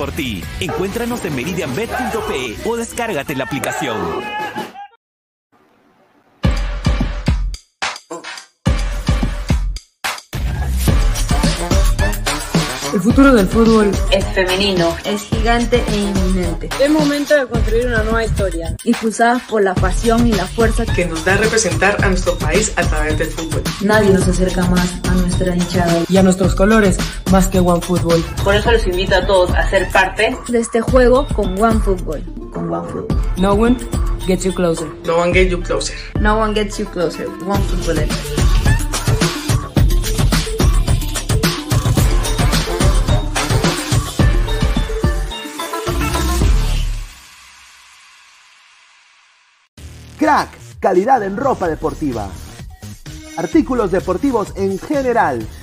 [0.00, 0.42] Por ti.
[0.60, 3.98] Encuéntranos en meridianbet.pe o descárgate la aplicación.
[12.92, 16.68] El futuro del fútbol es femenino, es gigante e inminente.
[16.82, 18.74] Es momento de construir una nueva historia.
[18.84, 22.82] Impulsadas por la pasión y la fuerza que nos da representar a nuestro país a
[22.82, 23.62] través del fútbol.
[23.82, 26.98] Nadie nos acerca más a nuestra hinchada y a nuestros colores
[27.30, 28.22] más que OneFootball.
[28.42, 32.50] Por eso los invito a todos a ser parte de este juego con OneFootball.
[32.52, 33.18] Con OneFootball.
[33.36, 33.76] No one
[34.26, 34.88] gets you closer.
[35.06, 35.96] No one gets you closer.
[36.20, 37.28] No one gets you closer.
[37.28, 38.08] OneFootball.
[50.18, 50.50] Crack,
[50.80, 52.28] calidad en ropa deportiva.
[53.36, 55.46] Artículos deportivos en general.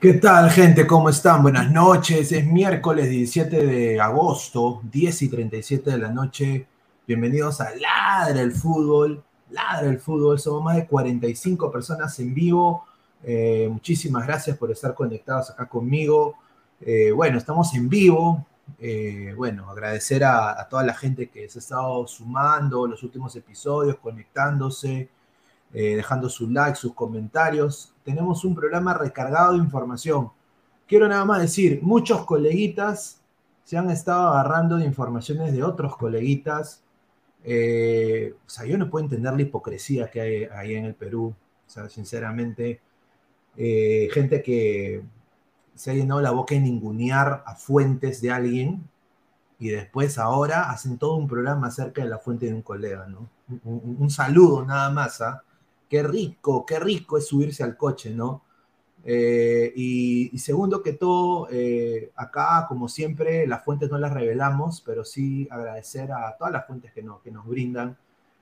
[0.00, 0.86] ¿Qué tal, gente?
[0.86, 1.42] ¿Cómo están?
[1.42, 2.30] Buenas noches.
[2.30, 6.68] Es miércoles 17 de agosto, 10 y 37 de la noche.
[7.04, 9.24] Bienvenidos a Ladra el Fútbol.
[9.50, 10.38] Ladra el Fútbol.
[10.38, 12.84] Somos más de 45 personas en vivo.
[13.24, 16.36] Eh, muchísimas gracias por estar conectados acá conmigo.
[16.80, 18.46] Eh, bueno, estamos en vivo.
[18.78, 23.96] Eh, bueno, agradecer a, toda la gente que se ha estado sumando los últimos episodios,
[23.96, 25.08] conectándose.
[25.72, 27.92] Dejando su like, sus comentarios.
[28.08, 30.30] Tenemos un programa recargado de información.
[30.86, 33.20] Quiero nada más decir, muchos coleguitas
[33.64, 36.82] se han estado agarrando de informaciones de otros coleguitas.
[37.44, 41.34] Eh, o sea, yo no puedo entender la hipocresía que hay ahí en el Perú.
[41.66, 42.80] O sea, sinceramente,
[43.58, 45.02] eh, gente que
[45.74, 48.88] se ha llenado la boca en ningunear a fuentes de alguien
[49.58, 53.28] y después ahora hacen todo un programa acerca de la fuente de un colega, ¿no?
[53.64, 55.42] Un, saludo nada más, ¿ah?
[55.88, 58.42] Qué rico, qué rico es subirse al coche, ¿no?
[59.04, 65.04] Eh, y, segundo que todo, eh, acá, como siempre, las fuentes no las revelamos, pero
[65.04, 67.96] sí agradecer a todas las fuentes que, que nos brindan,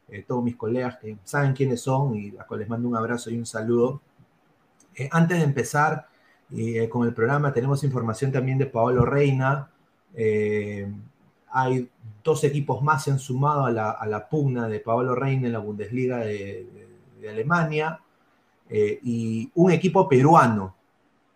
[0.09, 3.31] eh, todos mis colegas que saben quiénes son y a los les mando un abrazo
[3.31, 4.01] y un saludo.
[5.11, 6.09] Antes de empezar
[6.91, 9.71] con el programa, tenemos información también de Paolo Reina.
[11.51, 11.91] hay
[12.25, 15.53] dos equipos más se han sumado a la, a la pugna de Paolo Reina en
[15.53, 16.86] la Bundesliga de, de
[17.21, 18.01] de Alemania
[18.69, 20.75] eh, y un equipo peruano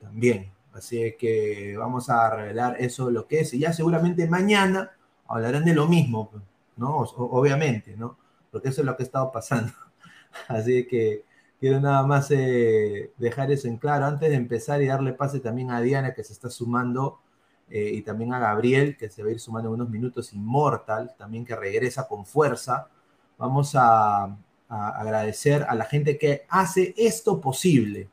[0.01, 0.51] también.
[0.73, 3.55] Así que vamos a revelar eso lo que es.
[3.55, 4.93] Y ya seguramente mañana
[5.27, 6.31] hablarán de lo mismo,
[6.77, 6.99] ¿no?
[6.99, 8.17] Obviamente, ¿no?
[8.51, 9.73] Porque eso es lo que ha estado pasando.
[10.49, 11.25] Así que
[11.59, 15.71] quiero nada más eh, dejar eso en claro antes de empezar y darle pase también
[15.71, 17.21] a Diana que se está sumando
[17.69, 21.15] eh, y también a Gabriel que se va a ir sumando en unos minutos, Inmortal,
[21.17, 22.89] también que regresa con fuerza.
[23.39, 24.37] Vamos a,
[24.71, 28.09] a agradecer a la gente que hace esto posible,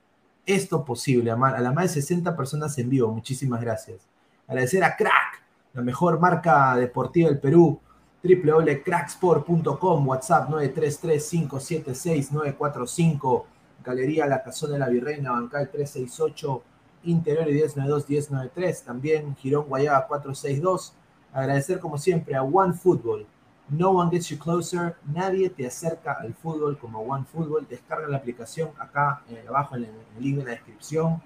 [0.46, 4.02] esto posible, a, las más de 60 personas en vivo, muchísimas gracias.
[4.48, 7.80] Agradecer a Crack, la mejor marca deportiva del Perú,
[8.24, 13.44] www.cracksport.com, WhatsApp 933-576-945,
[13.84, 16.64] Galería La Casona de la Virreina, Bancay 368,
[17.04, 20.96] Interior 1092-1093, también Girón Guayaba 462.
[21.32, 23.28] Agradecer como siempre a One Football,
[23.70, 24.96] No one gets you closer.
[25.14, 27.68] Nadie te acerca al fútbol como One Football.
[27.70, 31.22] Descarga la aplicación acá eh, abajo en el, en el link de la descripción.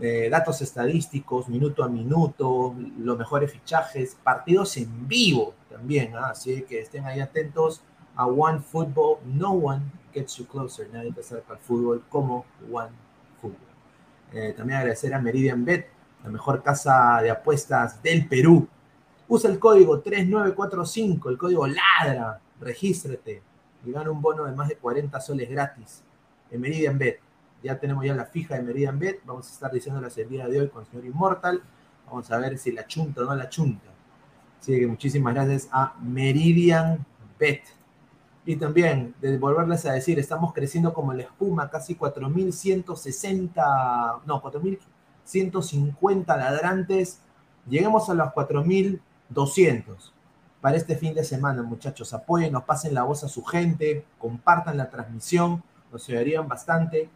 [0.00, 6.14] Eh, datos estadísticos, minuto a minuto, los mejores fichajes, partidos en vivo también.
[6.14, 6.30] ¿ah?
[6.30, 7.82] Así que estén ahí atentos
[8.14, 9.18] a One Football.
[9.26, 9.82] No one
[10.14, 10.88] gets you closer.
[10.92, 12.92] Nadie te acerca al fútbol como One
[13.40, 13.58] Football.
[14.32, 15.88] Eh, también agradecer a Meridian Bet,
[16.22, 18.68] la mejor casa de apuestas del Perú.
[19.28, 23.42] Usa el código 3945, el código LADRA, regístrate
[23.84, 26.02] y gana un bono de más de 40 soles gratis
[26.50, 27.20] en Meridian Bet.
[27.62, 30.60] Ya tenemos ya la fija de Meridian Bet, vamos a estar diciéndolas el día de
[30.60, 31.62] hoy con el señor Immortal.
[32.06, 33.90] Vamos a ver si la chunta o no la chunta.
[34.60, 37.04] Así que muchísimas gracias a Meridian
[37.38, 37.64] Bet.
[38.46, 46.26] Y también, de volverles a decir, estamos creciendo como la espuma, casi 4.160, no, 4.150
[46.26, 47.20] ladrantes.
[47.68, 48.32] Lleguemos a los
[49.32, 50.12] 4.200
[50.60, 52.12] para este fin de semana, muchachos.
[52.12, 57.08] Apoyen, nos pasen la voz a su gente, compartan la transmisión, nos ayudarían bastante.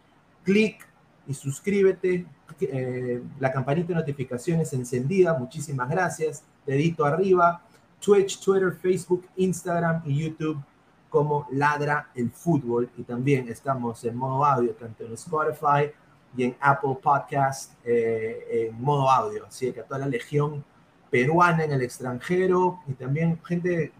[0.44, 0.86] Clic
[1.26, 2.26] y suscríbete.
[2.60, 6.44] Eh, la campanita de notificaciones encendida, muchísimas gracias.
[6.66, 7.62] Dedito arriba.
[8.00, 10.60] Twitch, Twitter, Facebook, Instagram y YouTube
[11.08, 12.90] como Ladra el Fútbol.
[12.96, 15.90] Y también estamos en modo audio, tanto en Spotify
[16.36, 19.46] y en Apple Podcast eh, en modo audio.
[19.46, 20.64] Así que a toda la legión
[21.12, 23.92] peruana en el extranjero y también gente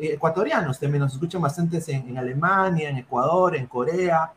[0.00, 4.32] eh, ecuatorianos también nos escuchan bastantes en, en Alemania, en Ecuador, en Corea,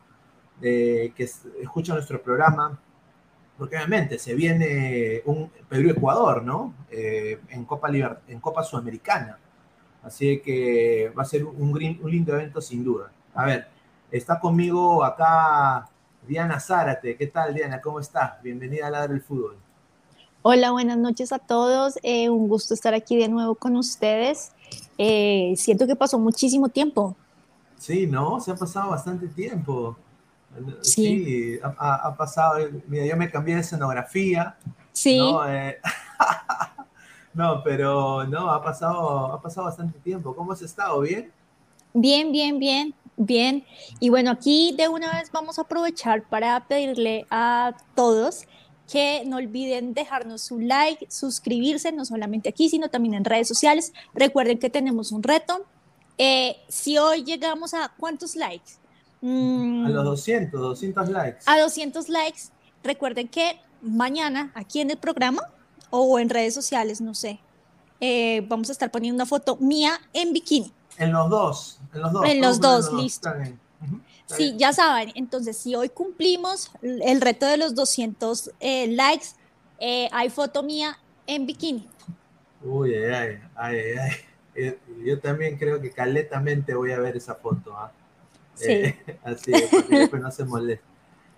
[0.60, 2.78] eh, que es, escuchan nuestro programa.
[3.56, 6.74] Porque obviamente se viene un Perú-Ecuador, ¿no?
[6.90, 9.38] Eh, en, Copa Liber en Copa Sudamericana.
[10.02, 13.10] Así que va a ser un, un, lindo evento sin duda.
[13.34, 13.66] A ver,
[14.12, 15.88] está conmigo acá
[16.26, 17.16] Diana Zárate.
[17.16, 17.80] ¿Qué tal, Diana?
[17.80, 18.40] ¿Cómo estás?
[18.42, 19.56] Bienvenida a la del fútbol.
[20.50, 21.98] Hola, buenas noches a todos.
[22.02, 24.52] Eh, un gusto estar aquí de nuevo con ustedes.
[24.96, 27.14] Eh, siento que pasó muchísimo tiempo.
[27.76, 28.40] Sí, ¿no?
[28.40, 29.94] Se ha pasado bastante tiempo.
[30.80, 32.66] Sí, sí ha, ha, pasado.
[32.86, 34.56] Mira, yo me cambié de escenografía.
[34.94, 35.18] Sí.
[35.18, 35.46] ¿no?
[35.46, 35.76] Eh,
[37.34, 40.34] no, pero no, ha pasado, ha pasado bastante tiempo.
[40.34, 40.98] ¿Cómo has estado?
[41.00, 41.30] ¿Bien?
[41.92, 43.66] Bien, bien, bien, bien.
[44.00, 48.46] Y bueno, aquí de una vez vamos a aprovechar para pedirle a todos
[48.90, 53.92] que no olviden dejarnos su like, suscribirse, no solamente aquí, sino también en redes sociales.
[54.14, 55.64] Recuerden que tenemos un reto.
[56.16, 58.72] Eh, si hoy llegamos a cuántos likes?
[59.20, 61.40] Mm, a los 200, 200 likes.
[61.46, 62.40] A 200 likes.
[62.82, 65.42] Recuerden que mañana aquí en el programa
[65.90, 67.40] o en redes sociales, no sé,
[68.00, 70.72] eh, vamos a estar poniendo una foto mía en bikini.
[70.96, 72.24] En los dos, en los dos.
[72.24, 73.30] En los dos, listo.
[74.36, 79.28] Sí, ya saben, entonces si hoy cumplimos el reto de los 200 eh, likes,
[79.80, 81.88] eh, hay foto mía en bikini.
[82.62, 84.12] Uy, ay, ay, ay, ay.
[84.54, 87.76] Eh, Yo también creo que caletamente voy a ver esa foto.
[87.76, 87.92] ¿ah?
[88.54, 88.70] Sí.
[88.70, 90.84] Eh, así, para que después no se moleste.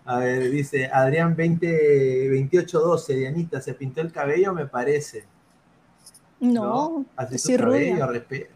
[0.06, 4.54] A ver, dice Adrián 20, 2812, Dianita, ¿se pintó el cabello?
[4.54, 5.24] Me parece.
[6.40, 7.06] No, ¿No?
[7.16, 8.06] Así soy cabello.
[8.06, 8.50] Respe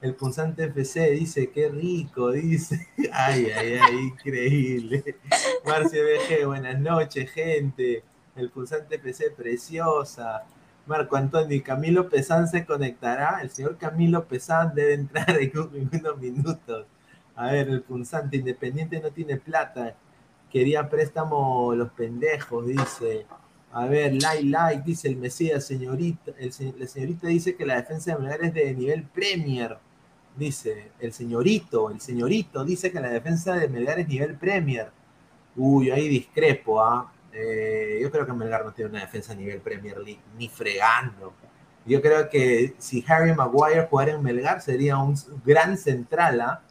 [0.00, 2.88] el punzante FC dice, qué rico, dice.
[3.12, 5.16] Ay, ay, ay, increíble.
[5.64, 8.04] Marcio BG, buenas noches, gente.
[8.34, 10.44] El pulsante FC, preciosa.
[10.86, 13.40] Marco Antonio, Camilo Pesán se conectará.
[13.40, 16.86] El señor Camilo Pesán debe entrar en, en unos minutos.
[17.34, 19.96] A ver, el punzante Independiente no tiene plata.
[20.50, 23.26] Quería préstamo los pendejos, dice.
[23.72, 26.32] A ver, like, like, dice el Mesías, señorita.
[26.38, 29.78] El, la señorita dice que la defensa de Melgar es de nivel Premier.
[30.36, 34.90] Dice el señorito, el señorito dice que la defensa de Melgar es nivel Premier.
[35.56, 37.10] Uy, ahí discrepo, ¿ah?
[37.32, 41.32] Eh, yo creo que Melgar no tiene una defensa a nivel Premier League, ni fregando.
[41.86, 46.62] Yo creo que si Harry Maguire jugara en Melgar sería un gran central, ¿ah?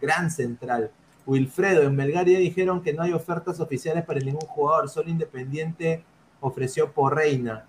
[0.00, 0.90] Gran central.
[1.26, 6.02] Wilfredo, en Melgar ya dijeron que no hay ofertas oficiales para ningún jugador, solo Independiente
[6.40, 7.66] ofreció por Reina.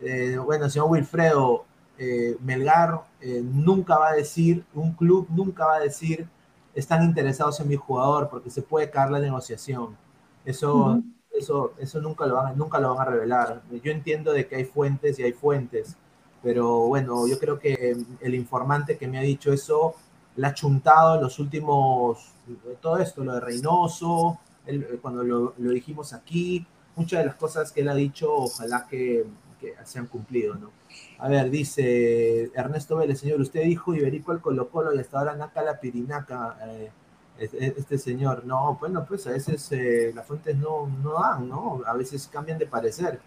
[0.00, 1.66] Eh, bueno, señor Wilfredo,
[1.98, 6.28] eh, Melgar eh, nunca va a decir, un club nunca va a decir,
[6.74, 9.96] están interesados en mi jugador porque se puede caer la negociación.
[10.44, 11.04] Eso, uh -huh.
[11.32, 13.62] eso, eso nunca, lo van, nunca lo van a revelar.
[13.82, 15.96] Yo entiendo de que hay fuentes y hay fuentes,
[16.42, 19.94] pero bueno, yo creo que el informante que me ha dicho eso
[20.36, 22.32] la ha chuntado en los últimos,
[22.80, 27.72] todo esto, lo de Reynoso, el, cuando lo, lo dijimos aquí, muchas de las cosas
[27.72, 29.24] que él ha dicho, ojalá que,
[29.64, 30.70] que se han cumplido, ¿no?
[31.18, 35.34] A ver, dice Ernesto Vélez, señor, usted dijo Iberico al Colo Colo y hasta ahora
[35.34, 36.90] Naca la Pirinaca, eh,
[37.38, 38.44] este señor.
[38.44, 41.80] No, bueno, pues a veces eh, las fuentes no, no dan, ¿no?
[41.86, 43.20] A veces cambian de parecer.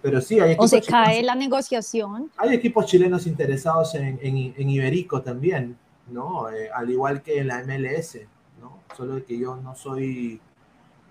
[0.00, 2.30] Pero sí, hay O equipos se chilenos- cae la negociación.
[2.36, 5.76] Hay equipos chilenos interesados en, en- en Iberico también,
[6.08, 6.48] ¿no?
[6.50, 8.20] Eh, al igual que en la MLS,
[8.60, 8.78] ¿no?
[8.96, 10.40] Solo que yo no soy,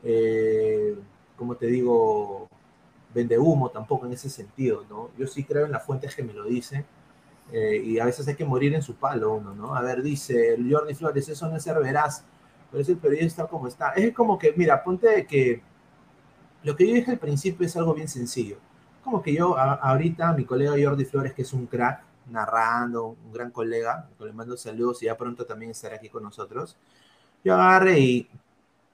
[0.03, 0.95] eh,
[1.35, 2.47] como te digo,
[3.13, 5.09] vende humo tampoco en ese sentido, ¿no?
[5.17, 6.85] Yo sí creo en las fuentes que me lo dicen
[7.51, 9.75] eh, y a veces hay que morir en su palo uno, ¿no?
[9.75, 12.23] A ver, dice Jordi Flores, eso no es ser veraz,
[12.71, 13.91] pero es el periodista como está.
[13.93, 15.61] Es como que, mira, ponte que
[16.63, 18.57] lo que yo dije al principio es algo bien sencillo
[19.03, 23.31] como que yo a- ahorita, mi colega Jordi Flores, que es un crack, narrando, un
[23.31, 26.75] gran colega, le mando saludos y ya pronto también estará aquí con nosotros,
[27.43, 28.29] yo agarré y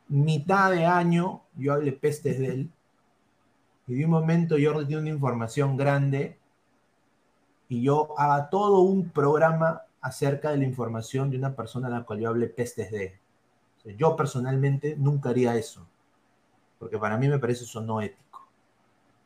[0.10, 2.70] mitad de año yo hablé pestes de él
[3.88, 6.38] y de un momento Jordi tiene una información grande
[7.70, 12.04] y yo haga todo un programa acerca de la información de una persona a la
[12.04, 13.18] cual yo hablé pestes de.
[13.78, 15.86] O sea, yo personalmente nunca haría eso,
[16.80, 18.48] porque para mí me parece eso no ético.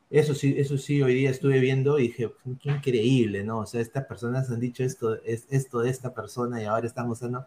[0.09, 3.59] Eso sí, eso sí, hoy día estuve viendo y dije, qué increíble, ¿no?
[3.59, 7.09] O sea, estas personas han dicho esto, es, esto de esta persona y ahora están
[7.09, 7.45] usando.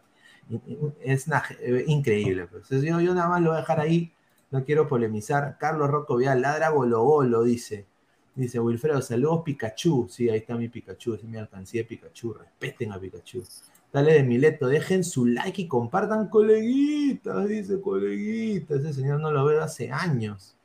[1.03, 2.47] Es una- eh, increíble.
[2.47, 2.65] Pues.
[2.65, 4.13] Entonces, yo, yo nada más lo voy a dejar ahí,
[4.51, 5.57] no quiero polemizar.
[5.59, 7.87] Carlos Rocco Vial, ladra bolo, dice.
[8.35, 10.09] Dice Wilfredo, saludos Pikachu.
[10.09, 12.35] Sí, ahí está mi Pikachu, es mi alcancía Pikachu.
[12.35, 13.43] Respeten a Pikachu.
[13.93, 18.81] Dale de Mileto, dejen su like y compartan coleguitas, dice coleguitas.
[18.81, 20.57] Ese señor no lo veo hace años.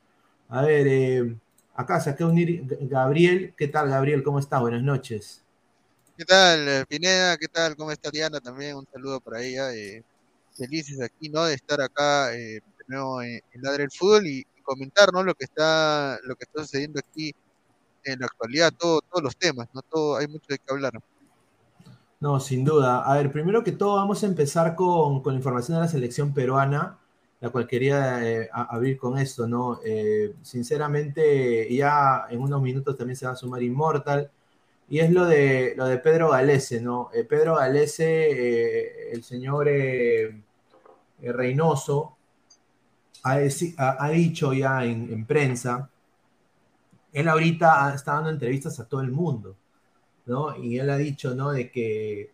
[0.50, 1.36] A ver, eh,
[1.76, 3.54] acá saqué unir Gabriel.
[3.58, 4.24] ¿Qué tal, Gabriel?
[4.24, 4.62] ¿Cómo estás?
[4.62, 5.44] Buenas noches.
[6.18, 7.38] ¿Qué tal, eh, Pineda?
[7.38, 7.76] ¿Qué tal?
[7.76, 8.40] ¿Cómo está Diana?
[8.40, 9.74] También un saludo para ella.
[9.74, 10.04] eh,
[10.58, 11.44] felices aquí, ¿no?
[11.46, 15.24] De estar acá eh, en, en Ladre el Fútbol y, comentar, ¿no?
[15.24, 17.34] Lo que está, lo que está sucediendo aquí
[18.04, 19.82] en la actualidad, todo, todos los temas, ¿no?
[19.82, 20.94] Todo, hay mucho de qué hablar.
[22.20, 23.04] No, sin duda.
[23.04, 26.34] A ver, primero que todo, vamos a empezar con, con la información de la selección
[26.34, 26.98] peruana,
[27.40, 29.80] la cual quería eh, abrir con esto, ¿no?
[29.86, 34.32] Eh, sinceramente, ya en unos minutos también se va a sumar Immortal,
[34.88, 37.10] y es lo de, lo de Pedro Galese, ¿no?
[37.14, 39.68] Eh, Pedro Galese, el señor
[41.22, 42.15] Reynoso,
[43.26, 43.36] ha,
[44.06, 45.90] ha- dicho ya en, en prensa,
[47.14, 49.56] él ahorita está dando entrevistas a todo el mundo.
[50.26, 50.58] ¿no?
[50.58, 51.52] Y él ha dicho, ¿no?
[51.52, 52.32] De que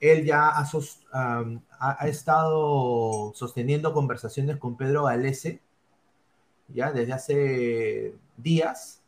[0.00, 5.60] él ya ha estado sosteniendo conversaciones con Pedro Galese,
[6.68, 9.02] ya desde hace días,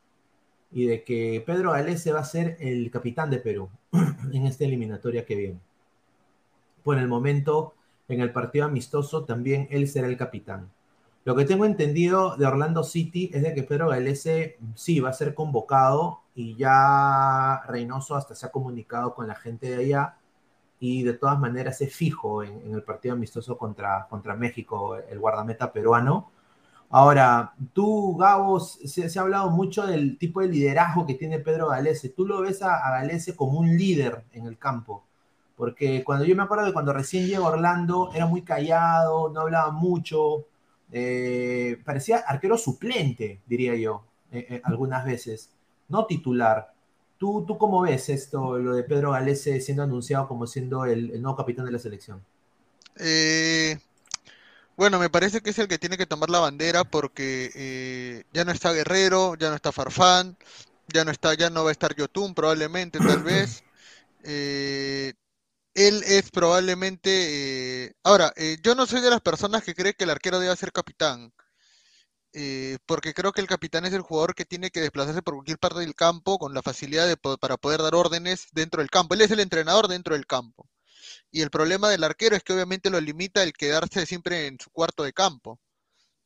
[0.73, 3.71] y de que Pedro Galese va a ser el capitán de Perú
[4.33, 5.61] en esta eliminatoria que viene.
[6.85, 7.75] Por el momento,
[8.09, 10.71] en el partido amistoso, también él será el capitán.
[11.25, 15.15] Lo que tengo entendido de Orlando City es de que Pedro Galese sí va a
[15.15, 20.17] ser convocado y ya Reynoso hasta se ha comunicado con la gente de allá
[20.81, 25.73] y de todas maneras es fijo en, el partido amistoso contra, contra México, el guardameta
[25.73, 26.31] peruano.
[26.91, 32.11] Ahora, tú, Gabo, se, ha hablado mucho del tipo de liderazgo que tiene Pedro Galese.
[32.11, 35.05] ¿Tú lo ves a, a Galese como un líder en el campo?
[35.57, 39.71] Porque cuando yo me acuerdo de cuando recién llegó Orlando, era muy callado, no hablaba
[39.71, 40.47] mucho,
[40.93, 45.51] eh, parecía arquero suplente, diría yo, eh, eh, algunas veces,
[45.89, 46.73] no titular.
[47.19, 51.23] ¿Tú, ¿Tú cómo ves esto, lo de Pedro Galese siendo anunciado como siendo el, el
[51.23, 52.25] nuevo capitán de la selección?
[54.77, 58.53] Bueno, me parece que es el que tiene que tomar la bandera porque ya no
[58.53, 60.37] está Guerrero, ya no está Farfán,
[60.93, 63.63] ya no está, ya no va a estar Yotun probablemente, tal vez.
[64.27, 65.13] Eh,
[65.75, 67.87] él es probablemente.
[67.87, 70.57] eh, ahora, eh, yo no soy de las personas que cree que el arquero debe
[70.57, 71.33] ser capitán.
[72.33, 75.59] eh, porque creo que el capitán es el jugador que tiene que desplazarse por cualquier
[75.59, 79.15] parte del campo con la facilidad de, para poder dar órdenes dentro del campo.
[79.15, 80.69] Él es el entrenador dentro del campo.
[81.33, 84.71] Y el problema del arquero es que obviamente lo limita el quedarse siempre en su
[84.71, 85.61] cuarto de campo.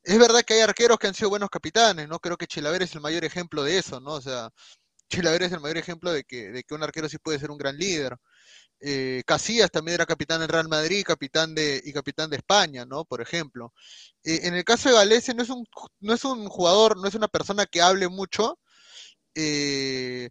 [0.03, 2.19] Es verdad que hay arqueros que han sido buenos capitanes, ¿no?
[2.19, 4.13] Creo que Chilaver es el mayor ejemplo de eso, ¿no?
[4.15, 4.49] O sea,
[5.09, 7.57] Chilaver es el mayor ejemplo de que, de que un arquero sí puede ser un
[7.59, 8.17] gran líder.
[8.81, 13.05] Eh, Casillas también era capitán en Real Madrid capitán de, y capitán de España, ¿no?
[13.05, 13.73] Por ejemplo.
[14.23, 15.65] Eh, en el caso de Galese no es un,
[15.99, 18.57] no es un jugador, no es una persona que hable mucho,
[19.35, 20.29] eh,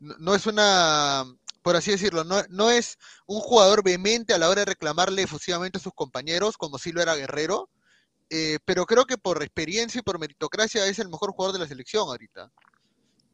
[0.00, 1.24] no, no es una,
[1.62, 5.78] por así decirlo, no, no es un jugador vehemente a la hora de reclamarle efusivamente
[5.78, 7.70] a sus compañeros, como si lo era Guerrero,
[8.30, 11.68] eh, pero creo que por experiencia y por meritocracia es el mejor jugador de la
[11.68, 12.50] selección ahorita.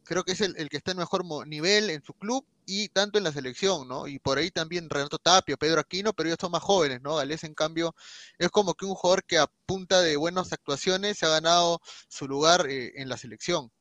[0.09, 3.19] Creo que es el, el que está en mejor nivel en su club y tanto
[3.19, 4.07] en la selección, ¿no?
[4.07, 7.17] Y por ahí también Renato Tapio, Pedro Aquino, pero ellos son más jóvenes, ¿no?
[7.17, 7.93] Gales, en cambio,
[8.39, 12.27] es como que un jugador que a punta de buenas actuaciones se ha ganado su
[12.27, 13.71] lugar eh, en la selección.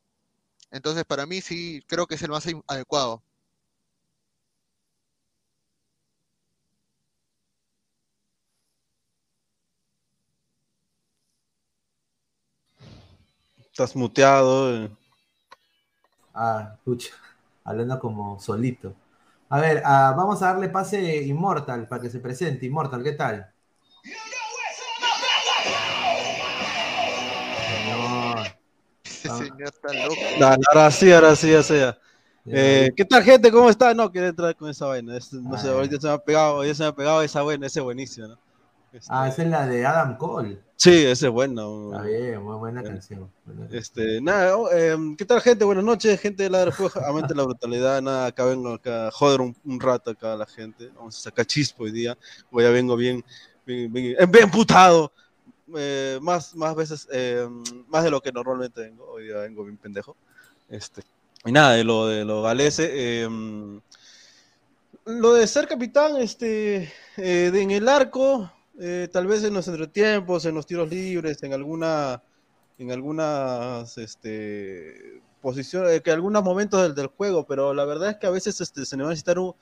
[0.70, 3.22] Entonces, para mí sí, creo que es el más adecuado.
[13.72, 14.74] Estás muteado.
[14.84, 14.97] eh.
[16.40, 17.10] Ah, escucha,
[17.64, 18.94] hablando como solito.
[19.48, 22.64] A ver, ah, vamos a darle pase Immortal para que se presente.
[22.66, 23.50] Immortal, ¿qué tal?
[27.66, 28.46] Señor.
[29.04, 30.14] Ese señor está loco.
[30.38, 31.98] No, ahora sí, ahora sí, ya sea.
[32.46, 33.50] Eh, ¿Qué tal, gente?
[33.50, 33.92] ¿Cómo está?
[33.92, 35.16] No, quiero entrar con esa vaina.
[35.16, 35.72] Es- no sé, Ah.
[35.72, 38.28] ahorita se me ha pegado, ahorita se me ha pegado esa buena, ese es buenísimo,
[38.28, 38.38] ¿no?
[38.92, 40.62] Este, Ah, esa es la de Adam Cole.
[40.80, 41.90] Sí, ese es bueno.
[41.92, 43.28] Está bien, muy buena canción.
[43.44, 43.78] Buena canción.
[43.80, 45.64] Este, nada, oh, em, ¿qué tal, gente?
[45.64, 46.72] Buenas noches, gente de la.
[47.04, 50.88] Amante la brutalidad, nada, acá vengo acá joder un, un rato acá a la gente.
[50.94, 52.16] Vamos a sacar chispo hoy día.
[52.52, 53.24] Hoy ya vengo bien,
[53.66, 55.10] bien, bien, eh, bien putado.
[55.76, 57.44] Eh, más, más veces, eh,
[57.88, 59.04] más de lo que normalmente vengo.
[59.10, 60.14] Hoy día vengo bien pendejo.
[60.68, 61.02] Este,
[61.44, 63.22] y nada, de lo de lo galese.
[63.22, 63.80] em,
[65.06, 69.68] lo de ser capitán, este, eh, de- en el arco, eh, tal vez en los
[69.68, 72.22] entretiempos, en los tiros libres, en alguna,
[72.78, 78.30] en algunas, este, posiciones, que algunos momentos del, juego, pero la verdad es que a
[78.30, 79.54] veces este, se necesitan un-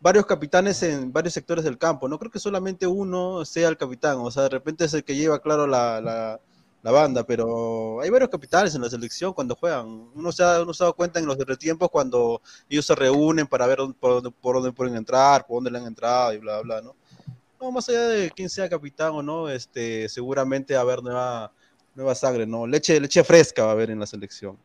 [0.00, 2.08] varios capitanes en varios sectores del campo.
[2.08, 5.16] No creo que solamente uno sea el capitán, o sea, de repente es el que
[5.16, 6.40] lleva claro la, la-
[6.82, 9.86] la banda, pero hay varios capitanes en la selección cuando juegan.
[10.14, 13.46] Uno se ha, uno se ha dado cuenta en los entretiempos cuando ellos se reúnen
[13.46, 16.60] para ver por, dónde, por dónde pueden entrar, por dónde le han entrado y bla,
[16.62, 16.96] bla, ¿no?
[17.60, 21.52] No, más allá de quién sea capitán o no, este, seguramente va a haber nueva,
[21.94, 22.66] nueva sangre, ¿no?
[22.66, 24.56] Leche, leche fresca va a haber en la selección.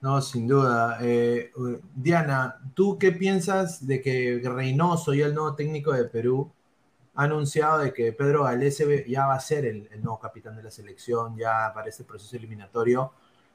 [0.00, 0.98] No, sin duda.
[1.02, 1.50] Eh,
[1.94, 6.50] Diana, ¿tú qué piensas de que Reynoso y el nuevo técnico de Perú
[7.14, 10.62] ha anunciado de que Pedro Galese ya va a ser el, el nuevo capitán de
[10.62, 13.12] la selección ya para este proceso eliminatorio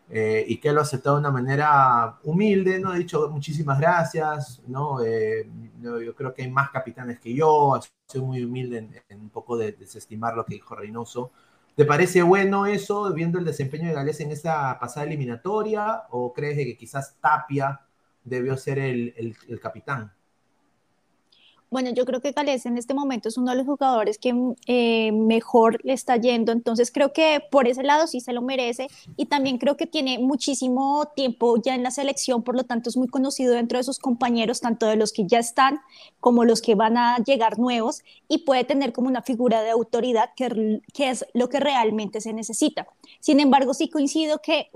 [0.09, 2.91] eh, y que lo ha aceptado de una manera humilde, ¿no?
[2.91, 5.01] Ha dicho muchísimas gracias, ¿no?
[5.03, 5.47] Eh,
[5.81, 9.73] yo creo que hay más capitanes que yo, sido muy humilde en, un poco de
[9.73, 11.31] desestimar lo que dijo Reynoso.
[11.75, 16.03] ¿Te parece bueno eso, viendo el desempeño de Gales en esta pasada eliminatoria?
[16.11, 17.79] ¿O crees que quizás Tapia
[18.23, 19.13] debió ser el-
[19.47, 20.11] el capitán?
[21.71, 24.33] Bueno, yo creo que Gales en este momento es uno de los jugadores que
[24.65, 28.87] eh, mejor le está yendo, entonces creo que por ese lado sí se lo merece
[29.17, 32.97] y también creo que tiene muchísimo tiempo ya en la selección, por lo tanto es
[32.97, 35.79] muy conocido dentro de sus compañeros, tanto de los que ya están
[36.19, 40.31] como los que van a llegar nuevos y puede tener como una figura de autoridad
[40.35, 42.87] que, es lo que realmente se necesita.
[43.19, 44.71] Sin embargo, sí coincido que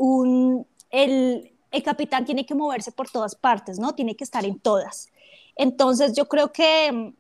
[0.92, 3.96] el capitán tiene que moverse por todas partes, ¿no?
[3.96, 5.08] Tiene que estar en todas.
[5.56, 7.14] Entonces yo creo que mm,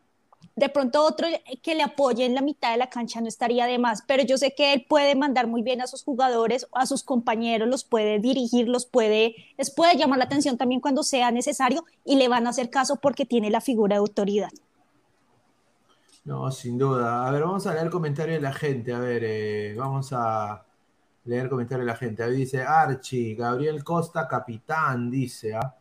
[0.55, 1.27] de pronto otro
[1.61, 4.37] que le apoye en la mitad de la cancha no estaría de más, pero yo
[4.37, 8.19] sé que él puede mandar muy bien a sus jugadores, a sus compañeros, los puede
[8.19, 12.45] dirigir, los puede, les puede llamar la atención también cuando sea necesario y le van
[12.45, 14.49] a hacer caso porque tiene la figura de autoridad.
[16.25, 17.27] No, sin duda.
[17.27, 18.93] A ver, vamos a leer el comentario de la gente.
[18.93, 20.65] A ver, eh, vamos a
[21.25, 22.23] leer el comentario de la gente.
[22.23, 25.53] Ahí dice Archie, Gabriel Costa, capitán, dice.
[25.55, 25.75] ¿ah?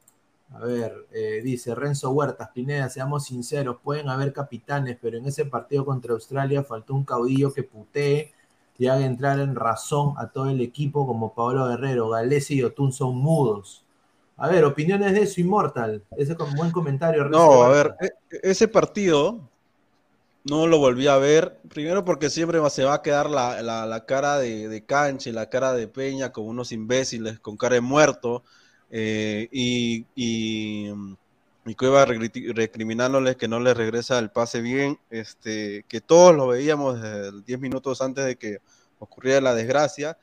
[0.55, 5.47] A ver, eh, dice Renzo Huertas, Pineda, seamos sinceros, pueden haber capitanes, pero en ese
[5.47, 8.33] partido contra Australia faltó un caudillo que putee
[8.79, 12.93] y haga entrar en razón a todo el equipo como Pablo Guerrero, Galese y Otún
[12.93, 13.83] son mudos.
[14.37, 16.03] A ver, opiniones de eso, Immortal.
[16.17, 17.23] Ese con buen comentario.
[17.25, 18.11] Renzo No, a ver, e-
[18.43, 19.49] ese partido
[20.45, 21.61] no lo volví a ver.
[21.69, 25.49] Primero porque siempre se va a quedar la, la- la cara de, de Canche, la
[25.49, 28.43] cara de Peña como unos imbéciles con cara de muerto.
[28.93, 30.93] Eh, y, y,
[31.67, 34.99] y Cueva recri- recriminándoles que no les regresa el pase bien.
[35.11, 38.59] Este, que todos lo veíamos desde el 10 minutos antes de que
[39.01, 40.19] ocurriera la desgracia.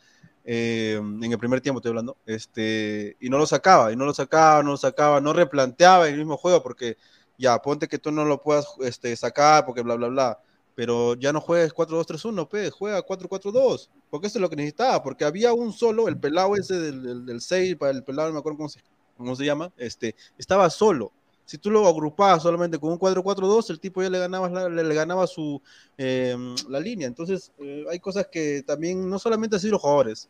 [0.45, 4.13] eh, en el primer tiempo estoy hablando, este, y no lo sacaba, y no lo
[4.13, 6.97] sacaba, no lo sacaba, no replanteaba el mismo juego, porque
[7.37, 10.39] ya, ponte que tú no lo puedas este, sacar, porque bla, bla, bla,
[10.79, 15.25] pero ya no juegues 4-2-3-1, pe, juega 4-4-2, porque eso es lo que necesitaba, porque
[15.25, 18.39] había un solo, el pelado ese del, del, del 6, para el pelado, no me
[18.39, 18.81] acuerdo cómo se,
[19.17, 21.11] cómo se llama, este, estaba solo,
[21.43, 24.95] si tú lo agrupabas solamente con un 4-4-2, el tipo ya le ganaba, le, le
[24.95, 25.61] ganaba su,
[25.97, 26.37] eh,
[26.69, 27.07] la línea.
[27.07, 30.29] Entonces, eh, hay cosas que también, no solamente así los jugadores.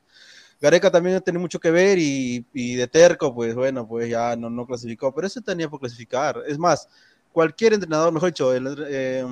[0.59, 4.49] Gareca también tiene mucho que ver y, y, de terco, pues bueno, pues ya no,
[4.49, 6.41] no clasificó, pero ese tenía por clasificar.
[6.47, 6.89] Es más,
[7.31, 9.23] cualquier entrenador, mejor dicho, el, eh,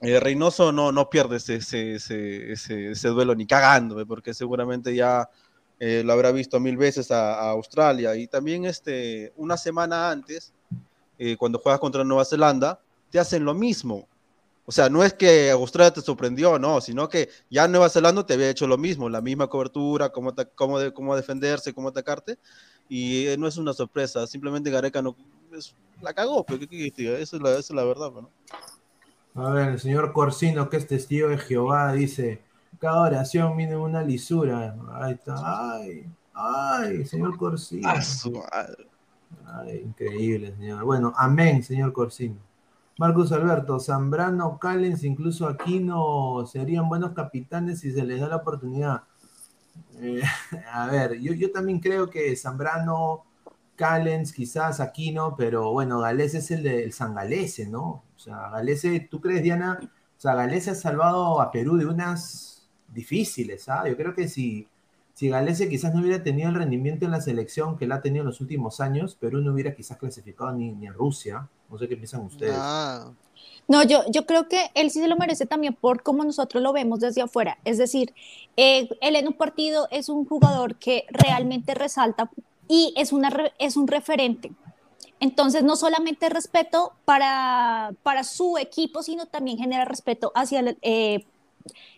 [0.00, 5.28] eh, Reynoso no, no pierde ese, ese, ese, duelo ni cagando, porque seguramente ya
[5.80, 8.14] eh, lo habrá visto mil veces a, Australia.
[8.16, 10.52] Y también este, una semana antes,
[11.18, 14.06] eh, cuando juegas contra Nueva Zelanda, te hacen lo mismo.
[14.66, 18.34] O sea, no es que Australia te sorprendió, no, sino que ya Nueva Zelanda te
[18.34, 22.38] había hecho lo mismo, la misma cobertura, cómo, cómo, cómo defenderse, cómo atacarte,
[22.86, 25.16] y eh, no es una sorpresa, simplemente Gareca no,
[25.56, 28.10] es, la cagó, pero ¿qué, qué, esa, es la, esa es la verdad.
[28.12, 28.30] ¿no?
[29.38, 32.42] A ver, el señor Corsino, que es testigo de Jehová, dice,
[32.80, 34.74] cada oración viene una lisura.
[34.94, 35.36] Ahí está,
[35.74, 37.88] ay, ay, señor Corsino.
[39.46, 40.82] Ay, increíble, señor.
[40.84, 42.34] Bueno, amén, señor Corsino.
[42.98, 49.04] Marcos Alberto, Zambrano, Callens, incluso Aquino serían buenos capitanes si se les da la oportunidad.
[50.00, 50.20] Eh,
[50.72, 53.24] a ver, yo, yo también creo que Zambrano,
[53.76, 58.02] Callens, quizás Aquino, pero bueno, Galese es el de San Galese, ¿no?
[58.18, 59.78] O sea, Galese, ¿tú crees, Diana?
[59.80, 63.84] O sea, Galese ha salvado a Perú de unas difíciles, ¿ah?
[63.88, 64.66] Yo creo que si,
[65.14, 68.22] si Galese quizás no hubiera tenido el rendimiento en la selección que la ha tenido
[68.22, 71.48] en los últimos años, Perú no hubiera quizás clasificado ni, ni a Rusia.
[71.70, 72.54] No sé qué piensan ustedes.
[72.56, 73.12] Ah,
[73.68, 76.72] No, yo, yo creo que él sí se lo merece también por cómo nosotros lo
[76.72, 77.58] vemos desde afuera.
[77.64, 78.14] Es decir,
[78.56, 82.30] eh, él en un partido es un jugador que realmente resalta
[82.66, 84.50] y es, una, re- es un referente.
[85.20, 91.24] Entonces, no solamente respeto para, para su equipo, sino también genera respeto hacia el, eh,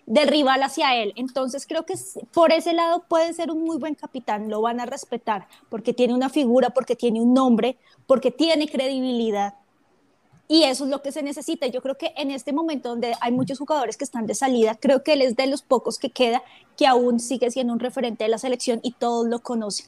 [0.07, 1.13] del rival hacia él.
[1.17, 1.95] Entonces, creo que
[2.33, 6.15] por ese lado puede ser un muy buen capitán, lo van a respetar porque tiene
[6.15, 9.55] una figura, porque tiene un nombre, porque tiene credibilidad.
[10.49, 11.69] Y eso es lo que se necesita.
[11.69, 15.05] Yo creo que en este momento donde hay muchos jugadores que están de salida, creo
[15.05, 16.43] que él es de los pocos que queda
[16.77, 19.87] que aún sigue siendo un referente de la selección y todos lo conocen.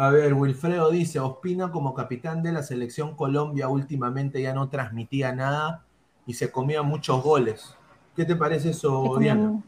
[0.00, 5.30] A ver, Wilfredo dice, Ospina como capitán de la selección Colombia últimamente ya no transmitía
[5.34, 5.84] nada
[6.26, 7.74] y se comía muchos goles.
[8.16, 9.62] ¿Qué te parece Se eso, comía, Diana?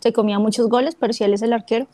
[0.00, 1.86] se comía muchos goles, pero si él es el arquero.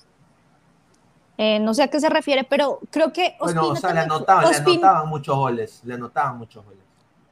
[1.37, 4.01] Eh, no sé a qué se refiere, pero creo que Bueno, o Ospina sea, le
[4.01, 6.81] anotaban, le Ospina- anotaban muchos goles, le anotaban muchos goles.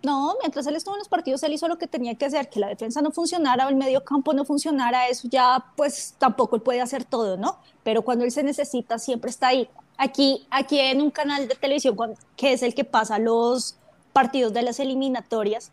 [0.02, 2.61] No, mientras él estuvo en los partidos, él hizo lo que tenía que hacer, que
[2.61, 6.62] la defensa no funcionara o el medio campo no funcionara, eso ya pues tampoco él
[6.62, 7.58] puede hacer todo, ¿no?
[7.82, 9.68] Pero cuando él se necesita, siempre está ahí.
[9.96, 11.96] Aquí, aquí en un canal de televisión,
[12.37, 13.76] que es el que pasa los
[14.12, 15.72] partidos de las eliminatorias,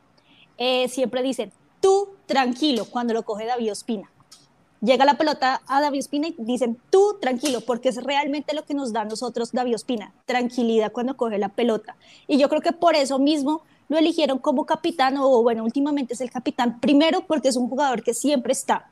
[0.58, 4.10] eh, siempre dicen, tú tranquilo, cuando lo coge David Ospina.
[4.82, 8.74] Llega la pelota a David Ospina y dicen, tú tranquilo, porque es realmente lo que
[8.74, 11.96] nos da a nosotros David Ospina, tranquilidad cuando coge la pelota.
[12.28, 16.22] Y yo creo que por eso mismo lo eligieron como capitán, o bueno, últimamente es
[16.22, 18.90] el capitán, primero porque es un jugador que siempre está.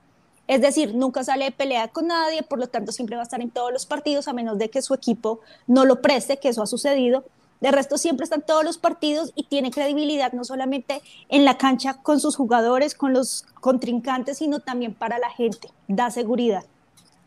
[0.47, 3.41] Es decir, nunca sale de pelea con nadie, por lo tanto siempre va a estar
[3.41, 6.61] en todos los partidos, a menos de que su equipo no lo preste, que eso
[6.61, 7.23] ha sucedido.
[7.61, 11.57] De resto, siempre está en todos los partidos y tiene credibilidad no solamente en la
[11.57, 15.69] cancha con sus jugadores, con los contrincantes, sino también para la gente.
[15.87, 16.65] Da seguridad.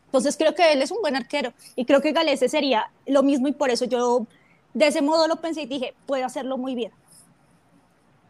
[0.06, 3.48] Entonces creo que él es un buen arquero y creo que Galese sería lo mismo
[3.48, 4.26] y por eso yo
[4.74, 6.92] de ese modo lo pensé y dije, puede hacerlo muy bien.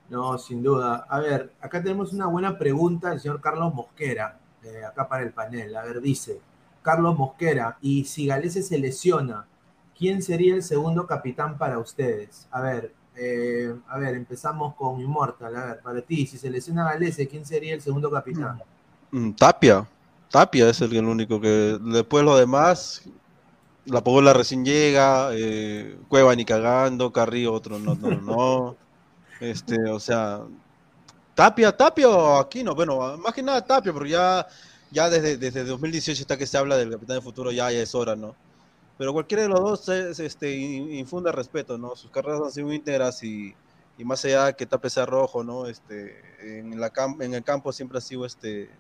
[0.09, 1.07] No, sin duda.
[1.09, 5.33] A ver, acá tenemos una buena pregunta del señor Carlos Mosquera, eh, acá para el
[5.33, 5.75] panel.
[5.77, 6.41] A ver, dice,
[6.83, 9.47] Carlos Mosquera, y si Galese se lesiona,
[9.99, 12.47] ¿quién sería el segundo capitán para ustedes?
[12.53, 15.57] A ver, eh, a ver, empezamos con Immortal.
[15.57, 18.61] A ver, para ti, si se lesiona Galese, ¿quién sería el segundo capitán?
[19.11, 19.87] Mm, Tapia.
[20.31, 21.79] Tapia es el, el único que.
[21.81, 23.03] Después lo demás.
[23.87, 25.31] La Pogola recién llega.
[25.33, 27.13] eh, Cueva ni cagando.
[27.13, 28.77] Carrillo otro no, no, no.
[29.41, 30.43] Este, o sea.
[31.35, 32.75] Tapia, Tapia o Aquino.
[32.75, 34.47] Bueno, más que nada Tapia, porque ya,
[34.91, 37.95] ya desde, desde 2018 está que se habla del capitán de futuro, ya, ya es
[37.95, 38.35] hora, ¿no?
[38.99, 41.95] Pero cualquiera de los dos es, este, in- infunde respeto, ¿no?
[41.95, 43.55] Sus carreras han sido íntegras y,
[43.99, 45.67] y más allá que Tapia sea rojo, ¿no?
[45.67, 48.71] Este, en, la en el campo siempre ha sido este,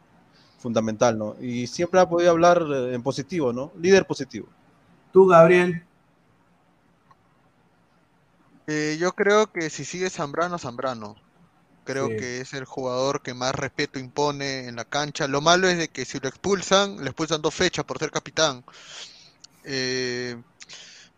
[0.58, 1.36] fundamental, ¿no?
[1.38, 3.72] Y siempre ha podido hablar eh, en positivo, ¿no?
[3.78, 4.48] Líder positivo.
[5.12, 5.84] Tú, Gabriel.
[8.66, 11.14] Eh, yo creo que si sigue Zambrano, Zambrano.
[11.84, 12.16] Creo Sí.
[12.16, 15.28] que es el jugador que más respeto impone en la cancha.
[15.28, 18.64] Lo malo es de que si lo expulsan, le expulsan dos fechas por ser capitán.
[19.64, 20.36] Eh,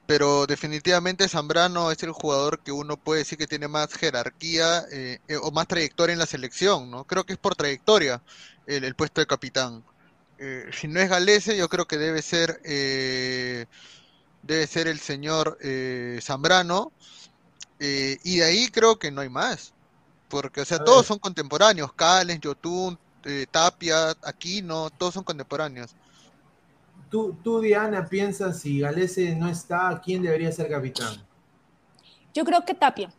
[0.06, 5.20] pero definitivamente Zambrano es el jugador que uno puede decir que tiene más jerarquía eh,
[5.28, 7.04] eh, o más trayectoria en la selección, ¿no?
[7.06, 8.22] Creo que es por trayectoria
[8.66, 9.84] el, el puesto de capitán.
[10.38, 13.66] Eh, si no es Galese, yo creo que debe ser eh,
[14.42, 16.92] debe ser el señor eh, Zambrano.
[17.80, 19.72] Eh, y de ahí creo que no hay más.
[20.28, 21.06] Porque, o sea, A todos ver.
[21.06, 21.92] son contemporáneos.
[21.92, 25.94] Callens, Yotun, eh, Tapia, Aquino, todos son contemporáneos.
[27.10, 31.24] Tú, tú, Diana, piensas si Galese no está, ¿quién debería ser capitán?
[32.34, 33.10] Yo creo que Tapia.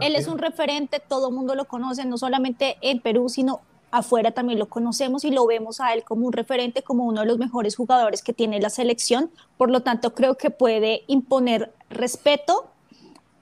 [0.00, 0.32] Él es Tapia.
[0.32, 4.68] un referente, todo el mundo lo conoce, no solamente en Perú, sino afuera también lo
[4.68, 8.22] conocemos y lo vemos a él como un referente, como uno de los mejores jugadores
[8.22, 9.30] que tiene la selección.
[9.56, 12.69] Por lo tanto, creo que puede imponer respeto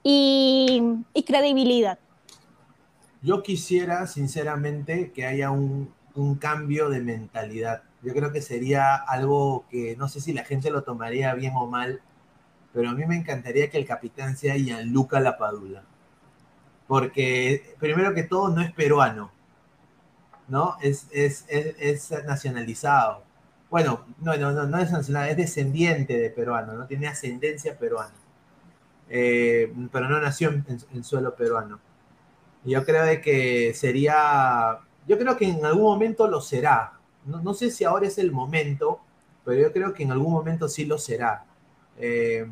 [0.03, 1.99] y, credibilidad.
[3.21, 7.83] Yo quisiera, sinceramente, que haya un, un cambio de mentalidad.
[8.01, 11.67] Yo creo que sería algo que no sé si la gente lo tomaría bien o
[11.67, 12.01] mal,
[12.73, 15.83] pero a mí me encantaría que el capitán sea Gianluca Lapadula.
[16.87, 19.31] Porque, primero que todo, no es peruano,
[20.47, 20.77] ¿no?
[20.81, 23.23] Es, es, es, es nacionalizado.
[23.69, 28.13] Bueno, no, no, no, no es nacional, es descendiente de peruano, no tiene ascendencia peruana.
[29.09, 31.79] Eh, pero no nació en, en, suelo peruano.
[32.63, 36.93] Yo creo de que sería, yo creo que en algún momento lo será.
[37.25, 38.99] No, no, sé si ahora es el momento,
[39.43, 41.45] pero yo creo que en algún momento sí lo será.
[41.97, 42.47] Eh,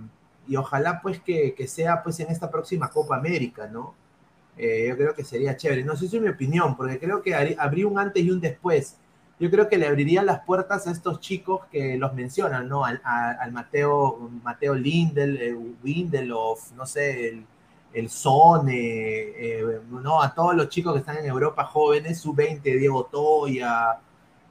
[0.48, 3.94] y ojalá pues que, que, sea pues en esta próxima Copa América, ¿no?
[4.58, 5.84] Eh, yo creo que sería chévere.
[5.84, 8.98] No sé si es mi opinión, porque creo que habría un antes y un después.
[9.40, 12.84] Yo creo que le abriría las puertas a estos chicos que los mencionan, ¿no?
[12.86, 15.56] Al, al Mateo, Mateo Lindel, eh,
[16.76, 17.46] no sé, el,
[17.94, 20.24] el Sone, eh, ¿no?
[20.24, 24.00] A todos los chicos que están en Europa jóvenes, sub-20, Diego Toya,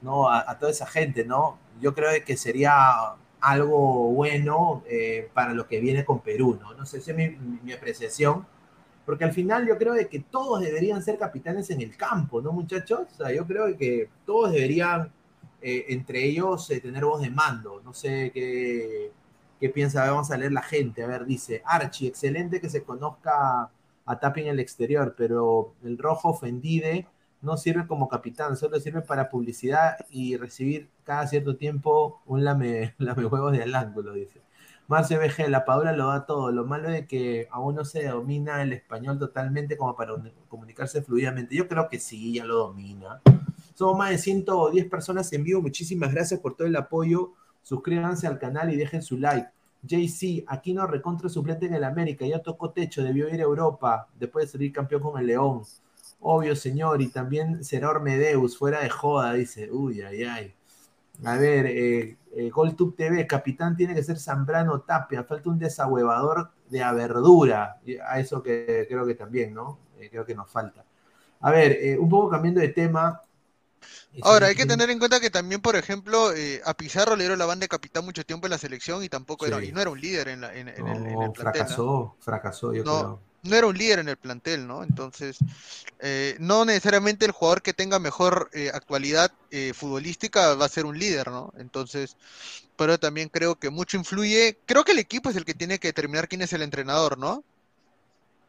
[0.01, 0.29] ¿no?
[0.29, 1.57] A, a, toda esa gente, ¿no?
[1.81, 6.73] Yo creo que sería algo bueno eh, para lo que viene con Perú, ¿no?
[6.75, 7.29] No sé si es mi,
[7.63, 8.45] mi apreciación
[9.07, 12.51] porque al final yo creo de que todos deberían ser capitanes en el campo, ¿no,
[12.51, 13.07] muchachos?
[13.13, 15.13] O sea, yo creo que todos deberían,
[15.61, 17.81] eh, entre ellos, eh, tener voz de mando.
[17.85, 19.13] No sé qué,
[19.61, 21.05] qué piensa, vamos a leer la gente.
[21.05, 23.71] A ver, dice, Archie, excelente que se conozca
[24.05, 27.07] a Tapi en el exterior, pero el rojo ofendide
[27.41, 32.93] no sirve como capitán, solo sirve para publicidad y recibir cada cierto tiempo un lame,
[32.97, 34.41] lame huevos de al ángulo, dice.
[34.87, 36.49] Marcio BG, la Paola lo da todo.
[36.51, 40.13] Lo malo es que aún no se domina el español totalmente como para
[40.47, 41.55] comunicarse fluidamente.
[41.55, 43.21] Yo creo que sí, ya lo domina.
[43.73, 45.61] Somos más de 110 personas en vivo.
[45.61, 47.33] Muchísimas gracias por todo el apoyo.
[47.63, 49.49] Suscríbanse al canal y dejen su like.
[49.83, 52.25] JC, aquí no recontra suplente en el América.
[52.25, 55.63] Ya tocó techo, debió ir a Europa después de salir campeón con el León.
[56.21, 57.01] Obvio, señor.
[57.01, 59.69] Y también será Ormedeus, fuera de joda, dice.
[59.69, 60.53] Uy, ay, ay.
[61.25, 66.51] A ver, eh, eh, GolTube TV, capitán tiene que ser Zambrano Tapia, falta un desahuevador
[66.69, 69.79] de a verdura, a eso que creo que también, ¿no?
[69.99, 70.85] Eh, creo que nos falta.
[71.41, 73.21] A ver, eh, un poco cambiando de tema.
[74.21, 77.39] Ahora, hay que tener en cuenta que también, por ejemplo, eh, a Pizarro le dieron
[77.39, 79.51] la banda de capitán mucho tiempo en la selección y tampoco Sí.
[79.51, 81.67] era, y no era un líder en, la- en- en No, el, en el plantel.
[81.69, 81.81] ¿no?
[81.81, 83.19] fracasó, fracasó, yo No, creo.
[83.47, 84.83] No era un líder en el plantel, ¿no?
[84.83, 85.37] Entonces,
[85.99, 90.85] eh, no necesariamente el jugador que tenga mejor eh, actualidad eh, futbolística va a ser
[90.85, 91.53] un líder, ¿no?
[91.57, 92.17] Entonces,
[92.75, 94.57] pero también creo que mucho influye.
[94.65, 97.43] Creo que el equipo es el que tiene que determinar quién es el entrenador, ¿no?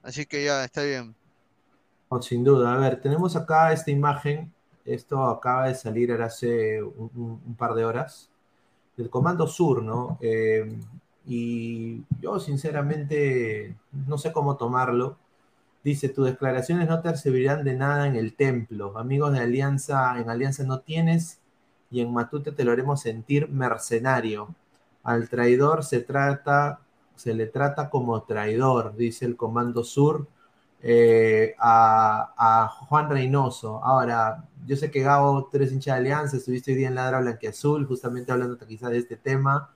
[0.02, 1.14] Así que ya, está bien.
[2.20, 2.74] Sin duda.
[2.74, 4.52] A ver, tenemos acá esta imagen.
[4.84, 8.30] Esto acaba de salir hace un par de horas.
[8.96, 10.18] Del Comando Sur, ¿no?
[11.28, 15.18] Y yo, sinceramente, no sé cómo tomarlo.
[15.84, 18.96] Dice, tus declaraciones no te servirán de nada en el templo.
[18.98, 21.38] Amigos de Alianza, en Alianza no tienes
[21.90, 24.54] y en Matute te lo haremos sentir mercenario.
[25.02, 26.80] Al traidor se trata,
[27.14, 30.26] se le trata como traidor, dice el Comando Sur
[30.82, 33.84] eh, a, a Juan Reynoso.
[33.84, 37.20] Ahora, yo sé que Gabo, tú eres hincha de Alianza, estuviste hoy día en Ladra
[37.20, 39.70] Blanquiazul, justamente hablando quizás de este tema.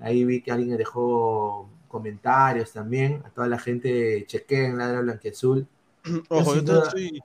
[0.00, 3.22] Ahí vi que alguien dejó comentarios también.
[3.24, 5.66] A toda la gente chequeen Ladra Blanquiazul.
[6.28, 7.20] Ojo, yo duda- soy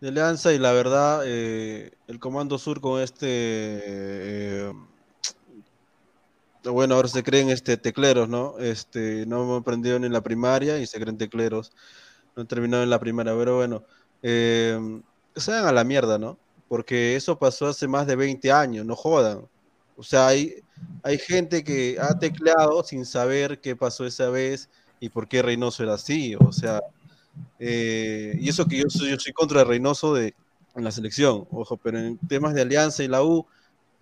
[0.00, 3.26] de Alianza y la verdad, eh, el Comando Sur con este.
[3.28, 4.72] eh,
[6.64, 8.58] bueno, ahora se creen este, tecleros, ¿no?
[8.58, 11.72] Este, no hemos aprendido ni en la primaria y se creen tecleros.
[12.34, 13.84] No han terminado en la primaria, pero bueno.
[14.22, 15.00] Eh,
[15.36, 16.38] se van a la mierda, ¿no?
[16.68, 19.46] Porque eso pasó hace más de 20 años, no jodan.
[19.96, 20.54] O sea, hay,
[21.02, 24.68] hay gente que ha tecleado sin saber qué pasó esa vez
[25.00, 26.34] y por qué Reynoso era así.
[26.36, 26.80] O sea,
[27.58, 30.34] eh, y eso que yo soy, yo soy contra Reynoso de,
[30.74, 33.46] en la selección, ojo, pero en temas de Alianza y la U,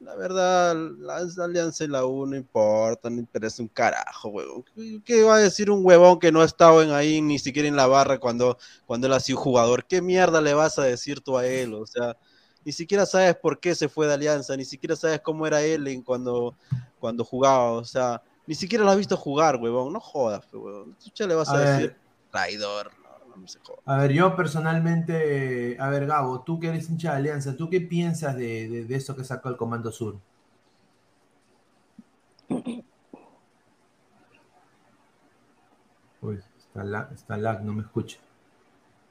[0.01, 4.65] la verdad, la, la Alianza y la U no importa, no interesa un carajo, huevón.
[5.05, 7.77] ¿Qué, va a decir un huevón que no ha estado en ahí ni siquiera en
[7.77, 9.87] la barra cuando, cuando él ha sido jugador?
[9.87, 11.75] ¿Qué mierda le vas a decir tú a él?
[11.75, 12.17] O sea,
[12.65, 16.03] ni siquiera sabes por qué se fue de Alianza, ni siquiera sabes cómo era él
[16.05, 16.57] cuando,
[16.99, 20.95] cuando jugaba, o sea, ni siquiera lo has visto jugar, huevón, no jodas, huevón.
[20.95, 21.69] ¿Tú ya le vas a, A ver.
[21.69, 21.97] decir
[22.31, 22.91] traidor?
[23.03, 23.83] No, no se joda.
[23.87, 27.81] A ver, yo personalmente, a ver, Gabo, tú que eres hincha de Alianza, ¿tú qué
[27.81, 30.19] piensas de, de, de esto que sacó el Comando Sur?
[36.23, 38.19] Uy, está lag, está lag, no me escucha.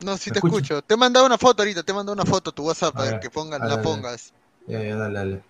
[0.03, 0.81] No, sí ¿Me te escucho.
[0.81, 2.97] Te he mandado una foto ahorita, te he mandado una foto a tu WhatsApp A
[2.97, 3.29] para ver, que
[3.67, 4.33] la pongas.
[4.67, 5.43] Ya, ya, dale, dale.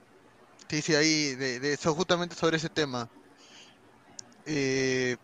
[0.69, 3.09] Sí, sí, ahí, de, de eso, justamente sobre ese tema.
[4.45, 5.15] Eh,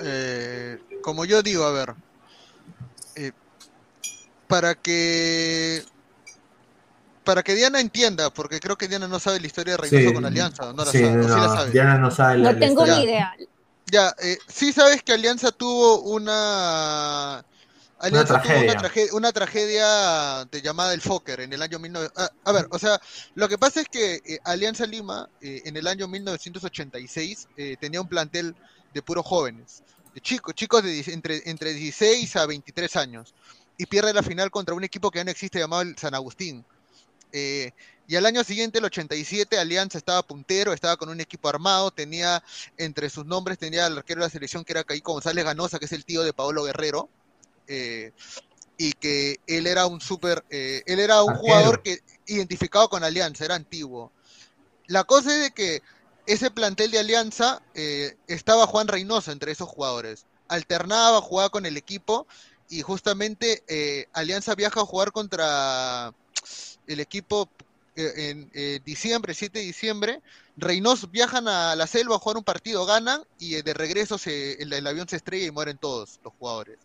[0.00, 1.94] eh, como yo digo, a ver,
[3.16, 3.32] eh,
[4.46, 5.82] para que
[7.24, 10.14] para que Diana entienda, porque creo que Diana no sabe la historia de Reynoso Sí,
[10.14, 11.72] con Alianza, no la sí, sabe, o sí la no, sabe.
[11.72, 13.34] Diana no sabe la- No tengo ni idea.
[13.90, 17.42] Ya, eh, sí sabes que Alianza tuvo una
[17.98, 18.78] Alianza tuvo una tragedia.
[18.78, 22.10] tragedia, una tragedia de llamada El Fokker en el año 19...
[22.16, 23.00] ah, a ver, o sea,
[23.34, 28.00] lo que pasa es que eh, Alianza Lima eh, en el año 1986 eh, tenía
[28.00, 28.54] un plantel
[28.94, 29.82] de puros jóvenes,
[30.14, 33.34] de chicos, chicos de entre, entre 16 a 23 años.
[33.76, 36.64] Y pierde la final contra un equipo que ya no existe llamado el San Agustín.
[38.08, 42.42] Y al año siguiente, el 87, Alianza estaba puntero, estaba con un equipo armado, tenía
[42.78, 45.84] entre sus nombres, tenía al arquero de la selección que era Caico González Ganosa, que
[45.84, 47.10] es el tío de Paolo Guerrero,
[47.68, 48.12] eh,
[48.76, 51.42] y que él era un súper, eh, él era un Arquero.
[51.42, 54.12] jugador que identificado con Alianza, era antiguo.
[54.86, 55.82] La cosa es de que
[56.26, 60.26] ese plantel de Alianza eh, estaba Juan Reynoso entre esos jugadores.
[60.48, 62.26] Alternaba, jugaba con el equipo
[62.70, 63.62] y justamente
[64.12, 66.12] Alianza viaja a jugar contra
[66.86, 67.48] el equipo
[67.98, 70.22] en eh, diciembre, 7 de diciembre.
[70.56, 74.72] Reynoso viajan a la selva a jugar un partido, ganan y de regreso se, el,
[74.72, 76.78] el avión se estrella y mueren todos los jugadores.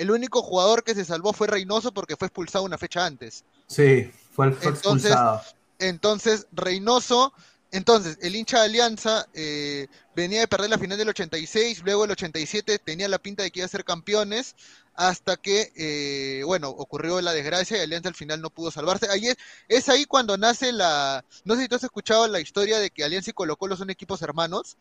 [0.00, 3.44] El único jugador que se salvó fue Reynoso porque fue expulsado una fecha antes.
[3.66, 5.42] Sí, fue, fue Entonces, expulsado.
[5.78, 7.34] entonces, Reynoso,
[7.70, 12.12] entonces, el hincha de Alianza eh, venía de perder la final del 86, luego el
[12.12, 14.56] 87 tenía la pinta de que iba a ser campeones,
[14.94, 19.06] hasta que, eh, bueno, ocurrió la desgracia y Alianza al final no pudo salvarse.
[19.10, 19.36] Ahí es,
[19.68, 23.04] es ahí cuando nace la, no sé si tú has escuchado la historia de que
[23.04, 24.78] Alianza y Colo Colo son equipos hermanos.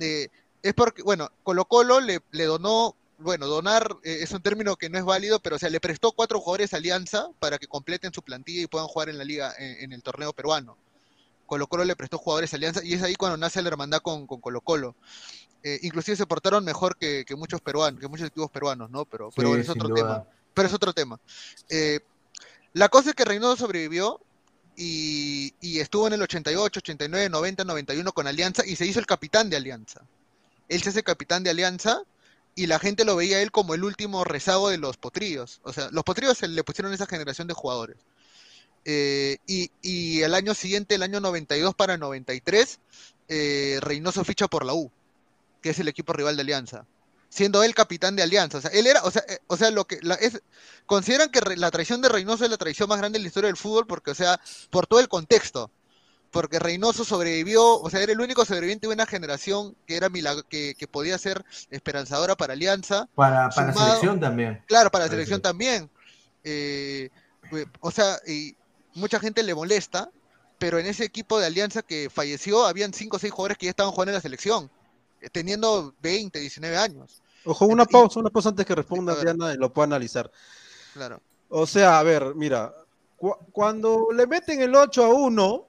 [0.00, 0.26] Eh,
[0.62, 4.88] es porque, bueno, Colo Colo le, le donó, bueno, donar eh, es un término que
[4.90, 8.12] no es válido, pero o sea, le prestó cuatro jugadores a Alianza para que completen
[8.12, 10.76] su plantilla y puedan jugar en la liga, en, en el torneo peruano.
[11.46, 14.26] Colo Colo le prestó jugadores a Alianza y es ahí cuando nace la hermandad con,
[14.26, 14.94] con Colo Colo.
[15.62, 19.04] Eh, inclusive se portaron mejor que, que muchos peruanos, que muchos equipos peruanos, ¿no?
[19.04, 19.94] Pero, pero Sí, es otro duda.
[20.00, 20.24] tema.
[20.54, 21.20] Pero es otro tema.
[21.68, 22.00] Eh,
[22.72, 24.20] la cosa es que Reynoso sobrevivió
[24.76, 29.06] y, y estuvo en el 88, 89, 90, 91 con Alianza y se hizo el
[29.06, 30.02] capitán de Alianza.
[30.68, 32.02] Él se hace capitán de Alianza
[32.54, 35.60] y la gente lo veía a él como el último rezago de los potrillos.
[35.64, 37.96] O sea, los potrillos se le pusieron esa generación de jugadores.
[38.84, 42.80] Eh, y, y el año siguiente, el año 92 para 93,
[43.28, 44.90] eh, Reynoso ficha por la U,
[45.62, 46.86] que es el equipo rival de Alianza,
[47.28, 48.58] siendo él capitán de Alianza.
[48.58, 50.42] O sea, él era, o sea, eh, o sea lo que la, es,
[50.86, 53.48] consideran que re- la traición de Reynoso es la traición más grande en la historia
[53.48, 54.40] del fútbol, porque, o sea,
[54.70, 55.70] por todo el contexto.
[56.30, 60.44] Porque Reynoso sobrevivió, o sea, era el único sobreviviente de una generación que era milag-
[60.48, 63.08] que, que podía ser esperanzadora para Alianza.
[63.14, 64.62] Para, para la sumado- selección también.
[64.66, 65.90] Claro, para la Para selección también.
[66.44, 67.10] Eh,
[67.52, 68.54] eh, o sea, y
[68.94, 70.10] mucha gente le molesta,
[70.58, 73.70] pero en ese equipo de Alianza que falleció, habían 5 o 6 jugadores que ya
[73.70, 74.70] estaban jugando en la selección,
[75.20, 77.22] eh, teniendo 20, 19 años.
[77.44, 80.30] Ojo, una pausa, una pausa antes que responda Diana y lo pueda analizar.
[80.94, 81.20] Claro.
[81.48, 82.72] O sea, a ver, mira,
[83.16, 85.66] cu- cuando le meten el 8 a 1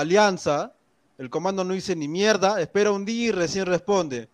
[0.00, 0.72] Alianza,
[1.18, 4.28] el comando no dice ni mierda, espera un día y recién responde.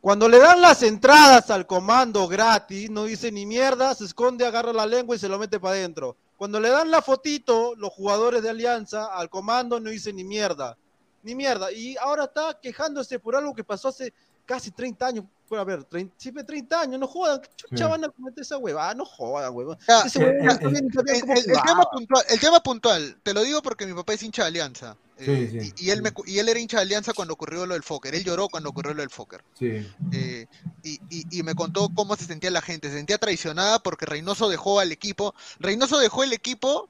[0.00, 4.72] Cuando le dan las entradas al comando gratis, no dice ni mierda, se esconde, agarra
[4.72, 6.16] la lengua y se lo mete para adentro.
[6.36, 10.76] Cuando le dan la fotito, los jugadores de Alianza, al comando no dice ni mierda.
[11.22, 11.70] Ni mierda.
[11.70, 14.12] Y ahora está quejándose por algo que pasó hace
[14.44, 15.24] casi 30 años.
[15.58, 17.40] A ver, 30, siempre 30 años, no jodan.
[17.40, 17.90] ¿Qué chucha Sí.
[17.90, 18.94] van a cometer esa huevada?
[18.94, 19.78] No jodan, huevón.
[22.28, 24.96] El, tema puntual, te lo digo porque mi papá es hincha de Alianza.
[25.18, 25.72] Sí, eh, sí.
[25.76, 28.14] y, y él me, y él era hincha de Alianza cuando ocurrió lo del Fokker.
[28.14, 29.44] Él lloró cuando ocurrió lo del Fokker.
[29.58, 29.86] Sí.
[30.12, 30.46] Eh,
[30.82, 32.88] y, y- y me contó cómo se sentía la gente.
[32.88, 35.34] Se sentía traicionada porque Reynoso dejó al equipo.
[35.60, 36.88] Reynoso dejó el equipo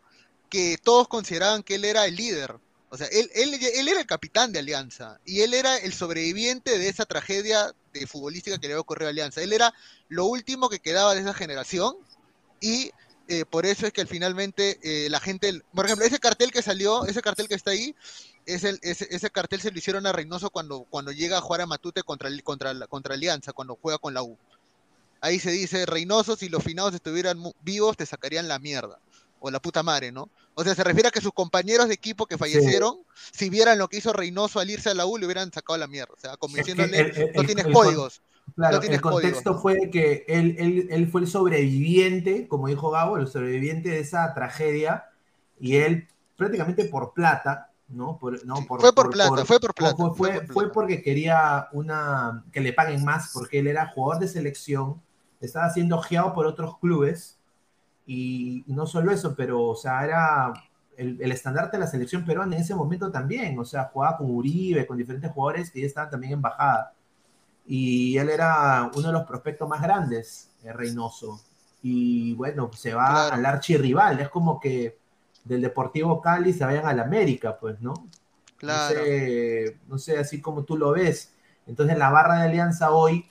[0.48, 2.56] que todos consideraban que él era el líder.
[2.90, 6.78] O sea, él, él, él era el capitán de Alianza y él era el sobreviviente
[6.78, 9.42] de esa tragedia de futbolística que le había ocurrido a Alianza.
[9.42, 9.72] Él era
[10.08, 11.96] lo último que quedaba de esa generación
[12.60, 12.90] y
[13.28, 17.04] eh, por eso es que finalmente eh, la gente, por ejemplo, ese cartel que salió,
[17.06, 17.94] ese cartel que está ahí,
[18.46, 21.60] es el, ese, ese cartel se lo hicieron a Reynoso cuando, cuando llega a jugar
[21.60, 24.36] a Matute contra, contra, contra Alianza, cuando juega con la U.
[25.20, 28.98] Ahí se dice, Reynoso, si los finados estuvieran vivos, te sacarían la mierda.
[29.44, 30.30] O la puta madre, ¿no?
[30.54, 32.98] O sea, se refiere a que sus compañeros de equipo que fallecieron,
[33.32, 35.88] si vieran lo que hizo Reynoso al irse a la U, le hubieran sacado la
[35.88, 36.14] mierda.
[36.16, 38.22] O sea, como Es que diciéndole, el- el- no tienes el códigos.
[38.54, 39.62] Claro, no tienes el contexto códigos.
[39.62, 44.32] fue que él, él, él fue el sobreviviente, como dijo Gabo, el sobreviviente de esa
[44.34, 45.06] tragedia,
[45.58, 48.18] y él prácticamente por plata, ¿no?
[48.18, 51.02] Por, no por, fue por plata, fue por plata, Fue, fue fue- por fue porque
[51.02, 55.00] quería una que le paguen más, porque él era jugador de selección,
[55.40, 57.38] estaba siendo ojeado por otros clubes,
[58.06, 60.52] y no solo eso, pero, o sea, era
[60.96, 64.30] el, el estandarte de la selección peruana en ese momento también, o sea, jugaba con
[64.30, 66.92] Uribe, con diferentes jugadores que ya estaban también en bajada
[67.66, 71.40] y él era uno de los prospectos más grandes, eh, Reynoso.
[71.82, 73.34] Y bueno, se va Claro.
[73.36, 74.98] al archirrival, es como que
[75.44, 77.94] del Deportivo Cali se vayan al América, pues, ¿no?
[78.56, 78.98] Claro.
[78.98, 81.32] No sé, no sé, así como tú lo ves.
[81.66, 83.26] Entonces la barra de Alianza hoy,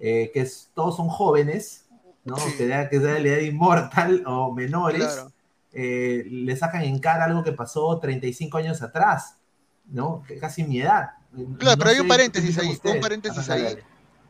[0.00, 1.85] eh, que es, todos son jóvenes,
[2.26, 2.36] ¿no?
[2.56, 5.32] Que, da- que es de la edad inmortal o menores, Claro.
[5.72, 9.36] eh, le sacan en cara algo que pasó 35 años atrás,
[9.86, 10.22] ¿no?
[10.40, 11.10] Casi mi edad.
[11.58, 12.96] Claro, no pero hay un ¿qué paréntesis ahí, ustedes?
[12.96, 13.78] un paréntesis Ajá, ahí,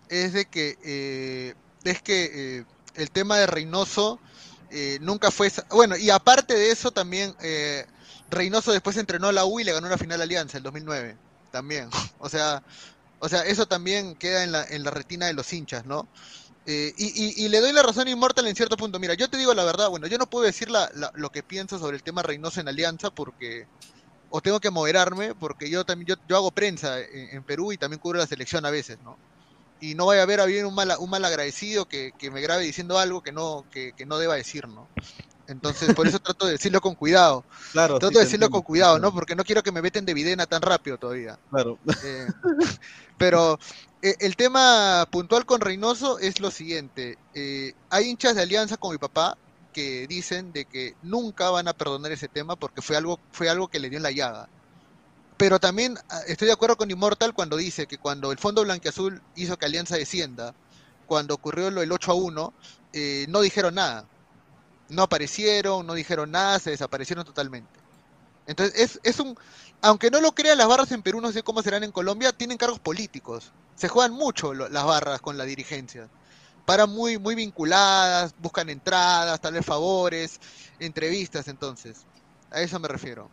[0.09, 4.21] es de que eh, es que eh, el tema de Reynoso
[4.71, 7.87] eh, nunca fue, bueno, y aparte de eso también eh,
[8.31, 11.17] Reynoso después entrenó a la U y le ganó una final Alianza el 2009,
[11.53, 11.89] también,
[12.19, 12.63] o sea,
[13.21, 16.09] o sea, eso también queda en la, en la retina de los hinchas, ¿no?
[16.67, 17.07] Eh, y,
[17.43, 18.99] y- y le doy la razón a Immortal en cierto punto.
[18.99, 21.43] Mira, yo te digo la verdad, bueno, yo no puedo decir la- la- lo que
[21.45, 23.67] pienso sobre el tema Reynoso en Alianza porque,
[24.29, 27.79] o tengo que moderarme, porque yo también, yo, yo hago prensa en, en Perú y
[27.79, 29.21] también cubro la selección a veces, ¿no?
[29.81, 32.41] Y no vaya a haber a bien un mal, un mal agradecido que, que me
[32.43, 34.91] grabe diciendo algo que no, que, que no deba decir, ¿no?
[35.47, 37.47] Entonces, por eso trato de decirlo con cuidado.
[37.73, 39.13] Claro, Trato sí, de decirlo entiendo, con cuidado, ¿no?
[39.13, 41.39] Porque no quiero que me veten de videna tan rápido todavía.
[41.51, 41.79] Claro.
[42.03, 42.27] Eh,
[43.17, 43.59] pero
[44.21, 47.19] el tema puntual con Reynoso es lo siguiente.
[47.35, 49.37] eh, hay hinchas de alianza con mi papá
[49.73, 53.69] que dicen de que nunca van a perdonar ese tema porque fue algo, fue algo
[53.69, 54.49] que le dio en la llaga.
[55.37, 59.21] Pero también ah, estoy de acuerdo con Immortal cuando dice que cuando el Fondo Blanquiazul
[59.35, 60.55] hizo que Alianza descienda,
[61.07, 62.53] cuando ocurrió lo del 8 a 1,
[62.93, 64.07] eh, no dijeron nada.
[64.89, 67.81] No aparecieron, no dijeron nada, se desaparecieron totalmente.
[68.47, 69.37] Entonces, es, es un.
[69.83, 72.57] Aunque no lo crean las barras en Perú, no sé cómo serán en Colombia, tienen
[72.57, 73.53] cargos políticos.
[73.77, 76.09] Se juegan mucho lo- las barras con la dirigencia.
[76.65, 80.41] Paran muy, muy vinculadas, buscan entradas, tal vez favores,
[80.79, 82.07] entrevistas, entonces.
[82.51, 83.31] A eso me refiero.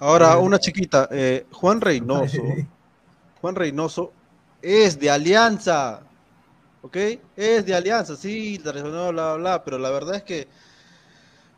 [0.00, 2.42] Ahora, una chiquita, eh, Juan Reynoso,
[3.40, 4.12] Juan Reynoso
[4.62, 6.02] es de Alianza,
[6.82, 6.96] ¿ok?
[7.36, 8.72] Es de Alianza, sí, bla,
[9.10, 10.48] bla, bla, pero la verdad es que,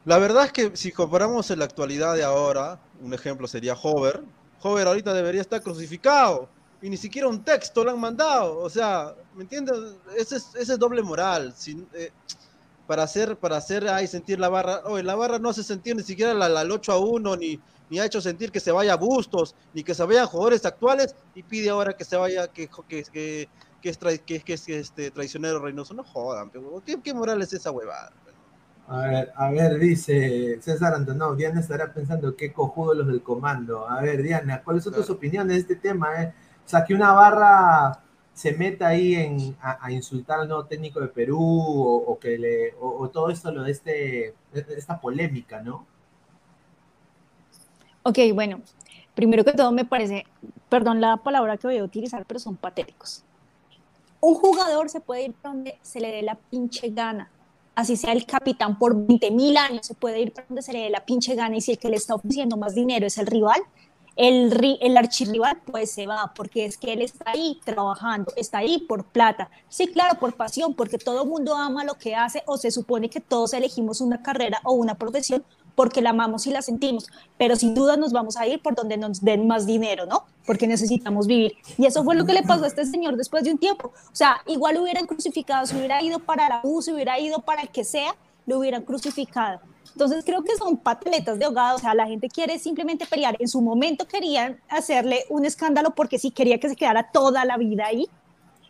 [0.05, 4.23] la verdad es que si comparamos en la actualidad de ahora, un ejemplo sería Hover,
[4.63, 6.49] Hover ahorita debería estar crucificado,
[6.83, 9.79] y ni siquiera un texto le han mandado, o sea, ¿me entiendes?
[10.17, 12.11] Ese es, ese es doble moral, sin, eh,
[12.87, 16.03] para hacer, para hacer ahí sentir la barra, oye, la barra no hace sentir ni
[16.03, 17.59] siquiera la, la- el 8 a 1, ni,
[17.89, 21.43] ni ha hecho sentir que se vaya Bustos, ni que se vayan jugadores actuales, y
[21.45, 23.49] pide ahora que se vaya, que, que, que,
[23.81, 25.95] que es, trai- que, que es este, traicionero Reynoso.
[25.95, 28.13] No jodan, pero, ¿qué, ¿qué moral es esa huevada?
[28.89, 33.89] A ver, a ver, dice César Antonov, Diana estará pensando qué cojudo los del comando.
[33.89, 36.21] A ver, Diana, ¿cuáles son tus opiniones de este tema?
[36.21, 36.35] eh?
[36.65, 38.01] O sea, que una barra
[38.35, 42.39] se meta ahí en, a, a insultar al nuevo técnico de Perú o, o que
[42.39, 45.87] le, o, o todo esto, lo de este, esta polémica, ¿no?
[48.05, 48.61] Ok, bueno,
[49.15, 50.27] primero que todo me parece,
[50.69, 53.23] perdón la palabra que voy a utilizar, pero son patéticos.
[54.21, 57.31] Un jugador se puede ir donde se le dé la pinche gana.
[57.75, 60.81] Así sea el capitán por 20 mil años, se puede ir para donde se le
[60.81, 61.57] dé la pinche gana.
[61.57, 63.61] Y si el que le está ofreciendo más dinero es el rival,
[64.17, 68.79] el, el archirrival, pues se va, porque es que él está ahí trabajando, está ahí
[68.81, 69.51] por plata.
[69.69, 73.21] Sí, claro, por pasión, porque todo mundo ama lo que hace o se supone que
[73.21, 75.45] todos elegimos una carrera o una profesión
[75.75, 77.09] porque la amamos y la sentimos,
[77.39, 80.27] pero sin duda nos vamos a ir por donde nos den más dinero, ¿no?
[80.47, 81.55] Porque necesitamos vivir.
[81.79, 83.89] Y eso fue lo que le pasó a este señor después de un tiempo.
[83.89, 87.41] O sea, igual lo hubieran crucificado, si hubiera ido para la U, si hubiera ido
[87.41, 88.15] para el que sea,
[88.47, 89.61] lo hubieran crucificado.
[89.93, 93.37] Entonces creo que son pataletas de ahogado, o sea, la gente quiere simplemente pelear.
[93.39, 97.57] En su momento querían hacerle un escándalo porque sí quería que se quedara toda la
[97.57, 98.09] vida ahí.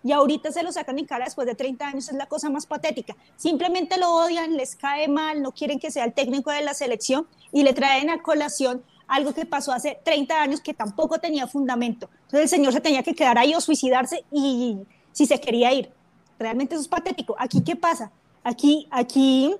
[0.04, 2.66] Y ahorita se lo sacan en cara después de 30 años, es la cosa más
[2.66, 3.16] patética.
[3.36, 7.28] Simplemente lo odian, les cae mal, no quieren que sea el técnico de la selección
[7.52, 12.08] y le traen a colación algo que pasó hace 30 años que tampoco tenía fundamento.
[12.22, 14.78] Entonces el señor se tenía que quedar ahí o suicidarse y
[15.12, 15.92] si se quería ir.
[16.38, 17.36] Realmente eso es patético.
[17.38, 18.10] Aquí, ¿qué pasa?
[18.42, 19.54] Aquí, aquí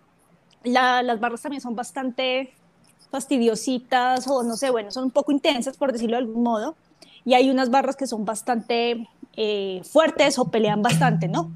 [0.65, 2.53] la- las barras también son bastante
[3.11, 6.75] fastidiositas o no sé, bueno, son un poco intensas por decirlo de algún modo.
[7.25, 11.51] Y hay unas barras que son bastante eh, fuertes o pelean bastante, ¿no?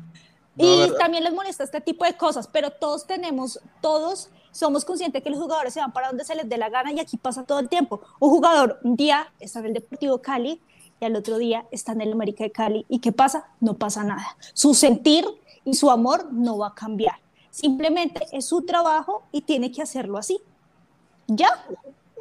[0.55, 5.23] No, y también les molesta este tipo de cosas, pero todos tenemos, todos somos conscientes
[5.23, 7.43] que los jugadores se van para donde se les dé la gana y aquí pasa
[7.43, 8.01] todo el tiempo.
[8.21, 10.59] Un jugador un día está en el Deportivo Cali
[10.99, 12.87] y al otro día está en el América de Cali.
[12.89, 13.49] ¿Y qué pasa?
[13.61, 14.25] No pasa nada.
[14.55, 15.27] Su sentir
[15.67, 17.17] y su amor no va a cambiar.
[17.57, 20.39] Simplemente es su trabajo y tiene que hacerlo así.
[21.27, 21.49] ¿Ya?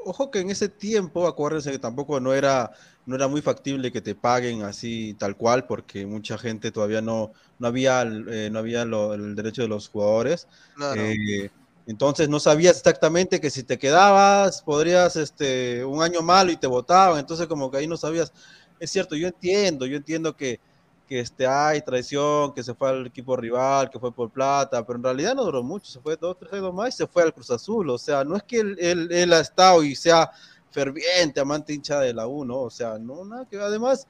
[0.06, 2.72] Ojo que en ese tiempo, acuérdense que tampoco no era,
[3.06, 7.34] no era muy factible que te paguen así tal cual, porque mucha gente todavía no,
[7.60, 10.48] no había, eh, no había lo- el derecho de los jugadores.
[10.74, 11.02] Claro.
[11.02, 11.50] Eh,
[11.86, 16.68] entonces no sabías exactamente que si te quedabas, podrías este, un año malo y te
[16.68, 17.20] votaban.
[17.20, 18.32] Entonces como que ahí no sabías.
[18.80, 20.62] Es cierto, yo entiendo, yo entiendo que,
[21.08, 24.98] que este, hay traición, que se fue al equipo rival, que fue por plata, pero
[24.98, 27.34] en realidad no duró mucho, se fue dos, tres años más y se fue al
[27.34, 27.90] Cruz Azul.
[27.90, 30.32] O sea, no es que él, él, él ha estado y sea
[30.72, 32.60] ferviente amante hincha de la U, ¿no?
[32.60, 34.08] O sea, no, nada que además.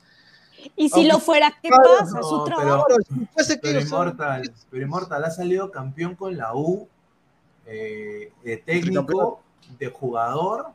[0.76, 2.22] Y si lo fuera, ¿qué Claro, pasa?
[2.24, 2.86] Su trabajo.
[2.88, 6.88] pero, pero Immortal, pero Immortal ha salido campeón con la U,
[7.66, 9.42] eh, de técnico,
[9.78, 10.68] de jugador.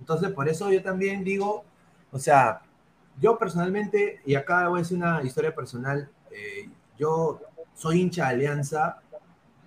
[0.00, 1.64] Entonces, por eso yo también digo,
[2.10, 2.62] o sea,
[3.20, 7.40] yo personalmente, y acá voy a decir una historia personal, eh, yo
[7.74, 9.00] soy hincha de Alianza,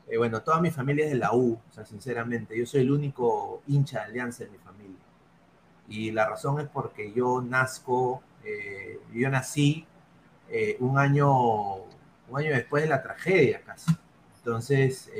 [0.07, 2.91] eh, bueno, toda mi familia es de la U, o sea, sinceramente, yo soy el
[2.91, 4.97] único hincha de Alianza en mi familia.
[5.87, 9.85] Y la razón es porque yo nazco, eh, yo nací
[10.79, 11.75] un año
[12.27, 13.91] un año después de la tragedia casi.
[14.37, 15.11] Entonces,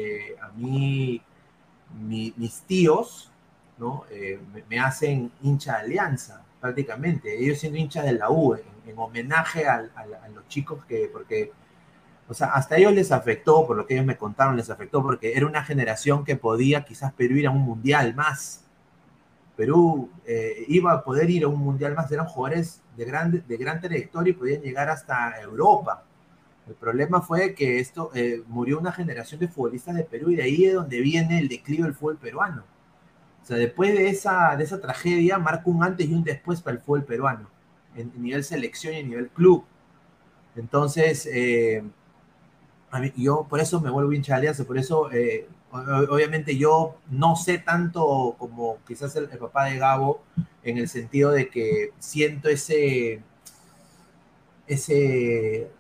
[0.42, 1.22] a mí,
[2.00, 3.32] mi, mis tíos,
[3.78, 4.06] ¿no?
[4.70, 7.38] Me, hacen hincha de alianza, prácticamente.
[7.42, 9.82] Ellos siendo hinchas de la U, en, en homenaje a,
[10.34, 11.52] los chicos que, porque,
[12.28, 15.34] o sea, hasta ellos les afectó, por lo que ellos me contaron, les afectó, porque
[15.36, 18.66] era una generación que podía quizás Perú ir a un mundial más.
[19.56, 23.58] Perú eh, iba a poder ir a un mundial más, eran jugadores de gran, de
[23.58, 26.06] gran trayectoria y podían llegar hasta Europa.
[26.68, 30.44] El problema fue que esto eh, murió una generación de futbolistas de Perú y de
[30.44, 32.64] ahí es donde viene el declive del fútbol peruano.
[33.50, 36.84] Sea, después de esa, de esa tragedia marca un antes y un después para el
[36.84, 37.50] fútbol peruano,
[37.96, 39.66] en, nivel selección y en nivel club.
[40.56, 41.84] Entonces, eh,
[43.16, 47.58] yo por eso me vuelvo hincha de Alianza, por eso, eh, obviamente yo no sé
[47.58, 50.22] tanto como quizás el, papá de Gabo,
[50.62, 53.24] en el sentido de que siento ese,
[54.68, 55.72] ese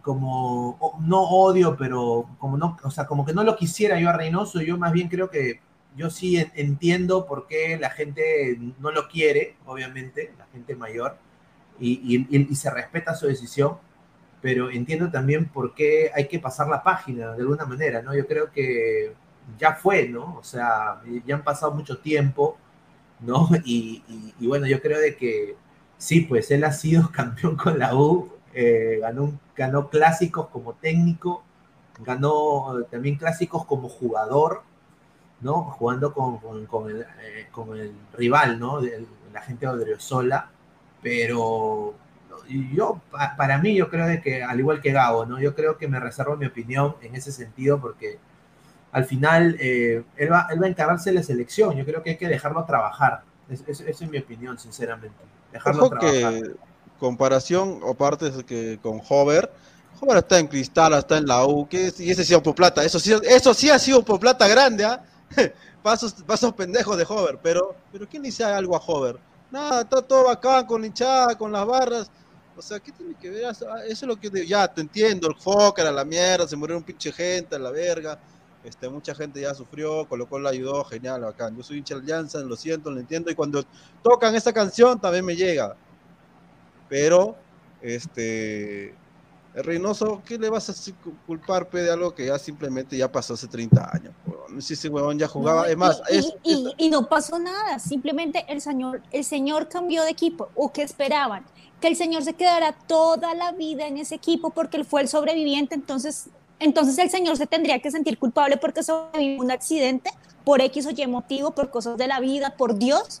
[0.00, 4.12] como no odio, pero como no, o sea, como que no lo quisiera yo a
[4.12, 5.60] Reynoso, yo más bien creo que
[5.96, 11.16] yo sí entiendo por qué la gente no lo quiere, obviamente, la gente mayor,
[11.78, 13.78] y, y, y, se respeta su decisión,
[14.40, 18.14] pero entiendo también por qué hay que pasar la página de alguna manera, ¿no?
[18.14, 19.14] Yo creo que
[19.58, 20.36] ya fue, ¿no?
[20.36, 22.58] O sea, ya han pasado mucho tiempo,
[23.20, 23.48] ¿no?
[23.64, 24.02] Y,
[24.38, 25.56] y bueno, yo creo de que
[26.02, 31.44] sí, pues él ha sido campeón con la U, eh, ganó, ganó clásicos como técnico,
[32.00, 34.62] ganó también clásicos como jugador,
[35.42, 35.64] ¿no?
[35.64, 38.80] Jugando con, con, con, el, eh, con el, rival, ¿no?
[38.80, 40.50] De, la gente de Odriozola,
[41.00, 41.94] pero
[42.74, 43.00] yo,
[43.36, 45.40] para mí, yo creo de que, al igual que Gabo, ¿no?
[45.40, 48.18] Yo creo que me reservo mi opinión en ese sentido porque
[48.92, 52.10] al final eh, él, va, él va a encargarse de la selección, yo creo que
[52.10, 55.16] hay que dejarlo trabajar, esa es, es, es, mi opinión, sinceramente,
[55.50, 56.42] dejarlo Ojo trabajar.
[56.42, 56.50] Que
[56.98, 59.50] comparación o partes que con Hover,
[60.00, 62.84] Hover está en Cristal, está en la U, que y ese ha sido por plata,
[62.84, 65.00] eso sí, eso sí ha sido por plata grande, ¿ah?
[65.02, 65.11] ¿eh?
[65.82, 69.18] pasos, pasos pendejos de Hover, pero, pero ¿quién dice algo a Hover?
[69.50, 72.10] Nada, está todo bacán con hinchada, con las barras.
[72.56, 73.44] O sea, ¿qué tiene que ver?
[73.44, 76.82] Eso es lo que ya te entiendo, el Fokker a la mierda, se murió un
[76.82, 78.18] pinche gente a la verga.
[78.62, 81.56] Este, mucha gente ya sufrió, Colocó la ayudó, genial, bacán.
[81.56, 83.30] Yo soy hincha de Alianza, lo siento, lo entiendo.
[83.30, 83.64] Y cuando
[84.02, 85.76] tocan esta canción también me llega
[86.92, 87.36] pero
[87.80, 88.90] este
[89.54, 90.92] el Reynoso, ¿qué le vas a
[91.26, 94.12] culpar pe, de algo que ya simplemente ya pasó hace 30 años?
[94.60, 97.38] Si ese huevón ya jugaba, no, es más, y, es, y, y, y, no pasó
[97.38, 101.44] nada, simplemente el señor, el señor cambió de equipo, o que esperaban,
[101.80, 105.08] que el señor se quedara toda la vida en ese equipo porque él fue el
[105.08, 106.28] sobreviviente, entonces,
[106.60, 110.10] entonces el señor se tendría que sentir culpable porque sobrevivió un accidente
[110.44, 113.20] por X o Y motivo, por cosas de la vida, por Dios,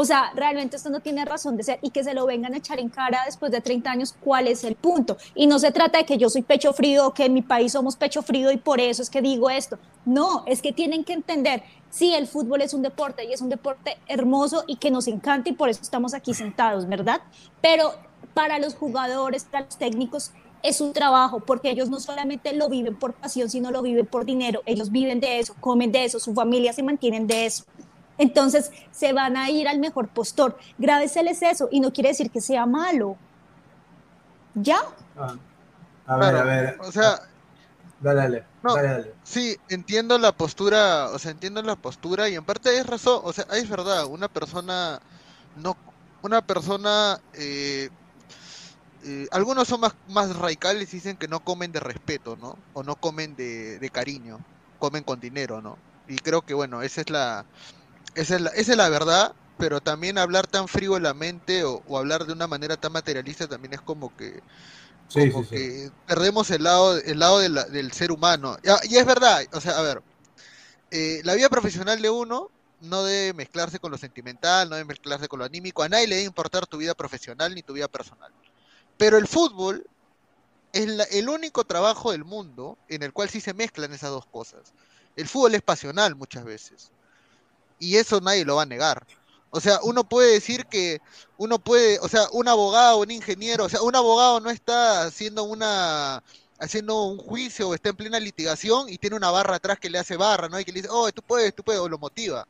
[0.00, 2.56] o sea, realmente esto no tiene razón de ser y que se lo vengan a
[2.56, 5.18] echar en cara después de 30 años, ¿cuál es el punto?
[5.34, 7.96] Y no se trata de que yo soy pecho frío que en mi país somos
[7.96, 9.78] pecho frío y por eso es que digo esto.
[10.06, 13.50] No, es que tienen que entender, sí, el fútbol es un deporte y es un
[13.50, 17.20] deporte hermoso y que nos encanta y por eso estamos aquí sentados, ¿verdad?
[17.60, 17.92] Pero
[18.32, 20.32] para los jugadores, para los técnicos,
[20.62, 24.24] es un trabajo, porque ellos no solamente lo viven por pasión, sino lo viven por
[24.24, 24.62] dinero.
[24.64, 27.64] Ellos viven de eso, comen de eso, su familia se mantienen de eso.
[28.20, 30.58] Entonces se van a ir al mejor postor.
[30.76, 33.16] Grábeseles eso y no quiere decir que sea malo.
[34.54, 34.80] ¿Ya?
[35.16, 35.36] Ah,
[36.06, 36.78] a ver, claro, a ver.
[36.80, 37.20] O sea,
[38.00, 39.14] dale, dale, no, dale, dale.
[39.24, 43.32] Sí, entiendo la postura, o sea, entiendo la postura y en parte es razón, o
[43.32, 45.00] sea, es verdad, una persona
[45.56, 45.76] no,
[46.22, 47.88] una persona, eh,
[49.04, 52.58] eh, algunos son más, más radicales y dicen que no comen de respeto, ¿no?
[52.74, 54.38] O no comen de, de cariño,
[54.78, 55.78] comen con dinero, ¿no?
[56.08, 57.46] Y creo que bueno, esa es la,
[58.14, 61.64] esa es, la, esa es la verdad, pero también hablar tan frío en la mente
[61.64, 64.42] o, o, hablar de una manera tan materialista también es como que,
[65.08, 65.92] sí, como sí, que sí.
[66.06, 68.56] perdemos el lado, el lado de la, del ser humano.
[68.62, 70.02] Y, y, es verdad, o sea, a ver,
[70.90, 72.50] eh, la vida profesional de uno
[72.80, 76.16] no debe mezclarse con lo sentimental, no debe mezclarse con lo anímico, a nadie le
[76.16, 78.32] debe importar tu vida profesional ni tu vida personal.
[78.96, 79.86] Pero el fútbol
[80.72, 84.26] es la, el único trabajo del mundo en el cual sí se mezclan esas dos
[84.26, 84.72] cosas.
[85.16, 86.92] El fútbol es pasional muchas veces
[87.80, 89.04] y eso nadie lo va a negar.
[89.50, 91.00] O sea, uno puede decir que
[91.36, 95.42] uno puede, o sea, un abogado, un ingeniero, o sea, un abogado no está haciendo
[95.42, 96.22] una
[96.60, 99.98] haciendo un juicio o está en plena litigación y tiene una barra atrás que le
[99.98, 100.60] hace barra, ¿no?
[100.60, 102.46] Y que le dice, oh, tú puedes, tú puedes, o lo motiva.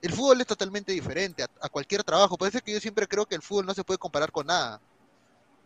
[0.00, 2.38] El fútbol es totalmente diferente a, cualquier trabajo.
[2.38, 4.46] Por eso es que yo siempre creo que el fútbol no se puede comparar con
[4.46, 4.80] nada.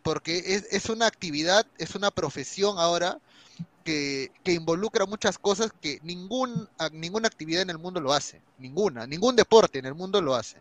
[0.03, 3.19] Porque es, es una actividad, es una profesión ahora
[4.43, 8.41] que, involucra muchas cosas que ningún, ninguna actividad en el mundo lo hace.
[8.57, 10.57] Ninguna, ningún deporte en el mundo lo hace.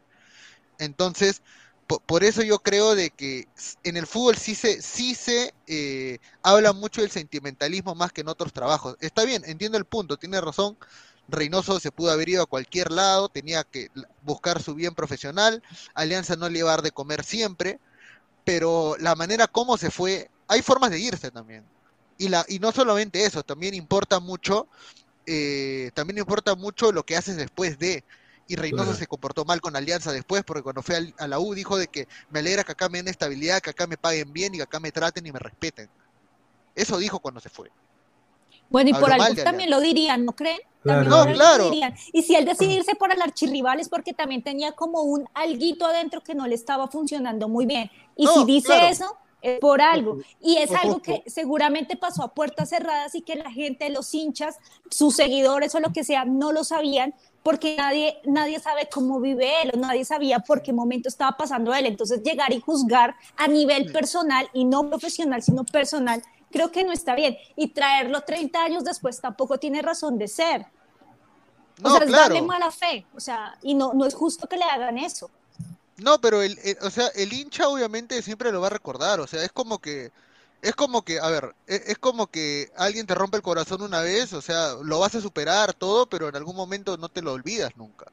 [0.79, 1.43] Entonces,
[1.87, 3.47] po- por, eso yo creo de que
[3.83, 8.29] en el fútbol sí se, sí se eh, habla mucho del sentimentalismo más que en
[8.29, 8.97] otros trabajos.
[9.01, 10.79] Está bien, entiendo el punto, tiene razón.
[11.29, 13.89] Reynoso se pudo haber ido a cualquier lado, tenía que
[14.23, 15.63] buscar su bien profesional.
[15.95, 17.79] Alianza no le iba a dar de comer siempre,
[18.45, 21.67] pero la manera como se fue, hay formas de irse también.
[22.19, 24.69] Y, la, y no solamente eso, también importa mucho,
[25.25, 28.05] eh, también importa mucho lo que haces después de.
[28.51, 28.99] Y Reynoso Claro.
[28.99, 31.87] se comportó mal con Alianza después, porque cuando fue al- a la U dijo de
[31.87, 34.63] que me alegra que acá me den estabilidad, que acá me paguen bien y que
[34.65, 35.89] acá me traten y me respeten.
[36.75, 37.71] Eso dijo cuando se fue.
[38.71, 40.59] Bueno, y por algo también lo dirían, ¿no creen?
[40.83, 41.11] Claro.
[41.11, 41.65] No, claro.
[41.65, 41.95] lo dirían.
[42.13, 45.85] Y si él decide irse por el archirrival es porque también tenía como un alguito
[45.87, 47.91] adentro que no le estaba funcionando muy bien.
[48.17, 48.87] Y No, si dice claro.
[48.87, 50.19] eso, es por algo.
[50.41, 54.57] Y es algo que seguramente pasó a puertas cerradas y que la gente, los hinchas,
[54.91, 59.63] sus seguidores o lo que sea, no lo sabían porque nadie, nadie sabe cómo vive
[59.63, 61.87] él o nadie sabía por qué momento estaba pasando él.
[61.87, 66.93] Entonces llegar y juzgar a nivel personal y no profesional, sino personal, creo que no
[66.93, 67.39] está bien.
[67.57, 70.67] Y traerlo 30 años después tampoco tiene razón de ser.
[71.81, 72.35] No, o sea, es claro.
[72.35, 73.07] darle mala fe.
[73.15, 75.31] O sea, y no, no es justo que le hagan eso.
[75.99, 79.27] No, pero el, el- o sea, el hincha obviamente siempre lo va a recordar, o
[79.27, 80.11] sea, es como que,
[80.63, 84.01] es como que, a ver, e- es, como que alguien te rompe el corazón una
[84.01, 87.33] vez, o sea, lo vas a superar todo, pero en algún momento no te lo
[87.33, 88.07] olvidas nunca.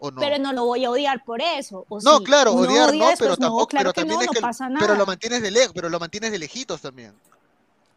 [0.00, 0.20] ¿O no?
[0.20, 1.86] Pero no lo voy a odiar por eso.
[1.88, 2.24] ¿o No, sí?
[2.24, 4.94] claro, odiar odia no, pero tampoco, claro pero que también no, es que, pasa pero
[4.96, 7.14] lo mantienes de lejos, pero lo mantienes de lejitos también.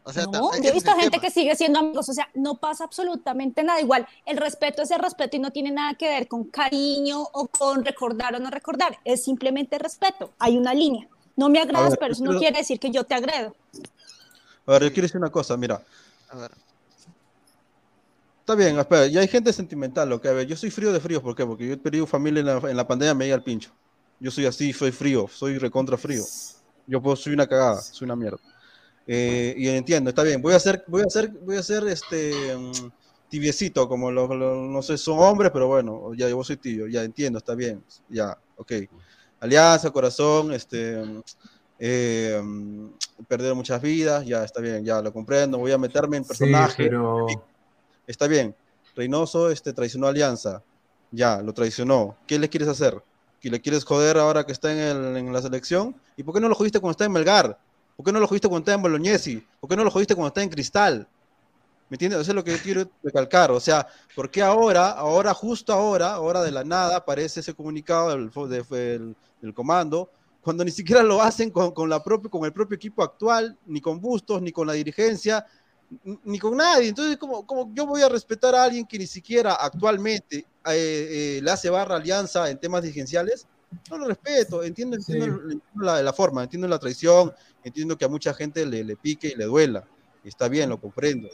[0.08, 2.56] O sea, ta- No, yo he visto gente que sigue siendo amigos, o sea, no
[2.58, 3.82] pasa absolutamente nada.
[3.82, 7.47] Igual, el respeto es el respeto y no tiene nada que ver con cariño o
[7.47, 8.99] con recordar o no recordar.
[9.03, 10.32] Es simplemente respeto.
[10.38, 11.08] Hay una línea.
[11.36, 13.56] No me agradas, ver, pero eso no quiere decir que yo te agredo.
[14.68, 15.84] A ver, yo quiero decir una cosa, mira.
[16.30, 16.51] A ver.
[18.41, 21.20] Está bien, espera, ya hay gente sentimental, ok, a ver, yo soy frío de frío,
[21.20, 21.43] ¿por qué?
[21.47, 23.72] Porque yo he perdido familia en la, en la pandemia, me llega el pincho.
[24.20, 26.24] Yo soy así, soy frío, soy recontra frío.
[26.86, 28.38] Yo puedo, soy una cagada, soy una mierda.
[29.08, 32.56] Eh, y entiendo, está bien, voy a hacer, voy a hacer, voy a hacer este
[32.58, 32.89] mm,
[33.28, 37.03] tibiecito, como los, los- no sé, son hombres, pero bueno, ya yo soy tibio, ya
[37.03, 38.72] entiendo, está bien, ya, ok.
[39.39, 41.03] Alianza, corazón, este,
[41.78, 42.89] eh, mm,
[43.28, 46.89] perder muchas vidas, ya está bien, ya lo comprendo, voy a meterme en Sí, personaje.
[46.89, 47.26] pero
[48.08, 48.56] Está bien.
[48.95, 50.64] Reynoso este, traicionó a Alianza.
[51.12, 52.18] Ya, lo traicionó.
[52.28, 53.03] ¿Qué le quieres hacer?
[53.39, 55.95] ¿Que le quieres joder ahora que está en, el- en la selección?
[56.18, 57.60] ¿Y por qué no lo jodiste cuando está en Melgar?
[57.96, 59.46] ¿Por qué no lo jodiste cuando está en Bolognesi?
[59.60, 61.08] ¿Por qué no lo jodiste cuando está en Cristal?
[61.89, 62.20] ¿Me entiendes?
[62.22, 63.52] Eso es lo que yo quiero recalcar.
[63.52, 68.10] O sea, ¿por qué ahora, ahora, justo ahora, ahora de la nada, aparece ese comunicado
[68.10, 68.30] del,
[68.70, 70.10] del- del comando,
[70.41, 73.82] cuando ni siquiera lo hacen con, con la propia, con el propio equipo actual, ni
[73.82, 75.46] con Bustos, ni con la dirigencia,
[76.24, 76.89] ni con nadie.
[76.89, 81.39] Entonces, como, como yo voy a respetar a alguien que ni siquiera actualmente eh, eh,
[81.41, 83.48] le hace barra alianza en temas dirigenciales?
[83.89, 85.60] No lo respeto, entiendo, entiendo, Sí.
[85.76, 87.34] la, la forma, entiendo la traición,
[87.66, 89.84] entiendo que a mucha gente le, le pique y le duela.
[90.24, 91.28] Está bien, lo comprendo.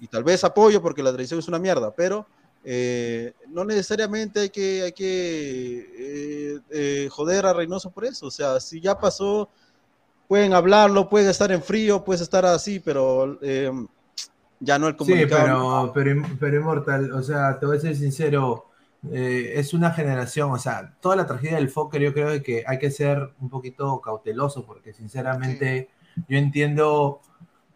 [0.00, 2.24] Y tal vez apoyo porque la traición es una mierda, pero
[2.64, 8.26] eh, no necesariamente hay que, hay que eh, eh, joder a Reynoso por eso.
[8.26, 9.48] O sea, si ya pasó,
[10.28, 13.72] pueden hablarlo, pueden estar en frío, puedes estar así, pero eh,
[14.60, 15.92] ya no el Sí, comunicado.
[15.92, 18.66] pero, pero, pero Immortal, o sea, te voy a ser sincero,
[19.12, 22.78] eh, es una generación, o sea, toda la tragedia del Fokker yo creo que hay
[22.78, 25.88] que ser un poquito cauteloso porque sinceramente
[26.28, 27.20] yo entiendo,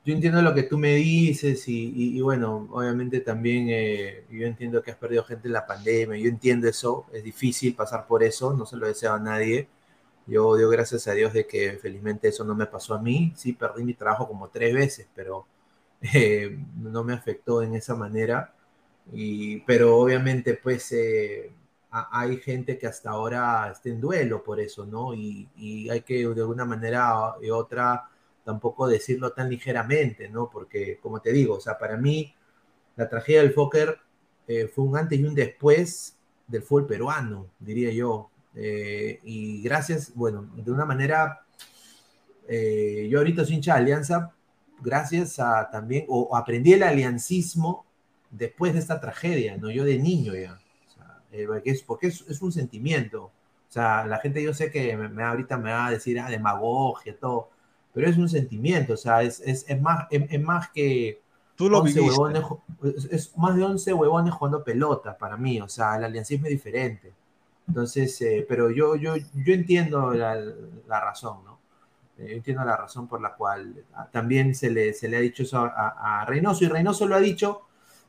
[0.05, 4.47] yo entiendo lo que tú me dices y, y- y bueno, obviamente también eh, yo
[4.47, 8.23] entiendo que has perdido gente en la pandemia, yo entiendo eso, es difícil pasar por
[8.25, 9.69] eso, no se lo deseo a nadie.
[10.27, 13.33] Yo doy gracias a Dios de que felizmente eso no me pasó a mí.
[13.37, 15.47] Sí, perdí mi trabajo como tres veces, pero
[16.15, 18.55] eh, no me afectó en esa manera.
[19.13, 21.51] Y, pero obviamente, pues eh,
[21.91, 25.15] a- hay gente que hasta ahora está en duelo por eso, ¿no?
[25.15, 28.09] Y, y hay que de alguna manera y otra
[28.45, 30.49] tampoco decirlo tan ligeramente, ¿no?
[30.51, 32.35] Porque, como te digo, o sea, para mí
[32.97, 33.99] la tragedia del Fokker
[34.49, 38.31] eh, fue un antes y un después del fútbol peruano, diría yo.
[38.55, 41.41] Eh, y gracias, bueno, de una manera,
[42.49, 44.33] eh, yo ahorita soy hincha de Alianza,
[44.81, 47.87] gracias a también, o, o aprendí el aliancismo
[48.33, 49.71] después de esta tragedia, ¿no?
[49.71, 50.61] Yo de niño ya.
[50.89, 53.27] O sea, eh, porque es, porque es, es un sentimiento.
[53.27, 53.33] O
[53.73, 57.19] sea, la gente yo sé que me, me- ahorita me va a decir, ah, demagogia,
[57.19, 57.51] todo,
[57.95, 61.21] pero es un sentimiento, o sea, es, es, es más, es, más que...
[61.57, 62.03] Tú lo 11 viviste.
[62.03, 62.45] huevones
[63.11, 67.13] es, más de 11 huevones jugando pelota para mí, o sea, el aliancismo es diferente.
[67.69, 71.59] Entonces, eh, pero yo, yo, yo entiendo la, la razón, ¿no?
[72.19, 75.43] Eh, Yo entiendo la razón por la cual también se le, se le ha dicho
[75.45, 77.63] eso a, a- a Reynoso, y Reynoso lo ha dicho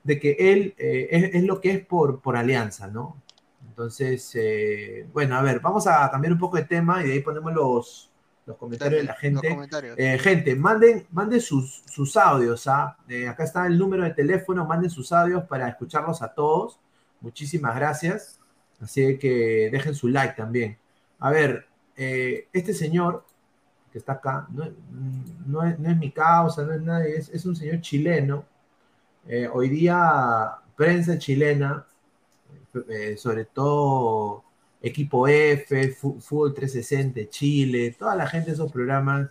[0.04, 3.22] de que él eh, es, es lo que es por, por alianza, ¿no?
[3.68, 7.20] Entonces, eh, bueno, a ver, vamos a cambiar un poco de tema y de ahí
[7.22, 8.14] ponemos los,
[8.46, 9.58] los comentarios de la gente.
[9.98, 12.68] Eh, gente, manden, manden sus, sus audios.
[12.68, 12.98] ¿ah?
[13.08, 16.80] Eh, acá está el número de teléfono, manden sus audios para escucharlos a todos.
[17.22, 18.40] Muchísimas gracias.
[18.82, 20.78] Así que dejen su like también.
[21.20, 23.26] A ver, eh, este señor
[23.92, 24.66] que está acá, no,
[25.46, 28.46] no es, no es mi causa, no es nadie, es, es un señor chileno.
[29.26, 31.86] Eh, hoy día, prensa chilena,
[32.90, 34.44] eh, sobre todo
[34.82, 39.30] Equipo F, Fútbol 360 de Chile, toda la gente de esos programas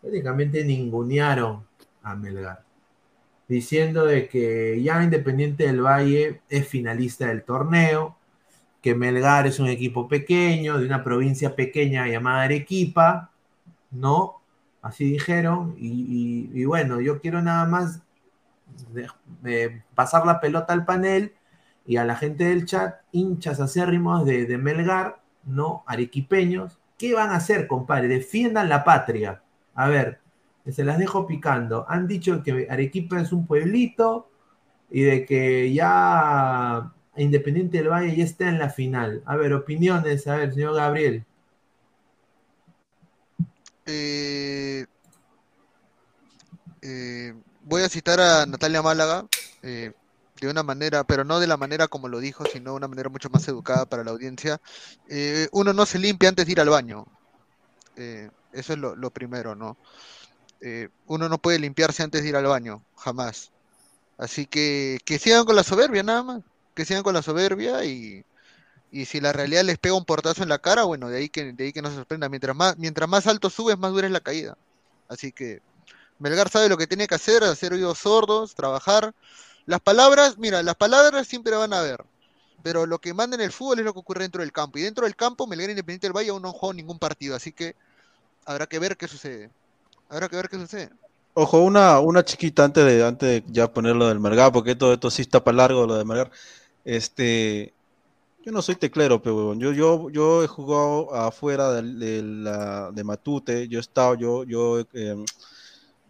[0.00, 1.66] prácticamente ningunearon
[2.04, 2.62] a Melgar,
[3.48, 8.16] diciendo de que ya Independiente del Valle es finalista del torneo,
[8.80, 13.32] que Melgar es un equipo pequeño, de una provincia pequeña llamada Arequipa,
[13.90, 14.40] ¿no?
[14.82, 18.05] Así dijeron, y bueno, yo quiero nada más
[19.42, 21.34] de- pasar la pelota al panel
[21.86, 25.84] y a la gente del chat, hinchas acérrimos de, de Melgar, ¿no?
[25.86, 28.08] Arequipeños, ¿qué van a hacer, compadre?
[28.08, 29.42] Defiendan la patria.
[29.74, 30.20] A ver,
[30.68, 31.86] se las dejo picando.
[31.88, 34.28] Han dicho que Arequipa es un pueblito
[34.90, 39.22] y de que ya Independiente del Valle ya está en la final.
[39.26, 41.24] A ver, opiniones, a ver, señor Gabriel.
[43.86, 44.84] Eh,
[46.82, 47.34] eh,
[47.66, 49.26] voy a citar a Natalia Málaga
[49.62, 49.92] eh,
[50.40, 53.08] de una manera, pero no de la manera como lo dijo, sino de una manera
[53.08, 54.60] mucho más educada para la audiencia.
[55.08, 57.06] Eh, uno no se limpia antes de ir al baño.
[57.96, 59.76] Eh, eso es lo, lo primero, ¿no?
[61.06, 63.52] Uno no puede limpiarse antes de ir al baño, jamás.
[64.18, 66.42] Así que que sigan con la soberbia, nada más.
[66.74, 68.24] Que sigan con la soberbia y,
[68.90, 71.52] y si la realidad les pega un portazo en la cara, bueno, de ahí que,
[71.52, 72.28] de ahí que no se sorprenda.
[72.28, 74.56] Mientras más, mientras más alto subes, más dura es la caída.
[75.08, 75.60] Así que
[76.18, 79.14] Melgar sabe lo que tiene que hacer, hacer oídos sordos, trabajar.
[79.66, 82.04] Las palabras, mira, las palabras siempre van a haber.
[82.62, 84.78] Pero lo que manda en el fútbol es lo que ocurre dentro del campo.
[84.78, 87.36] Y dentro del campo, Melgar Independiente del Valle aún no jugó ningún partido.
[87.36, 87.76] Así que
[88.44, 89.50] habrá que ver qué sucede.
[90.08, 90.90] Habrá que ver qué sucede.
[91.34, 95.10] Ojo, una, una chiquita antes de, antes de ya ponerlo del Melgar, porque todo esto
[95.10, 96.30] sí está para largo, lo de Melgar.
[96.84, 97.74] Este,
[98.44, 99.54] yo no soy teclero, pero.
[99.54, 102.22] Yo, yo, yo he jugado afuera de,
[102.92, 105.24] de Matute, yo he estado, yo, yo, eh,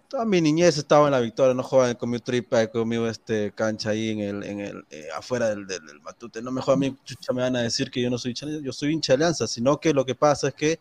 [0.09, 4.11] toda mi niñez estaba en la Victoria, no jugaba conmigo tripa, conmigo este cancha ahí
[4.11, 6.43] en el, en el, eh, afuera del, del, del Matute.
[6.43, 8.47] No me juega a mí, chucha, me van a decir que yo no soy hincha,
[8.63, 10.79] yo soy hincha de Alianza, sino que lo que pasa es que,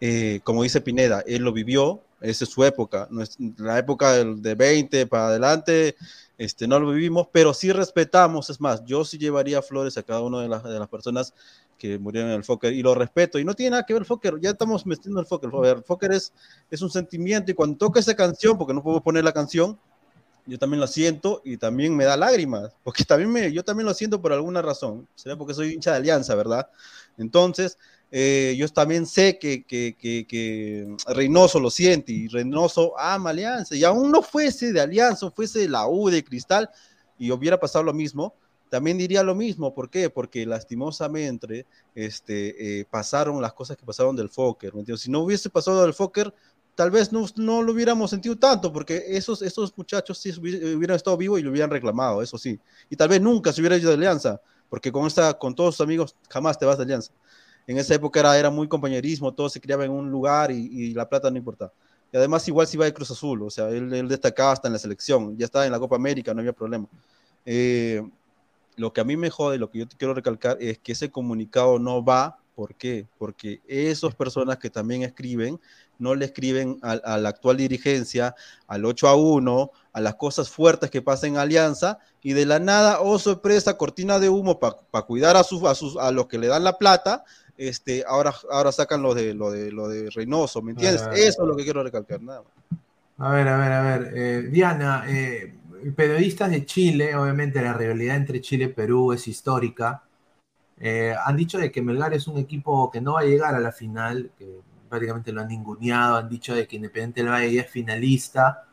[0.00, 4.12] eh, como dice Pineda, él lo vivió, esa es su época, no es- la época
[4.12, 5.96] del, de 20 para adelante,
[6.38, 10.20] este, no lo vivimos, pero sí respetamos, es más, yo sí llevaría flores a cada
[10.22, 11.34] una de las, de las personas
[11.82, 14.06] que murieron en el Fokker y lo respeto, y no tiene nada que ver el
[14.06, 16.32] Fokker, ya estamos metiendo el Fokker, el Fokker es,
[16.70, 19.76] es un sentimiento, y cuando toca esa canción, porque no puedo poner la canción,
[20.46, 23.94] yo también lo siento y también me da lágrimas, porque también me, yo también lo
[23.94, 26.68] siento por alguna razón, será porque soy hincha de Alianza, ¿verdad?
[27.18, 27.76] Entonces,
[28.12, 33.74] eh, yo también sé que, que, que, que Reynoso lo siente y Reynoso ama Alianza,
[33.74, 36.70] y aún no fuese de Alianza, fuese de la U, de Cristal,
[37.18, 38.36] y hubiera pasado lo mismo,
[38.72, 40.08] también diría lo mismo, ¿por qué?
[40.08, 44.96] Porque lastimosamente este, eh, pasaron las cosas que pasaron del Fokker, ¿me?
[44.96, 46.32] Si no hubiese pasado del Fokker,
[46.74, 50.96] tal vez no, no lo hubiéramos sentido tanto, porque esos, esos muchachos sí hubi- hubieran
[50.96, 52.58] estado vivos y lo hubieran reclamado, eso sí.
[52.88, 55.84] Y tal vez nunca se hubiera ido de Alianza, porque con, esta, con todos tus
[55.84, 57.12] amigos jamás te vas de Alianza.
[57.66, 61.06] En esa época era, era muy compañerismo, todo se criaba en un lugar y, la
[61.06, 61.74] plata no importaba.
[62.10, 64.72] Y además igual si iba de Cruz Azul, o sea, él, él destacaba hasta en
[64.72, 66.88] la selección, ya estaba en la Copa América, no había problema.
[67.44, 68.02] Eh,
[68.76, 71.10] lo que a mí me jode, lo que yo te quiero recalcar es que ese
[71.10, 73.06] comunicado no va, ¿por qué?
[73.18, 75.60] Porque esas personas que también escriben,
[75.98, 78.34] no le escriben a, a la actual dirigencia,
[78.66, 82.58] al 8 a 1, a las cosas fuertes que pasan en Alianza, y de la
[82.58, 86.38] nada, oh sorpresa, cortina de humo para cuidar a, sus, a, sus, a los que
[86.38, 87.24] le dan la plata,
[87.56, 91.02] este, ahora, ahora sacan lo de, lo, de, lo de Reynoso, ¿me entiendes?
[91.02, 91.12] Ah.
[91.14, 92.52] Eso es lo que quiero recalcar, nada más.
[93.18, 94.12] A ver, a ver, a ver.
[94.16, 95.54] eh, Diana, eh,
[95.90, 100.02] periodistas de Chile, obviamente la rivalidad entre Chile y Perú es histórica.
[100.78, 103.60] Eh, han dicho de que Melgar es un equipo que no va a llegar a
[103.60, 107.70] la final, que prácticamente lo han ninguneado, han dicho de que Independiente del Valle es
[107.70, 108.64] finalista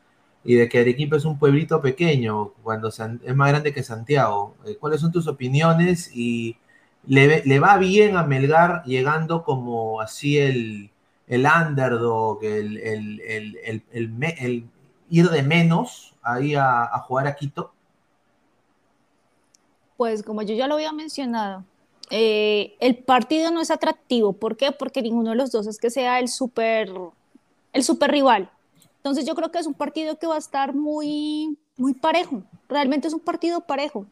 [0.44, 4.56] y de que Arequipa es un pueblito pequeño, cuando es más grande que Santiago.
[4.66, 6.12] Eh, ¿Cuáles son tus opiniones?
[6.14, 6.58] Y
[7.06, 10.92] le, le va bien a Melgar llegando como así el,
[11.28, 14.64] el underdog, el, el, el
[15.10, 17.72] ir de menos ahí a, jugar a Quito?
[19.98, 21.64] Pues como yo ya lo había mencionado,
[22.10, 24.34] eh, el partido no es atractivo.
[24.34, 24.72] ¿Por qué?
[24.72, 26.90] Porque ninguno de los dos es que sea el super,
[27.74, 28.50] el super rival.
[28.98, 32.44] Entonces yo creo que es un partido que va a estar muy, muy parejo.
[32.68, 34.06] Realmente es un partido parejo.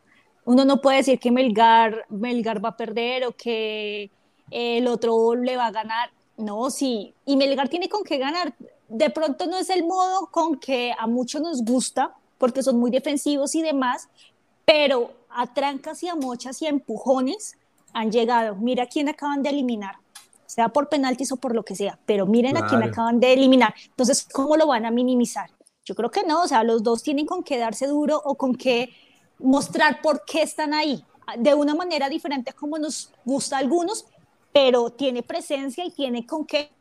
[0.46, 4.10] Uno no puede decir que Melgar, Melgar va a perder o que
[4.50, 6.10] el otro le va a ganar.
[6.38, 7.14] No, sí.
[7.26, 8.54] Y Melgar tiene con qué ganar.
[8.90, 12.92] De pronto no es el modo con que a muchos nos gusta, porque son muy
[12.92, 14.10] defensivos y demás,
[14.66, 17.58] pero a trancas y a mochas y a empujones
[17.94, 18.56] han llegado.
[18.56, 19.96] Mira quién acaban de eliminar,
[20.46, 23.74] sea por penaltis o por lo que sea, pero miren a quién acaban de eliminar.
[23.88, 25.50] Entonces, ¿cómo lo van a minimizar?
[25.84, 28.56] Yo creo que no, o sea, los dos tienen con qué darse duro o con
[28.56, 28.90] qué
[29.40, 31.04] mostrar por qué están ahí,
[31.38, 34.06] de una manera diferente a como nos gusta a algunos,
[34.54, 36.72] pero tiene presencia y tiene con qué.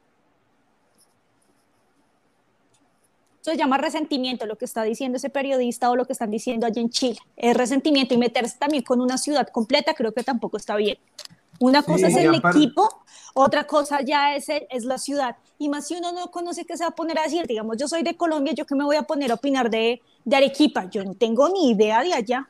[3.46, 6.66] Eso se llama resentimiento, lo que está diciendo ese periodista o lo que están diciendo
[6.66, 7.16] allá en Chile.
[7.36, 10.98] Es resentimiento y meterse también con una ciudad completa creo que tampoco está bien.
[11.60, 12.88] Una Sí, cosa es y el aparte- equipo,
[13.34, 15.36] otra cosa ya es, el- es la ciudad.
[15.60, 17.86] Y más si uno no conoce qué se va a poner a decir, digamos, yo
[17.86, 21.04] soy de Colombia, yo que me voy a poner a opinar de, de Arequipa, yo
[21.04, 22.48] no tengo ni idea de allá.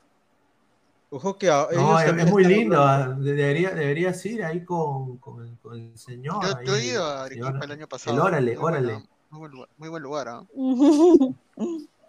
[1.10, 2.80] Ojo que ellos No, es, es muy lindo.
[2.82, 6.42] hablando- Debería, deberías ir ahí con, con el, con el señor.
[6.42, 8.16] Yo, ahí, yo he ido a el Arequipa señor- el año pasado.
[8.16, 9.02] El órale, órale.
[9.36, 10.44] Muy buen lugar, muy buen lugar, ¿ah?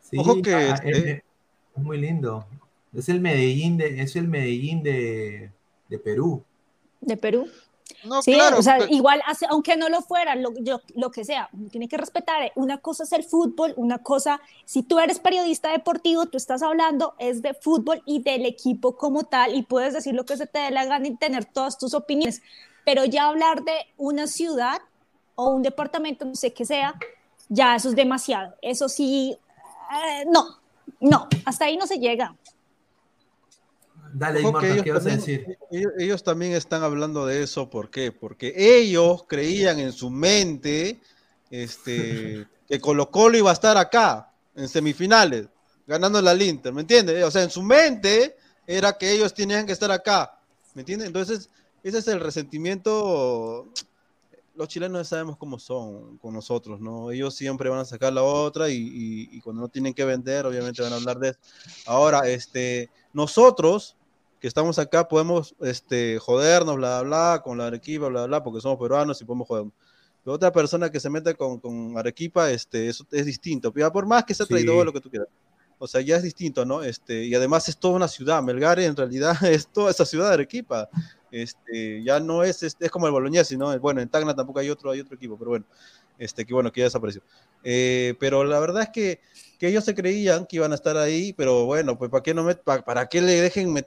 [0.01, 1.23] Sí, Ojo que, ah, este-
[1.75, 2.45] es, muy lindo.
[2.93, 5.51] Es el Medellín de, es el Medellín de,
[5.89, 6.41] de Perú.
[7.01, 7.45] De Perú.
[8.05, 8.59] No, Sí, claro.
[8.59, 11.89] o sea, igual, hace- aunque no lo fuera, lo, yo- lo que sea, uno tiene
[11.89, 12.41] que respetar.
[12.43, 16.61] eh, Una cosa es el fútbol, una cosa, si tú eres periodista deportivo, tú estás
[16.63, 20.47] hablando es de fútbol y del equipo como tal, y puedes decir lo que se
[20.47, 22.41] te dé la gana y tener todas tus opiniones,
[22.86, 24.82] pero ya hablar de una ciudad
[25.36, 26.95] o un departamento, no sé qué sea,
[27.50, 28.56] ya eso es demasiado.
[28.62, 29.38] Eso sí,
[29.91, 30.60] eh, no,
[31.00, 32.36] no, hasta ahí no se llega.
[34.14, 35.58] Dale, Marta, que ellos ¿qué vas a también- decir?
[35.70, 38.12] Ellos, ellos también están hablando de eso, ¿por qué?
[38.12, 41.00] Porque ellos creían en su mente
[41.52, 45.48] este, que Colo Colo iba a estar acá, en semifinales,
[45.86, 47.24] ganando la Inter, ¿me entiendes?
[47.24, 50.39] O sea, en su mente era que ellos tenían que estar acá,
[50.74, 51.08] ¿me entiendes?
[51.08, 51.50] Entonces,
[51.84, 53.68] ese es el resentimiento.
[54.58, 57.12] Los chilenos sabemos cómo son con nosotros, ¿no?
[57.12, 60.45] Ellos siempre van a sacar la otra y, y- y cuando no tienen que vender,
[60.47, 61.39] obviamente van a hablar de eso.
[61.86, 63.95] Ahora, este, nosotros
[64.39, 68.60] que estamos acá podemos este, jodernos, bla, bla, bla, con la Arequipa, bla, bla, porque
[68.62, 69.74] somos peruanos y podemos jodernos.
[70.24, 73.72] Pero otra persona que se mete con, con Arequipa, este, eso es distinto.
[73.72, 74.53] Por más que sea Sí.
[74.53, 75.28] traidor, lo que tú quieras.
[75.80, 76.84] O sea, ya es distinto, ¿no?
[76.84, 78.41] Este, y además es toda una ciudad.
[78.43, 80.89] Melgar en realidad es toda esa ciudad de Arequipa.
[81.32, 83.78] Este, ya no es, este, es como el Bolognesi, ¿no?
[83.80, 85.65] Bueno, en Tacna tampoco hay otro, hay otro equipo, pero bueno,
[86.17, 87.21] este, que bueno, que ya desapareció.
[87.63, 89.19] Eh, pero la verdad es que,
[89.59, 92.43] que ellos se creían que iban a estar ahí, pero bueno, pues ¿para qué, no
[92.49, 93.84] met- pa- para qué le dejen, le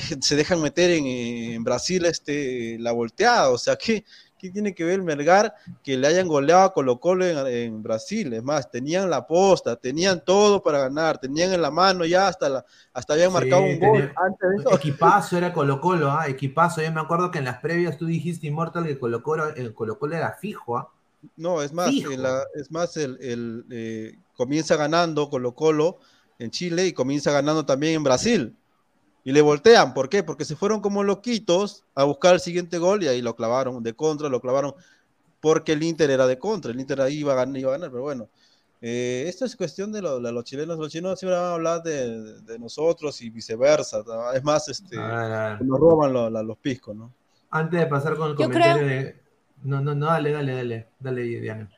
[0.00, 3.50] dejen- se dejan meter en, en Brasil este, la volteada?
[3.50, 4.04] O sea, ¿qué,
[4.38, 7.82] ¿qué tiene que ver el Melgar que le hayan goleado a Colo Colo en, en
[7.82, 8.32] Brasil?
[8.32, 12.48] Es más, tenían la posta, tenían todo para ganar, tenían en la mano ya hasta,
[12.48, 14.74] la, hasta habían marcado un gol antes de eso.
[14.74, 16.82] Equipazo era Colo Colo, ah, equipazo.
[16.82, 19.98] Yo me acuerdo que en las previas tú dijiste Immortal que Colo Colo, el Colo
[19.98, 20.88] Colo era fijo, ah.
[21.36, 22.12] No, es más, Fijo.
[22.12, 25.98] en la- es más, el, el, eh, comienza ganando Colo Colo
[26.38, 28.54] en Chile y comienza ganando también en Brasil.
[29.26, 30.22] Y le voltean, ¿por qué?
[30.22, 33.92] Porque se fueron como loquitos a buscar el siguiente gol y ahí lo clavaron de
[33.92, 34.72] contra, lo clavaron
[35.40, 37.90] porque el Inter era de contra, el Inter ahí iba a ganar, iba a ganar
[37.90, 38.28] pero bueno.
[38.80, 41.82] eh, esto es cuestión de, lo- de los chilenos, los chilenos siempre van a hablar
[41.82, 44.04] de, de nosotros y viceversa.
[44.06, 44.30] ¿no?
[44.32, 47.12] Es más, este, Ah, nos roban lo- la- los piscos, ¿no?
[47.50, 49.20] Antes de pasar con el Yo comentario creo- de.
[49.64, 51.68] No, no, no, dale, dale, dale, dale, Diana.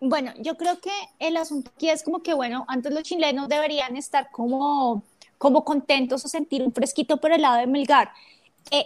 [0.00, 0.90] Bueno, yo creo que
[1.20, 5.04] el asunto aquí es como que, bueno, antes los chilenos deberían estar como,
[5.38, 8.10] como contentos o sentir un fresquito por el lado de Melgar.
[8.70, 8.84] Eh,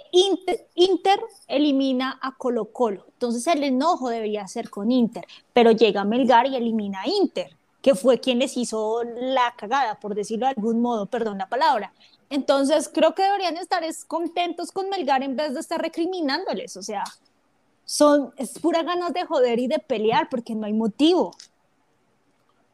[0.74, 5.24] Inter, elimina a Colo Colo, entonces el enojo debería ser con Inter,
[5.54, 10.14] pero llega Melgar y elimina a Inter, que fue quien les hizo la cagada, por
[10.14, 11.94] decirlo de algún modo, perdón la palabra.
[12.28, 16.82] Entonces creo que deberían estar es, contentos con Melgar en vez de estar recriminándoles, o
[16.82, 17.04] sea,
[17.86, 21.34] son, es pura ganas de joder y de pelear porque no hay motivo.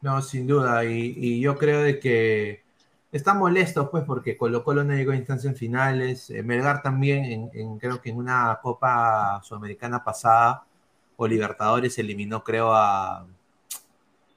[0.01, 2.66] No, sin duda, y, y yo creo de que
[3.11, 7.49] está molesto, pues, porque Colo Colo no llegó a instancias finales, eh, Melgar también, en,
[7.53, 10.63] en- creo que en una Copa Sudamericana pasada,
[11.15, 13.25] o Libertadores, eliminó, creo, a...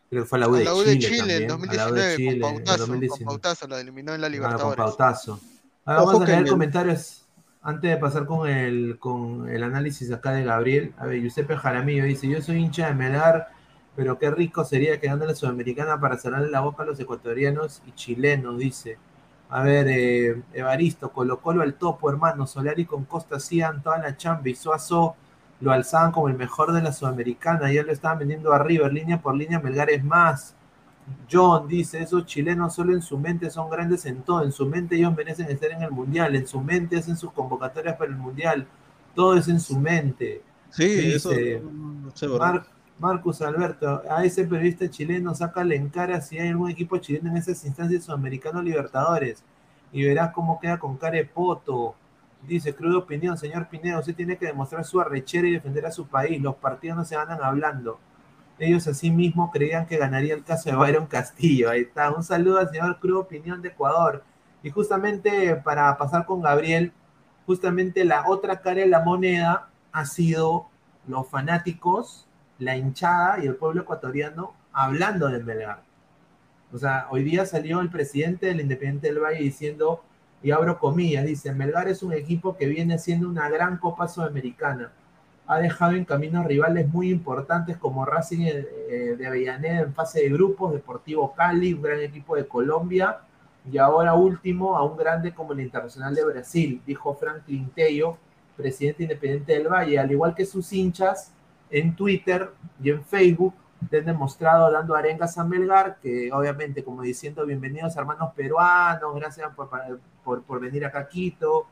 [0.09, 1.75] Creo que fue a la U A de la U de Chile, en también, a
[1.75, 3.19] la U de 2019 Chile, con Pautazo, 2019.
[3.19, 4.77] con Pautazo la eliminó en la Claro, con Libertadores.
[4.97, 5.41] pautazo.
[5.85, 7.27] Ahora Ojo vamos a leer comentarios
[7.63, 10.95] antes de pasar con el, con el análisis acá de Gabriel.
[10.99, 13.51] A ver, Giuseppe Jaramillo dice, yo soy hincha de Melgar,
[14.01, 17.83] Pero qué rico sería que gane la Sudamericana para cerrarle la boca a los ecuatorianos
[17.87, 18.97] y chilenos, dice.
[19.51, 22.47] A ver, eh, Evaristo, Colo Colo al topo, hermano.
[22.47, 25.17] Solari con Costa hacían toda la chamba y Suazo
[25.61, 27.71] lo alzaban como el mejor de la Sudamericana.
[27.71, 30.55] Ya lo estaban vendiendo arriba, línea por línea, Melgar es más.
[31.31, 34.45] John dice, esos chilenos solo en su mente son grandes en todo.
[34.45, 36.35] En su mente ellos merecen estar en el Mundial.
[36.37, 38.67] En su mente hacen sus convocatorias para el Mundial.
[39.15, 40.41] Todo es en su mente.
[40.71, 41.71] Sí, Dice, eso.
[41.71, 42.39] no sé, bro.
[42.39, 42.67] Mar-
[43.01, 47.39] Marcus Alberto, a ese periodista chileno, sácale en cara si hay algún equipo chileno en
[47.39, 49.43] esas instancias sudamericanos libertadores
[49.91, 51.95] y verás cómo queda con cara de poto.
[52.47, 56.09] Dice, cruda opinión, señor Pineda, usted tiene que demostrar su arrechera y defender a su
[56.09, 56.43] país.
[56.43, 57.99] Los partidos no se ganan hablando.
[58.59, 61.71] Ellos así mismo creían que ganaría el caso de Byron Castillo.
[61.71, 62.11] Ahí está.
[62.11, 64.23] Un saludo al señor Cruda Opinión de Ecuador.
[64.63, 66.93] Y justamente para pasar con Gabriel,
[67.47, 70.69] justamente la otra cara de la moneda ha sido
[71.07, 72.27] los fanáticos,
[72.61, 75.83] la hinchada y el pueblo ecuatoriano hablando de Melgar.
[76.73, 80.05] O sea, hoy día salió el presidente del Independiente del Valle diciendo,
[80.43, 84.93] y abro comillas, dice, Melgar es un equipo que viene siendo una gran Copa Sudamericana.
[85.47, 90.29] Ha dejado en camino rivales muy importantes como Racing eh, de Avellaneda en fase de
[90.29, 93.19] grupos, Deportivo Cali, un gran equipo de Colombia,
[93.71, 98.17] y ahora último a un grande como el Internacional de Brasil, dijo Franklin Tello,
[98.57, 101.33] presidente independiente del Valle, al igual que sus hinchas
[101.71, 102.51] en Twitter
[102.83, 103.55] y en Facebook
[103.91, 109.55] le han demostrado dando arengas a Melgar, que obviamente como diciendo bienvenidos hermanos peruanos, gracias
[109.55, 109.71] por,
[110.23, 111.67] por, por venir acá a Quito.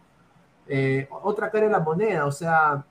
[0.66, 2.84] Eh, otra cara de la moneda, o sea,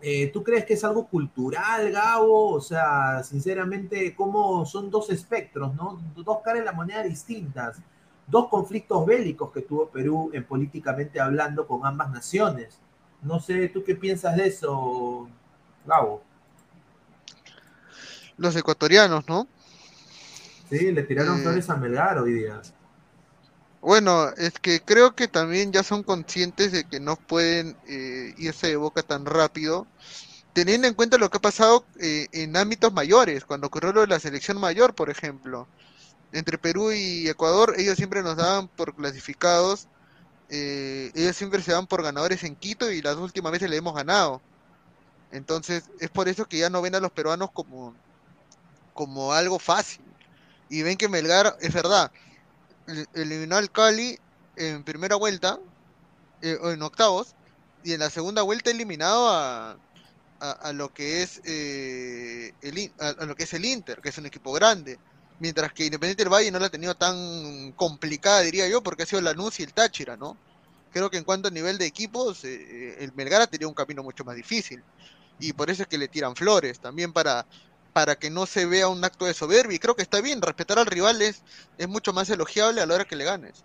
[0.00, 2.52] eh, ¿tú crees que es algo cultural, Gabo?
[2.52, 6.00] O sea, sinceramente, ¿cómo son dos espectros, ¿no?
[6.14, 7.80] Dos caras de la moneda distintas,
[8.26, 12.78] dos conflictos bélicos que tuvo Perú en políticamente hablando con ambas naciones.
[13.22, 15.28] No sé, ¿tú qué piensas de eso,
[18.36, 19.48] Los ecuatorianos, ¿no?
[20.70, 22.60] Sí, le tiraron Eh, flores a Melgar hoy día.
[23.80, 28.66] Bueno, es que creo que también ya son conscientes de que no pueden eh, irse
[28.68, 29.86] de boca tan rápido,
[30.52, 34.08] teniendo en cuenta lo que ha pasado eh, en ámbitos mayores, cuando ocurrió lo de
[34.08, 35.68] la selección mayor, por ejemplo.
[36.32, 39.88] Entre Perú y Ecuador, ellos siempre nos daban por clasificados,
[40.50, 43.94] eh, ellos siempre se dan por ganadores en Quito y las últimas veces le hemos
[43.94, 44.42] ganado.
[45.30, 47.98] Entonces, es por eso que ya no ven a los peruanos como,
[48.92, 50.16] como algo fácil.
[50.68, 52.12] Y ven que Melgar, es verdad,
[52.86, 54.18] el- eliminó al Cali
[54.56, 55.58] en primera vuelta,
[56.40, 57.36] eh, o en octavos,
[57.82, 59.78] y en la segunda vuelta eliminado a,
[60.40, 64.26] a, lo que es eh, el, a, lo que es el Inter, que es un
[64.26, 65.00] equipo grande.
[65.38, 69.06] Mientras que Independiente del Valle no la ha tenido tan complicada, diría yo, porque ha
[69.06, 70.40] sido Lanús y el Táchira, ¿no?
[70.90, 74.02] Creo que en cuanto a nivel de equipos, eh, el Melgar ha tenido un camino
[74.02, 74.84] mucho más difícil.
[75.38, 77.46] Y por eso es que le tiran flores, también para,
[77.92, 79.76] para que no se vea un acto de soberbia.
[79.76, 81.42] Y creo que está bien, respetar al rival es,
[81.76, 83.64] es mucho más elogiable a la hora que le ganes.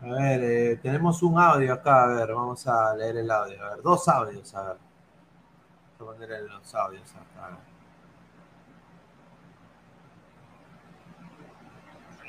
[0.00, 3.64] A ver, eh, tenemos un audio acá, a ver, vamos a leer el audio.
[3.64, 4.76] A ver, dos audios, a ver.
[5.98, 7.46] Voy a poner los audios acá.
[7.46, 7.72] a ver.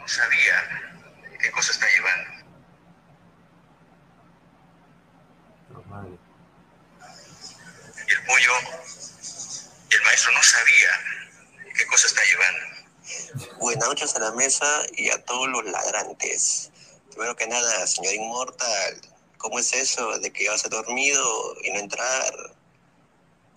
[0.04, 0.56] no sabía
[1.42, 2.44] qué cosa está llevando.
[5.72, 6.08] Normal.
[6.12, 6.23] Y
[8.14, 8.52] el pollo,
[9.90, 10.90] el maestro no sabía
[11.76, 13.58] qué cosa está llevando.
[13.60, 16.72] Buenas noches a la mesa y a todos los ladrantes.
[17.10, 19.02] Primero que nada, señor Inmortal,
[19.38, 22.56] ¿cómo es eso de que vas a dormido y no entrar?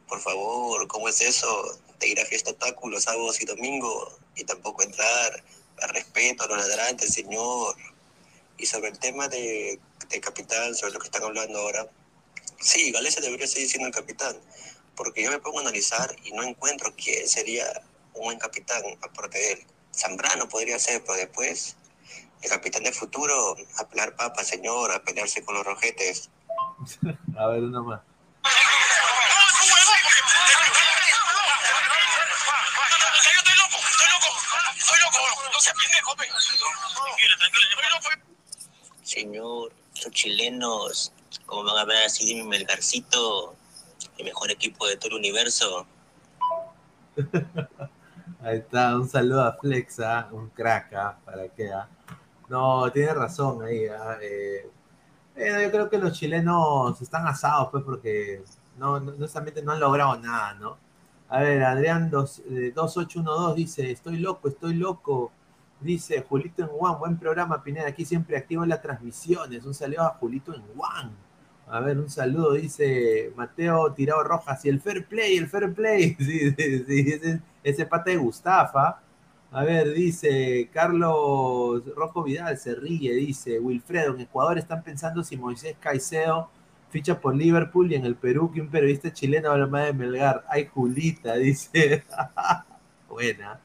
[0.08, 4.44] Por favor, ¿cómo es eso de ir a fiesta otaku los sábados y domingos y
[4.44, 5.44] tampoco entrar?
[5.82, 7.76] Al respeto a los ladrantes, señor.
[8.56, 9.78] Y sobre el tema de,
[10.08, 11.86] de capitán, sobre lo que están hablando ahora,
[12.60, 14.36] sí, Galicia debería seguir siendo el capitán,
[14.94, 17.64] porque yo me pongo a analizar y no encuentro quién sería
[18.14, 19.66] un buen capitán aparte de él.
[19.94, 21.76] Zambrano podría ser, pero después
[22.42, 26.30] el capitán del futuro a pelar papas, señor, a pelearse con los rojetes.
[27.38, 28.00] A ver, uno más.
[39.02, 39.72] Señor,
[40.04, 41.12] los chilenos,
[41.47, 43.55] ¿cómo van a ver así mi Melgarcito,
[44.18, 45.86] el mejor equipo de todo el universo?
[48.43, 50.28] Ahí está, un saludo a Flex, ¿ah?
[50.31, 51.18] un crack, ¿ah?
[51.24, 51.73] ¿para qué?
[51.73, 51.89] ah?
[52.48, 53.86] No, tiene razón ahí.
[53.86, 54.18] ¿ah?
[54.20, 54.70] Eh,
[55.35, 58.44] eh, yo creo que los chilenos están asados, pues, porque
[58.77, 60.77] no, no, no han logrado nada, ¿no?
[61.28, 65.32] A ver, Adrián dos- eh, 2812 dice, estoy loco, estoy loco.
[65.81, 69.64] Dice Julito en Juan, buen programa, Pineda, aquí siempre activo las transmisiones.
[69.64, 71.10] Un saludo a Julito en Juan.
[71.68, 74.64] A ver, un saludo, dice Mateo Tirado Rojas.
[74.64, 76.16] Y el fair play, el fair play.
[76.20, 79.01] Sí, sí, sí, ese, pata de Gustafa.
[79.51, 85.36] A ver, dice Carlos Rojo Vidal, se ríe, dice Wilfredo, en Ecuador están pensando si
[85.36, 86.51] Moisés Caicedo
[86.90, 90.44] ficha por Liverpool y en el Perú que un periodista chileno habla más de Melgar.
[90.48, 92.05] Ay, Julita, dice.
[93.09, 93.60] Buena.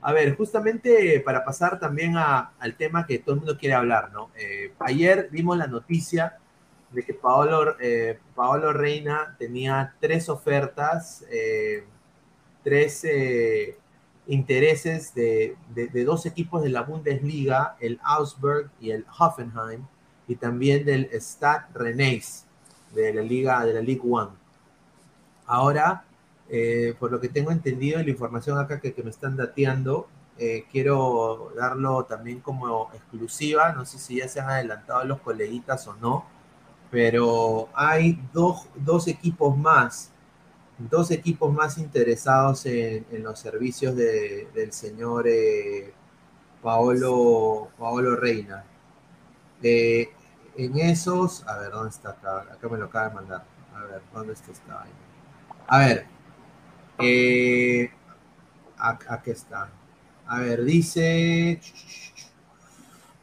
[0.00, 4.30] A ver, justamente para pasar también al tema que todo el mundo quiere hablar, ¿no?
[4.36, 6.38] Eh, ayer vimos la noticia
[6.90, 11.84] de que Paolo, eh, Paolo Reina tenía tres ofertas, eh,
[12.62, 13.76] tres eh,
[14.26, 19.84] intereses de, de- dos equipos de la Bundesliga, el Augsburg y el Hoffenheim,
[20.28, 22.46] y también del Stade Rennais
[22.94, 24.30] de la Liga de la League One.
[25.46, 26.04] Ahora,
[26.98, 30.06] por lo que tengo entendido y la información acá que, que me están dateando,
[30.70, 33.72] quiero darlo también como exclusiva.
[33.72, 36.24] No sé si ya se han adelantado los coleguitas o no,
[36.94, 40.12] pero hay dos, dos equipos más,
[40.78, 45.92] dos equipos más interesados en, los servicios de- del señor eh,
[46.62, 48.64] Paolo, Paolo Reina.
[49.62, 50.08] Eh,
[50.56, 52.46] en esos, a ver, ¿dónde está acá?
[52.52, 53.44] Acá me lo acaba de mandar.
[53.74, 54.94] A ver, ¿dónde está vaina?
[55.66, 56.06] A ver,
[57.00, 57.90] eh,
[58.78, 59.68] aquí está.
[60.28, 61.60] A ver, dice.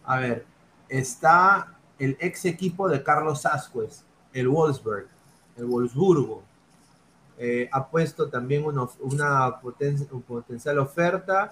[0.04, 0.46] A ver,
[0.90, 4.04] está el ex equipo de Carlos Ascuez,
[4.34, 5.08] el Wolfsburg,
[5.58, 6.44] el Wolfsburgo.
[7.38, 11.50] Eh, ha puesto también una, una poten- potencial oferta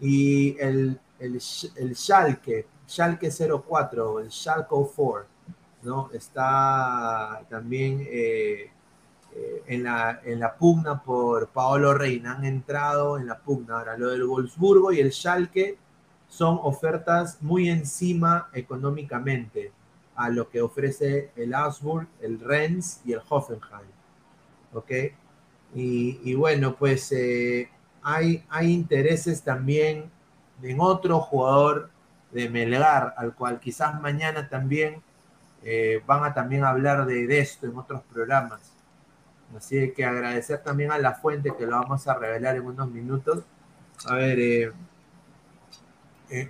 [0.00, 1.40] y el, el,
[1.76, 5.26] el Schalke, Schalke 04, el Schalke 04,
[5.82, 6.10] ¿no?
[6.12, 8.70] Está también eh,
[9.34, 12.34] eh, en, la, en la pugna por Paolo Reina.
[12.36, 13.78] Han entrado en la pugna.
[13.78, 15.78] Ahora, lo del Wolfsburgo y el Schalke
[16.28, 19.72] son ofertas muy encima económicamente
[20.16, 23.88] a lo que ofrece el Augsburg, el Rennes y el Hoffenheim.
[24.72, 24.90] ¿Ok?
[25.74, 27.68] Y, bueno, pues eh,
[28.02, 30.10] hay, intereses también
[30.62, 31.90] en otro jugador
[32.30, 35.02] de Melgar, al cual quizás mañana también
[35.64, 38.72] eh, van a también hablar de, esto en otros programas.
[39.56, 43.42] Así que agradecer también a la fuente que lo vamos a revelar en unos minutos.
[44.06, 44.72] A ver, eh,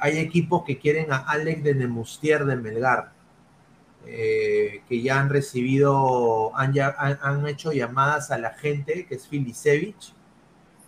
[0.01, 3.12] hay equipos que quieren a Alex de Nemustier de Melgar,
[4.07, 9.27] eh, que ya han recibido, han, ya, han, hecho llamadas a la gente, que es
[9.27, 10.13] Filisevich,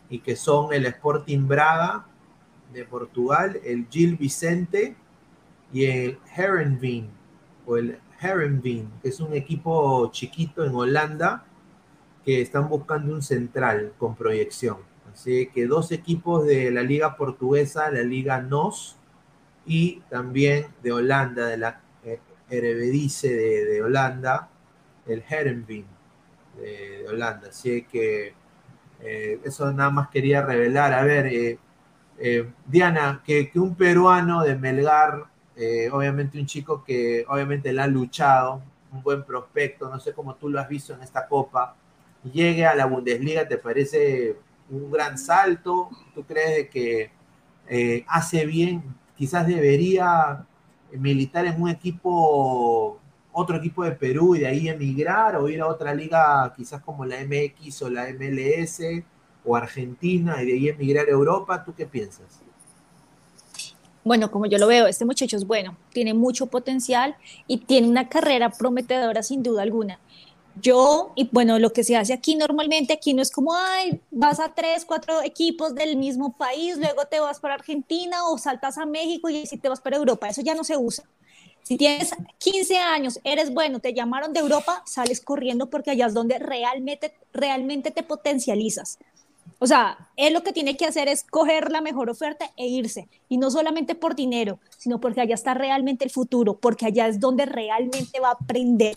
[0.09, 2.07] y que son el Sporting Braga
[2.73, 4.97] de Portugal, el Gil Vicente
[5.73, 7.11] y el Herenveen,
[7.65, 11.45] o el Herenveen, que es un equipo chiquito en Holanda,
[12.25, 14.79] que están buscando un central con proyección.
[15.13, 18.97] Así que dos equipos de la liga portuguesa, la liga NOS,
[19.65, 21.81] y también de Holanda, de la
[22.49, 24.49] Eredivisie de, Holanda,
[25.07, 25.87] el Herenveen
[26.57, 27.49] de, Holanda.
[27.49, 28.35] Así que
[29.01, 30.93] eh, eso nada más quería revelar.
[30.93, 31.59] A ver, eh,
[32.19, 35.25] eh, Diana, que, que un peruano de Melgar,
[35.91, 38.63] obviamente un chico que obviamente la ha luchado,
[38.93, 41.75] un buen prospecto, no sé cómo tú lo has visto en esta copa,
[42.31, 44.37] llegue a la Bundesliga, ¿te parece
[44.69, 45.89] un gran salto?
[46.15, 47.11] ¿Tú crees que
[48.07, 48.83] hace bien?
[49.17, 50.45] Quizás debería
[50.99, 52.99] militar en un equipo,
[53.33, 57.05] otro equipo de Perú y de ahí emigrar o ir a otra liga, quizás como
[57.05, 58.81] la MX o la MLS
[59.45, 61.65] o Argentina y de ahí emigrar a Europa.
[61.65, 62.41] ¿Tú qué piensas?
[64.07, 67.17] Bueno, como yo lo veo, este muchacho es bueno, tiene mucho potencial
[67.49, 69.99] y tiene una carrera prometedora sin duda alguna.
[70.63, 74.41] Yo, y bueno, lo que se hace aquí normalmente, aquí no es como, ay, vas
[74.41, 78.87] a tres, cuatro equipos del mismo país, luego te vas para Argentina o saltas a
[78.87, 81.05] México y si te vas para Europa, eso ya no se usa.
[81.63, 86.15] Si tienes 15 años, eres bueno, te llamaron de Europa, sales corriendo porque allá es
[86.15, 88.99] donde realmente, realmente te potencializas.
[89.59, 93.09] O sea, él lo que tiene que hacer es coger la mejor oferta e irse.
[93.29, 97.21] Y no solamente por dinero, sino porque allá está realmente el futuro, porque allá es
[97.21, 98.97] donde realmente va a aprender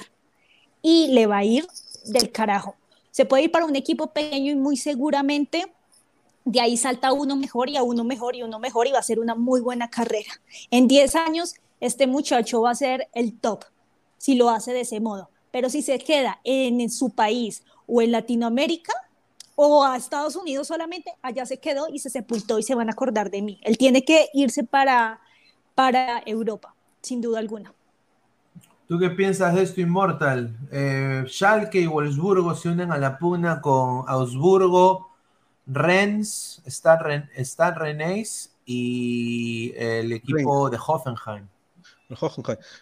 [0.81, 1.67] y le va a ir
[2.05, 2.75] del carajo.
[3.11, 5.65] Se puede ir para un equipo pequeño y muy seguramente
[6.45, 9.03] de ahí salta uno mejor y a uno mejor y uno mejor y va a
[9.03, 10.31] ser una muy buena carrera.
[10.71, 13.65] En 10 años, este muchacho va a ser el top
[14.17, 15.29] si lo hace de ese modo.
[15.51, 18.93] Pero si se queda en, su país o en Latinoamérica,
[19.55, 22.93] o a Estados Unidos solamente, allá se quedó y se sepultó y se van a
[22.93, 23.59] acordar de mí.
[23.63, 25.19] Él tiene que irse para,
[25.75, 27.73] para Europa, sin duda alguna.
[28.89, 30.57] ¿Tú qué piensas de esto, Immortal?
[30.71, 35.11] Eh, Schalke y Wolfsburgo se unen a la pugna con Augsburgo,
[35.67, 41.47] Rennes, Stade Ren Stade Rennais y el equipo de Hoffenheim.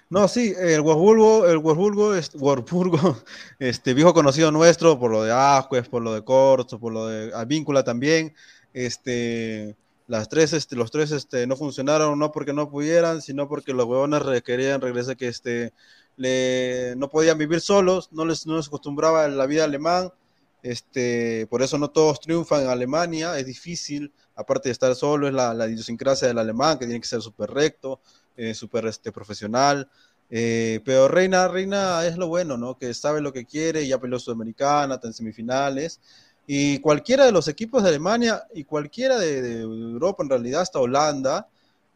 [0.10, 3.18] No, sí, el Wolfsburgo, el Wolfsburgo, este, Wolfsburgo,
[3.60, 7.36] este viejo conocido nuestro por lo de Ascuez, por lo de Corto, por lo de
[7.36, 8.34] Avíncula también.
[8.74, 9.76] Este,
[10.08, 13.86] las tres, este, los tres este, no funcionaron, no porque no pudieran, sino porque los
[13.86, 15.74] huevones querían regresar, que este,
[16.96, 20.12] no podían vivir solos, no les, no les acostumbraba la vida alemán,
[20.64, 25.34] este, por eso no todos triunfan en Alemania, es difícil, aparte de estar solo, es
[25.34, 28.00] la, la idiosincrasia del alemán, que tiene que ser súper recto,
[28.38, 29.90] eh, súper profesional,
[30.30, 32.78] eh, pero Reina, Reina es lo bueno, ¿no?
[32.78, 36.02] Que sabe lo que quiere, ya peleó Sudamericana, está en semifinales,
[36.48, 41.48] y cualquiera de los equipos de Alemania y cualquiera de, Europa, en realidad, hasta Holanda,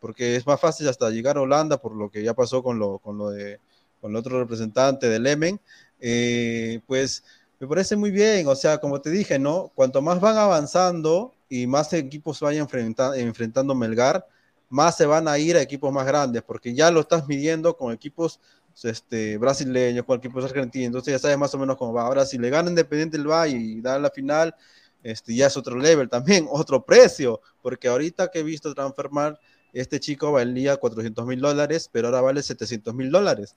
[0.01, 2.99] porque es más fácil hasta llegar a Holanda por lo que ya pasó con lo,
[2.99, 3.59] con lo de
[4.01, 5.59] con el otro representante del Emen,
[5.99, 7.23] eh, pues
[7.59, 9.71] me parece muy bien, o sea, como te dije, ¿no?
[9.75, 12.67] Cuanto más van avanzando y más equipos vayan
[13.15, 14.25] enfrentando Melgar,
[14.69, 17.93] más se van a ir a equipos más grandes, porque ya lo estás midiendo con
[17.93, 18.39] equipos
[18.83, 22.03] este, brasileños, con equipos argentinos, entonces ya sabes más o menos cómo va.
[22.03, 24.55] Ahora, si le gana Independiente el Valle y da la final,
[25.03, 29.39] este, ya es otro level también, otro precio, porque ahorita que he visto transformar,
[29.73, 33.55] este chico valía 400 mil dólares, pero ahora vale 700 mil dólares.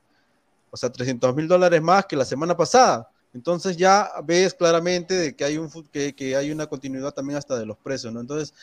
[0.71, 3.09] O sea, 300 mil dólares más que la semana pasada.
[3.33, 7.59] Entonces ya ves claramente de que hay, un, que, que hay una continuidad también hasta
[7.59, 8.21] de los precios, ¿no?
[8.21, 8.55] Entonces,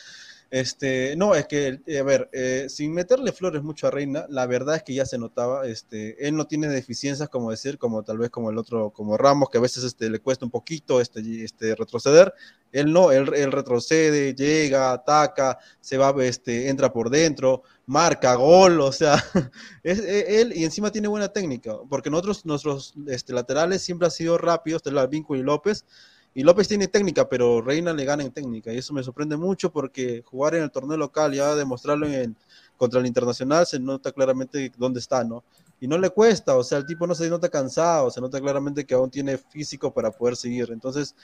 [0.52, 4.44] este, no, es que, eh, a ver, eh, sin meterle flores mucho a Reina, la
[4.44, 8.18] verdad es que ya se notaba, este, él no tiene deficiencias, como decir, como tal
[8.18, 11.42] vez como el otro, como Ramos, que a veces este, le cuesta un poquito este,
[11.42, 12.34] este, retroceder,
[12.70, 18.92] él no, él, retrocede, llega, ataca, se va, este, entra por dentro, marca, gol, o
[18.92, 19.24] sea,
[19.82, 24.12] es, e, él y encima tiene buena técnica, porque nosotros, nuestros este, laterales siempre han
[24.12, 25.86] sido rápidos, la Vínculo y López,
[26.34, 28.72] y López tiene técnica, pero Reina le gana en técnica.
[28.72, 32.36] Y eso me sorprende mucho porque jugar en el torneo local y ahora demostrarlo en
[32.76, 35.44] contra el internacional se nota claramente dónde está, ¿no?
[35.78, 38.86] Y no le cuesta, o sea, el tipo no se nota cansado, se nota claramente
[38.86, 40.70] que aún tiene físico para poder seguir.
[40.72, 41.14] Entonces,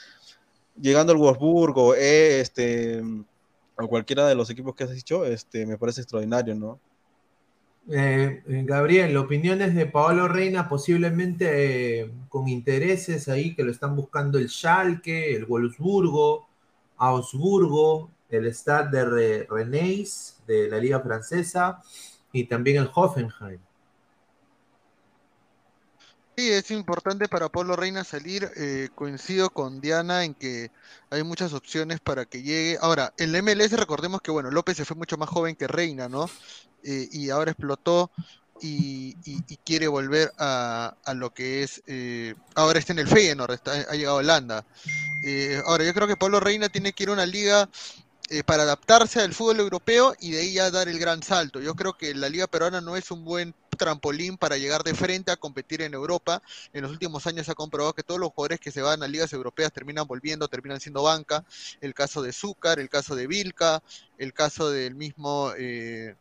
[0.80, 3.02] llegando al Wolfsburgo, eh, este,
[3.76, 6.80] o cualquiera de los equipos que has dicho, este, me parece extraordinario, ¿no?
[7.90, 13.96] Eh, eh, Gabriel, opiniones de Paolo Reina, posiblemente eh, con intereses ahí que lo están
[13.96, 16.46] buscando el Schalke, el Wolfsburgo,
[16.98, 21.82] Augsburgo, el Stade de Rennes de la Liga Francesa
[22.30, 23.60] y también el Hoffenheim.
[26.36, 28.48] Sí, es importante para Pablo Reina salir.
[28.94, 30.70] coincido con Diana en que
[31.10, 32.78] hay muchas opciones para que llegue.
[32.80, 36.08] Ahora, en la MLS recordemos que, bueno, López se fue mucho más joven que Reina,
[36.08, 36.26] ¿no?
[36.82, 38.10] Eh, y ahora explotó
[38.60, 39.14] y,
[39.64, 44.16] quiere volver a, lo que es, eh, ahora está en el Feyenoord, está, ha llegado
[44.16, 44.64] a Holanda.
[45.24, 47.68] Eh, ahora, yo creo que Pablo Reina tiene que ir a una liga
[48.44, 51.60] para adaptarse al fútbol europeo y de ahí ya dar el gran salto.
[51.60, 55.30] Yo creo que la liga peruana no es un buen trampolín para llegar de frente
[55.30, 56.42] a competir en Europa.
[56.74, 59.08] En los últimos años se ha comprobado que todos los jugadores que se van a
[59.08, 61.44] ligas europeas terminan volviendo, terminan siendo banca.
[61.80, 63.82] El caso de Zúcar, el caso de Vilca,
[64.18, 65.52] el caso del mismo...
[65.56, 66.14] Eh,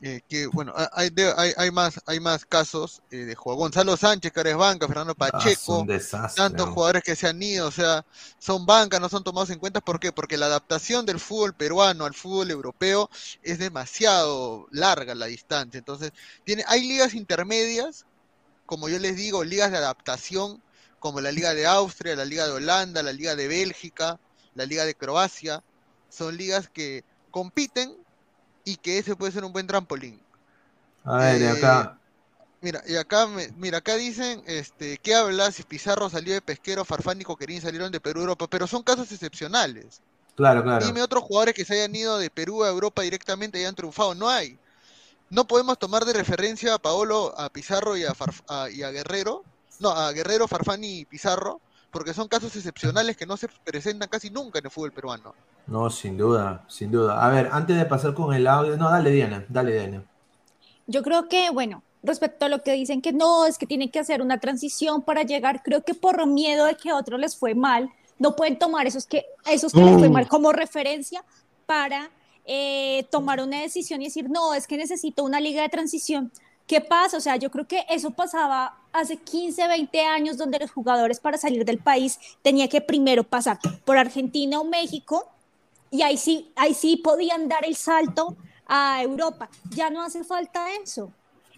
[0.00, 1.10] que bueno, hay,
[1.58, 3.60] hay, más hay más casos eh, de juego.
[3.60, 5.86] Gonzalo Sánchez, que banca, Fernando ah, Pacheco,
[6.34, 8.06] tantos jugadores que se han ido, o sea,
[8.38, 9.82] son bancas, no son tomados en cuenta.
[9.82, 10.10] ¿Por qué?
[10.10, 13.10] Porque la adaptación del fútbol peruano al fútbol europeo
[13.42, 15.76] es demasiado larga la distancia.
[15.76, 16.12] Entonces,
[16.44, 18.06] tiene, hay ligas intermedias,
[18.64, 20.62] como yo les digo, ligas de adaptación,
[20.98, 24.18] como la Liga de Austria, la Liga de Holanda, la Liga de Bélgica,
[24.54, 25.62] la Liga de Croacia.
[26.08, 27.96] Son ligas que compiten
[28.70, 30.20] y que ese puede ser un buen trampolín.
[31.04, 31.98] A ver, acá.
[31.98, 33.26] Eh, mira, y acá,
[33.56, 37.90] mira, acá dicen, este, ¿qué hablas si Pizarro salió de Pesquero, Farfán y Coquerín salieron
[37.90, 38.46] de Perú a Europa?
[38.48, 40.00] Pero son casos excepcionales.
[40.36, 40.86] Claro, claro.
[40.86, 44.14] Dime otros jugadores que se hayan ido de Perú a Europa directamente y hayan triunfado.
[44.14, 44.56] No hay.
[45.28, 48.14] No podemos tomar de referencia a Paolo, a Pizarro y a,
[48.70, 49.44] y a Guerrero.
[49.80, 51.60] No, a Guerrero, Farfán y Pizarro
[51.90, 55.34] porque son casos excepcionales que no se presentan casi nunca en el fútbol peruano.
[55.66, 57.24] No, sin duda, sin duda.
[57.24, 60.04] A ver, antes de pasar con el audio, no, dale Diana, dale Diana.
[60.86, 63.98] Yo creo que, bueno, respecto a lo que dicen que no, es que tienen que
[63.98, 67.54] hacer una transición para llegar, creo que por miedo de que a otros les fue
[67.54, 71.24] mal, no pueden tomar esos que, esos que les fue mal como referencia
[71.66, 72.10] para
[72.44, 76.32] eh, tomar una decisión y decir, no, es que necesito una liga de transición.
[76.70, 77.16] ¿Qué pasa?
[77.16, 81.36] O sea, yo creo que eso pasaba hace 15, 20 años donde los jugadores para
[81.36, 85.28] salir del país tenía que primero pasar por Argentina o México
[85.90, 88.36] y ahí sí, ahí sí podían dar el salto
[88.68, 89.50] a Europa.
[89.70, 91.12] Ya no hace falta eso.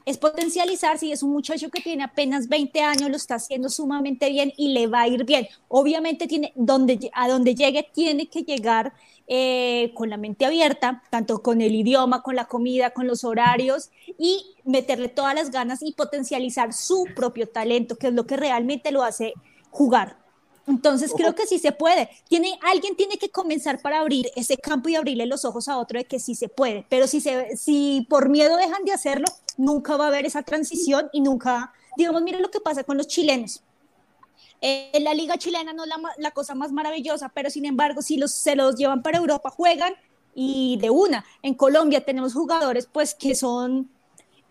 [0.07, 4.31] es potencializar si es un muchacho que tiene apenas 20 años, lo está haciendo sumamente
[4.31, 5.47] bien y le va a ir bien.
[5.69, 8.95] Obviamente tiene, donde, a donde llegue tiene que llegar
[9.35, 13.89] eh, con la mente abierta, tanto con el idioma, con la comida, con los horarios
[14.19, 18.93] y meterle todas las ganas y potencializar su propio talento, que es lo que realmente
[18.93, 19.33] lo hace
[19.71, 20.19] jugar.
[20.67, 22.11] Entonces creo que sí se puede.
[22.29, 25.99] Tiene, alguien tiene que comenzar para abrir ese campo y abrirle los ojos a otro
[25.99, 26.85] de que sí se puede.
[26.91, 31.09] Pero si, se, si por miedo dejan de hacerlo, nunca va a haber esa transición
[31.11, 33.63] y nunca, digamos, mira lo que pasa con los chilenos.
[34.65, 38.17] Eh, la liga chilena no es la, la, cosa más maravillosa, pero sin embargo, si
[38.17, 39.93] los, se los llevan para Europa, juegan
[40.35, 41.25] y de una.
[41.43, 43.91] En Colombia tenemos jugadores pues que son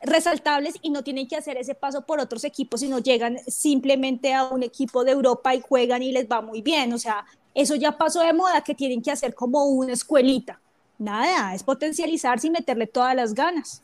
[0.02, 4.46] resaltables y no tienen que hacer ese paso por otros equipos, sino llegan simplemente a
[4.46, 6.92] un equipo de Europa y juegan y les va muy bien.
[6.94, 10.60] O sea, eso ya pasó de moda que tienen que hacer como una escuelita.
[10.98, 13.82] Nada, es potencializarse y meterle todas las ganas.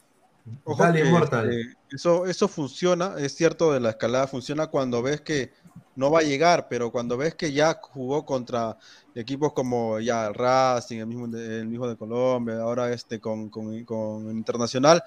[0.64, 5.22] Ojo Dale, que, este, eso, eso funciona, es cierto, de la escalada funciona cuando ves
[5.22, 5.52] que
[5.98, 8.78] no va a llegar, pero cuando ves que ya jugó contra
[9.16, 14.30] equipos como ya Racing, el mismo, el mismo de Colombia, ahora este con, con, con
[14.30, 15.04] Internacional,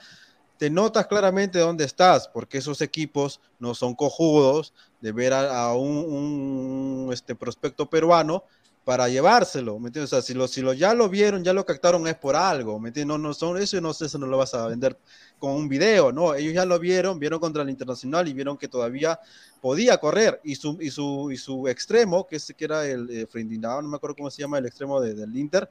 [0.59, 7.09] te notas claramente dónde estás, porque esos equipos no son cojudos de ver a, un,
[7.13, 8.45] este prospecto peruano
[8.85, 10.13] para llevárselo, ¿me entiendes?
[10.13, 12.81] O sea, si lo, si lo ya lo vieron, ya lo captaron es por algo,
[12.81, 12.91] ¿me?
[13.05, 14.99] No, no son eso, no sé, eso no lo vas a vender
[15.39, 18.69] con un video, no, ellos ya lo vieron, vieron contra el Internacional y vieron que
[18.69, 19.21] todavía
[19.61, 23.29] podía correr y su, y su, y su extremo, que, es, que era el eh,
[23.35, 25.71] no me acuerdo cómo se llama el extremo del Inter,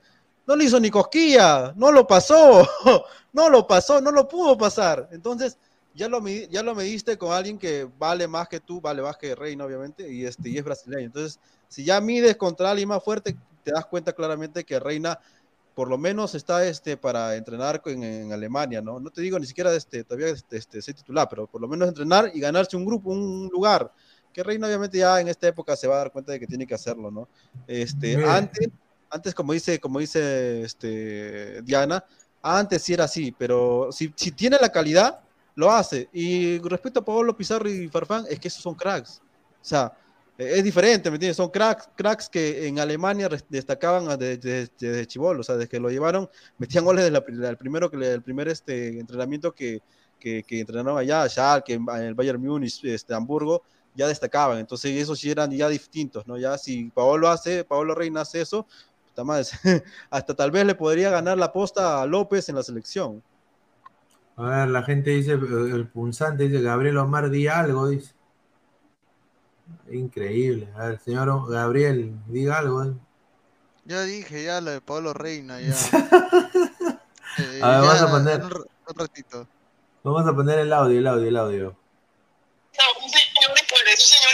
[0.49, 2.67] no le hizo ni cosquilla, no lo pasó,
[3.33, 5.07] no lo pasó, no lo pudo pasar.
[5.11, 5.57] Entonces,
[5.99, 9.35] ya lo, ya lo mediste con alguien que vale más que tú, vale más que
[9.35, 11.07] Reina, obviamente, y, este, y es brasileño.
[11.07, 15.19] Entonces, si ya mides contra alguien más fuerte, te das cuenta claramente que Reina
[15.75, 18.99] por lo menos está este, para entrenar en, en Alemania, ¿no?
[18.99, 21.87] No te digo ni siquiera este, todavía este, este, ser titular, pero por lo menos
[21.87, 23.91] entrenar y ganarse un grupo, un lugar.
[24.33, 26.65] Que Reina obviamente ya en esta época se va a dar cuenta de que tiene
[26.65, 27.27] que hacerlo, ¿no?
[27.67, 28.69] Este, antes
[29.11, 32.03] antes, como dice, como dice este, Diana,
[32.41, 35.19] antes sí era así, pero si, si tiene la calidad,
[35.59, 36.07] lo hace.
[36.13, 39.21] Y respecto a Pablo Pizarro y Farfán, es que esos son cracks.
[39.61, 39.91] O sea,
[40.37, 41.35] e, es diferente, ¿me entiendes?
[41.35, 45.89] Son cracks, cracks que en Alemania destacaban desde, desde, Chibol, o sea, desde que lo
[45.89, 49.81] llevaron, metían goles del primero que el primer este, entrenamiento que,
[50.17, 51.27] que, que entrenaron allá,
[51.67, 53.63] en el Bayern Múnich, este, Hamburgo,
[53.95, 54.59] ya destacaban.
[54.59, 56.37] Entonces, esos sí eran ya distintos, ¿no?
[56.37, 58.65] Ya si Paolo hace, Paolo Reina hace eso,
[59.23, 59.51] más.
[60.09, 63.21] Hasta tal vez le podría ganar la posta a López en la selección.
[64.39, 68.13] A ver, la gente dice, el punzante dice, Gabriel Omar, di algo, dice.
[69.91, 70.69] Increíble.
[70.77, 72.85] A ver, señor Gabriel, diga algo.
[72.85, 72.93] ¿eh?
[73.83, 75.67] Ya dije, ya lo de Pablo Reina, ya.
[77.37, 78.43] eh, a ver, vamos a poner.
[78.45, 79.45] Un, ratito.
[80.03, 81.63] Vamos a poner el audio, el audio, el audio.
[82.77, 84.31] No, un señor Pérez, un señor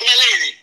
[0.00, 0.61] una lady.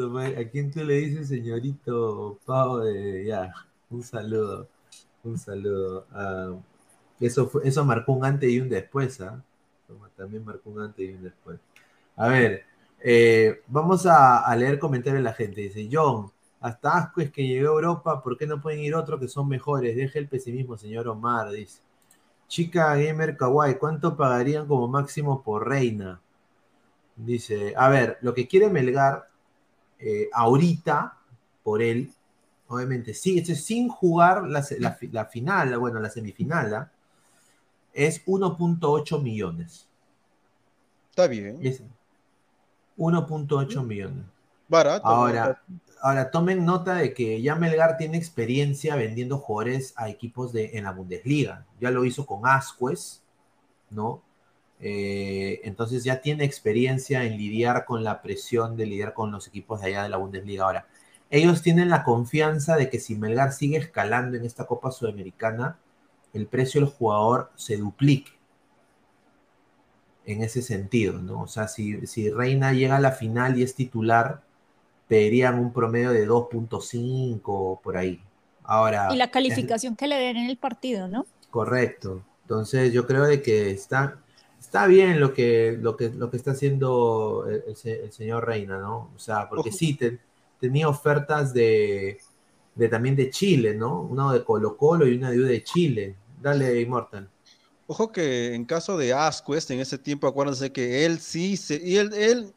[0.00, 2.78] Eso ¿A quién tú le dices, señorito Pau?
[2.78, 3.52] De, ya,
[3.90, 4.66] un saludo.
[5.22, 6.06] Un saludo.
[6.12, 6.54] Ah,
[7.20, 9.42] eso, eso marcó un antes y un después, ¿ah?
[10.16, 11.60] También marcó un antes y un después.
[12.16, 12.64] A ver,
[13.00, 15.60] eh, vamos a, leer comentarios de la gente.
[15.62, 19.20] Dice, John, hasta asco es que llegó a Europa, ¿por qué no pueden ir otros
[19.20, 19.96] que son mejores?
[19.96, 21.82] Deje el pesimismo, señor Omar, dice.
[22.48, 26.20] Chica Gamer Kawaii, ¿cuánto pagarían como máximo por reina?
[27.16, 29.29] Dice, a ver, lo que quiere Melgar
[30.00, 31.18] eh, ahorita
[31.62, 32.12] por él,
[32.68, 34.62] obviamente, sí, sin jugar la,
[35.26, 36.92] final, bueno, la semifinal, ¿ah?
[37.92, 39.86] es 1.8 millones.
[41.10, 41.60] Está bien.
[42.96, 44.24] 1.8 millones.
[44.68, 45.06] Barato.
[45.06, 45.60] Ahora,
[46.00, 50.84] ahora, tomen nota de que ya Melgar tiene experiencia vendiendo jugadores a equipos de, en
[50.84, 51.66] la Bundesliga.
[51.80, 53.22] Ya lo hizo con Ascuez,
[53.90, 54.22] ¿no?
[54.82, 59.80] Eh, entonces ya tiene experiencia en lidiar con la presión de lidiar con los equipos
[59.80, 60.64] de allá de la Bundesliga.
[60.64, 60.86] Ahora,
[61.28, 65.78] ellos tienen la confianza de que si Melgar sigue escalando en esta Copa Sudamericana,
[66.32, 68.32] el precio del jugador se duplique.
[70.24, 71.42] En ese sentido, ¿no?
[71.42, 74.42] O sea, si, si Reina llega a la final y es titular,
[75.08, 78.22] pedirían un promedio de 2.5 por ahí.
[78.62, 79.08] Ahora.
[79.10, 81.26] Y la calificación que le den en el partido, ¿no?
[81.50, 82.22] Correcto.
[82.42, 84.18] Entonces, yo creo de que está,
[84.60, 89.10] está bien lo que, lo que, lo que está haciendo el, señor Reina, ¿no?
[89.16, 89.98] O sea, porque sí,
[90.60, 92.18] tenía ofertas de,
[92.74, 94.02] de, también de Chile, ¿no?
[94.02, 96.14] Uno de Colo Colo y una de de Chile.
[96.40, 97.28] Dale, Immortal.
[97.86, 101.80] Ojo que en caso de Asquest, en ese tiempo, acuérdense que él sí se.
[101.82, 102.52] Y él, él,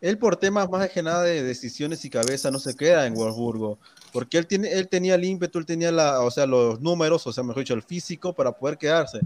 [0.00, 3.78] él por temas más que nada de decisiones y cabeza no se queda en Wolfsburgo.
[4.12, 7.32] Porque él, tiene, él tenía el ímpetu, él tenía la, o sea, los números, o
[7.32, 9.20] sea, mejor dicho, el físico para poder quedarse.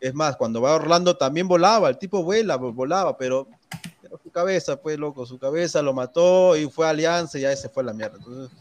[0.00, 3.48] Es más, cuando va a Orlando también volaba, el tipo vuela, volaba, pero,
[4.22, 7.84] su cabeza, pues loco, su cabeza lo mató y fue Alianza y ya ese fue
[7.84, 8.16] la mierda.
[8.18, 8.56] Entonces,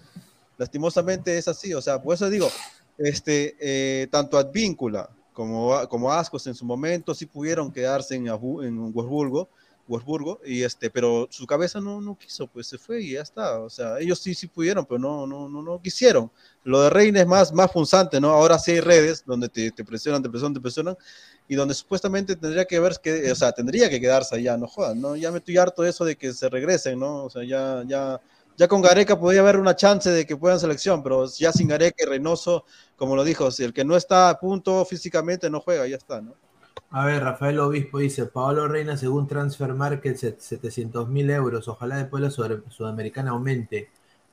[0.57, 2.49] lastimosamente es así, o sea, por eso digo,
[2.97, 8.93] este, eh, tanto Advíncula como, como Ascos en su momento sí pudieron quedarse en, en
[8.93, 9.49] Wolfsburgo,
[9.89, 13.59] Wolfsburgo, y este, pero su cabeza no, no quiso, pues se fue y ya está,
[13.59, 16.31] o sea, ellos sí, sí pudieron, pero no, no, no, no quisieron.
[16.63, 18.29] Lo de Reina es más, más punzante, ¿no?
[18.29, 20.97] Ahora sí hay redes donde te, te presionan, te presionan, te presionan,
[21.47, 25.01] y donde supuestamente tendría que ver, que, o sea, tendría que quedarse allá, no jodan,
[25.01, 25.15] ¿no?
[25.15, 27.25] Ya me estoy harto de eso de que se regresen, ¿no?
[27.25, 28.21] O sea, ya, ya,
[28.55, 32.03] ya con Gareca podría haber una chance de que puedan selección, pero ya sin Gareca
[32.03, 35.87] y Reynoso, como lo dijo, si el que no está a punto físicamente no juega,
[35.87, 36.35] ya está, ¿no?
[36.91, 42.21] A ver, Rafael Obispo dice, Paolo Reina según Transfer Market 700 mil euros, ojalá después
[42.23, 43.89] la sud- sudamericana aumente.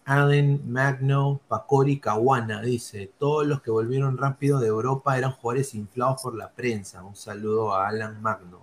[0.06, 6.22] Allen, Magno, Pacori, Caguana, dice, todos los que volvieron rápido de Europa eran jugadores inflados
[6.22, 7.02] por la prensa.
[7.04, 8.60] Un saludo a Alan Magno.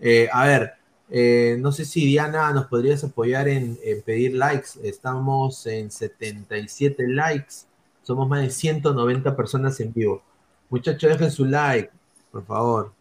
[0.00, 0.74] Eh, a ver,
[1.10, 4.70] eh, no sé si Diana nos podrías apoyar en, en pedir likes.
[4.84, 7.66] Estamos en 77 likes.
[8.02, 10.22] Somos más de 190 personas en vivo.
[10.70, 11.90] Muchachos, dejen su like,
[12.32, 12.92] por favor.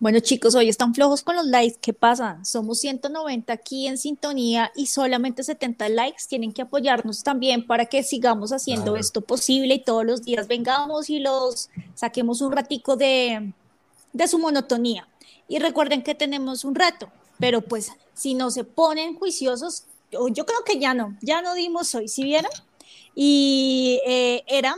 [0.00, 1.78] Bueno, chicos, hoy están flojos con los likes.
[1.80, 2.38] ¿Qué pasa?
[2.44, 6.24] Somos 190 aquí en sintonía y solamente 70 likes.
[6.28, 8.96] Tienen que apoyarnos también para que sigamos haciendo Claro.
[9.00, 13.52] esto posible y todos los días vengamos y los saquemos un ratico de,
[14.12, 15.08] de su monotonía.
[15.48, 20.44] Y recuerden que tenemos un reto, pero pues si no se ponen juiciosos, yo, yo
[20.44, 22.50] creo que ya no, ya no dimos hoy, ¿sí vieron?
[23.14, 24.76] Y eh, era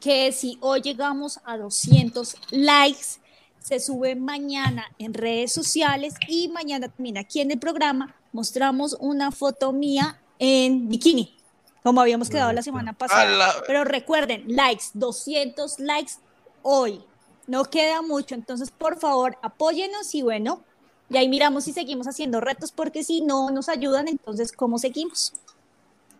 [0.00, 3.20] que si hoy llegamos a 200 likes,
[3.64, 9.30] se sube mañana en redes sociales y mañana también aquí en el programa mostramos una
[9.30, 11.34] foto mía en bikini,
[11.82, 13.54] como habíamos quedado la semana pasada.
[13.66, 16.12] Pero recuerden, likes, 200 likes
[16.60, 17.02] hoy.
[17.46, 20.62] No queda mucho, entonces por favor apóyenos y bueno,
[21.08, 25.32] y ahí miramos si seguimos haciendo retos porque si no nos ayudan, entonces ¿cómo seguimos?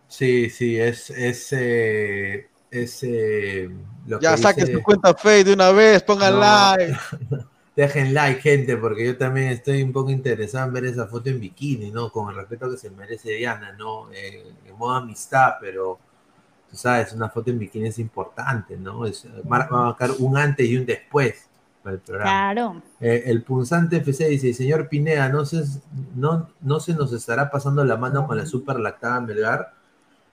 [0.07, 2.49] Sí, sí, es, es, eh,
[2.83, 3.69] es eh,
[4.07, 6.39] lo Ya que saquen dice- su cuenta Face de una vez, pongan No.
[6.39, 6.97] like.
[7.75, 11.41] Dejen like, gente, porque yo también estoy un poco interesado en ver esa foto en
[11.41, 12.09] bikini, ¿no?
[12.09, 14.09] Con el respeto que se merece Diana, ¿no?
[14.13, 15.99] Eh, en modo amistad, pero
[16.71, 19.05] tú sabes, una foto en bikini es importante, ¿no?
[19.05, 21.49] Es, va a marcar un antes y un después
[21.83, 22.29] para el programa.
[22.31, 22.81] Claro.
[23.01, 25.61] Eh, el punzante FC dice, señor Pineda, ¿no se,
[26.15, 29.73] no, ¿no se nos estará pasando la mano con la super lactada Melgar?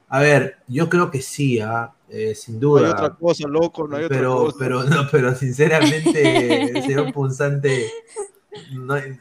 [0.09, 1.91] A ver, yo creo que sí, ¿ah?
[2.02, 2.02] Eh,
[2.35, 2.91] sin No hay duda.
[2.93, 4.57] otra cosa, loco, no hay otra pero, cosa.
[4.59, 7.91] pero, no, pero sinceramente, señor punzante,
[8.73, 9.19] no hay, eh,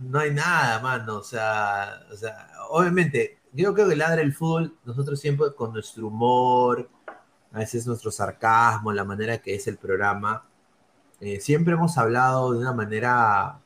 [0.00, 1.18] no hay nada, mano.
[1.18, 6.08] O sea, o sea, obviamente, yo creo que ladra el fútbol, nosotros siempre con nuestro
[6.08, 6.88] humor,
[7.52, 10.44] a veces nuestro sarcasmo, la manera que es el programa,
[11.20, 13.60] eh, siempre hemos hablado de una manera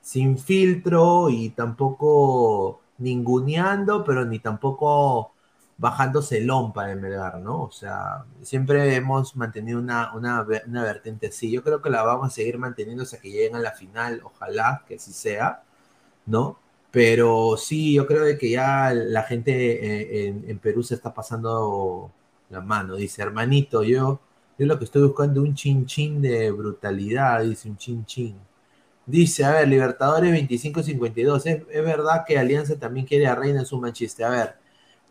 [0.00, 5.32] sin filtro y tampoco ninguneando, pero ni tampoco
[5.78, 7.62] bajándose el lompa de Melgar, ¿no?
[7.64, 11.50] O sea, siempre hemos mantenido una, una, una vertiente así.
[11.50, 14.84] Yo creo que la vamos a seguir manteniendo hasta que lleguen a la final, ojalá
[14.86, 15.62] que así sea,
[16.26, 16.58] ¿no?
[16.90, 22.12] Pero sí, yo creo que ya la gente eh, en, en Perú se está pasando
[22.50, 22.96] la mano.
[22.96, 24.20] Dice, hermanito, yo,
[24.58, 28.36] yo lo que estoy buscando un chin chin de brutalidad, dice un chin chin.
[29.06, 31.46] Dice, a ver, Libertadores 25-52.
[31.46, 34.26] ¿Es, es verdad que Alianza también quiere a Reina en su Manchester.
[34.26, 34.54] A ver,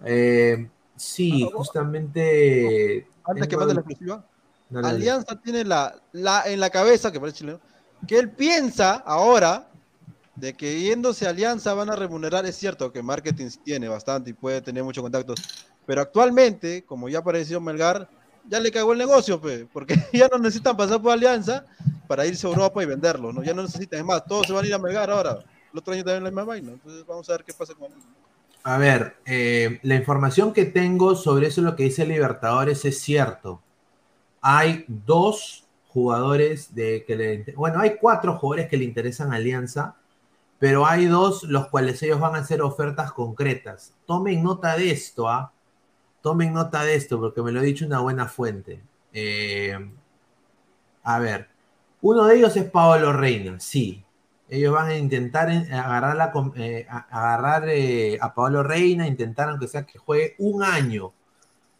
[0.05, 3.07] eh, sí, justamente.
[3.23, 4.25] Antes que mande la exclusiva,
[4.71, 4.97] Dale, dale.
[4.97, 7.59] Alianza tiene la, la, en la cabeza, que parece chileno,
[8.07, 9.67] que él piensa ahora
[10.35, 12.45] de que yéndose a Alianza van a remunerar.
[12.45, 15.39] Es cierto que marketing tiene bastante y puede tener muchos contactos,
[15.85, 18.09] pero actualmente, como ya apareció Melgar,
[18.47, 21.65] ya le cagó el negocio, pe, porque ya no necesitan pasar por Alianza
[22.07, 23.43] para irse a Europa y venderlo, ¿no?
[23.43, 25.39] Ya no necesitan, es más, todos se van a ir a Melgar ahora.
[25.73, 27.99] El otro año también la misma vaina, entonces vamos a ver qué pasa con él.
[28.63, 33.61] A ver, eh, la información que tengo sobre eso, lo que dice Libertadores, es cierto.
[34.41, 39.95] Hay dos jugadores de que le, bueno, hay cuatro jugadores que le interesan a Alianza,
[40.59, 43.93] pero hay dos los cuales ellos van a hacer ofertas concretas.
[44.05, 45.51] Tomen nota de esto, ¿ah?
[46.21, 48.81] Tomen nota de esto, porque me lo ha dicho una buena fuente.
[49.11, 49.75] Eh,
[51.03, 51.49] a ver,
[52.01, 54.03] uno de ellos es Paolo Reina, sí.
[54.51, 59.85] Ellos van a intentar en- agarrar, eh, a- eh, a Paolo Reina, intentar aunque sea
[59.85, 61.13] que juegue un año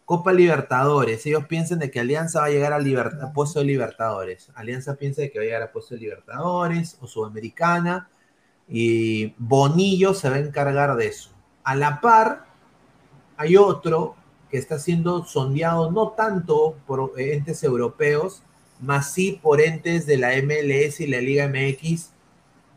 [0.06, 1.24] Copa Libertadores.
[1.26, 2.84] Ellos piensan de que Alianza va a llegar al
[3.22, 4.50] a puesto de Libertadores.
[4.54, 8.08] Alianza piensa de que va a llegar a puesto de Libertadores o Sudamericana.
[8.68, 11.30] Y Bonillo se va a encargar de eso.
[11.64, 12.46] A la par,
[13.36, 14.16] hay otro
[14.50, 18.42] que está siendo sondeado no tanto por entes europeos,
[18.80, 22.11] más sí por entes de la MLS y la Liga MX.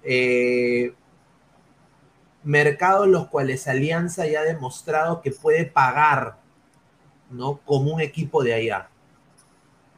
[0.06, 0.94] Eh,
[2.44, 6.38] mercados los cuales Alianza ya ha demostrado que puede pagar,
[7.32, 7.58] ¿no?
[7.66, 8.90] Como un equipo de allá.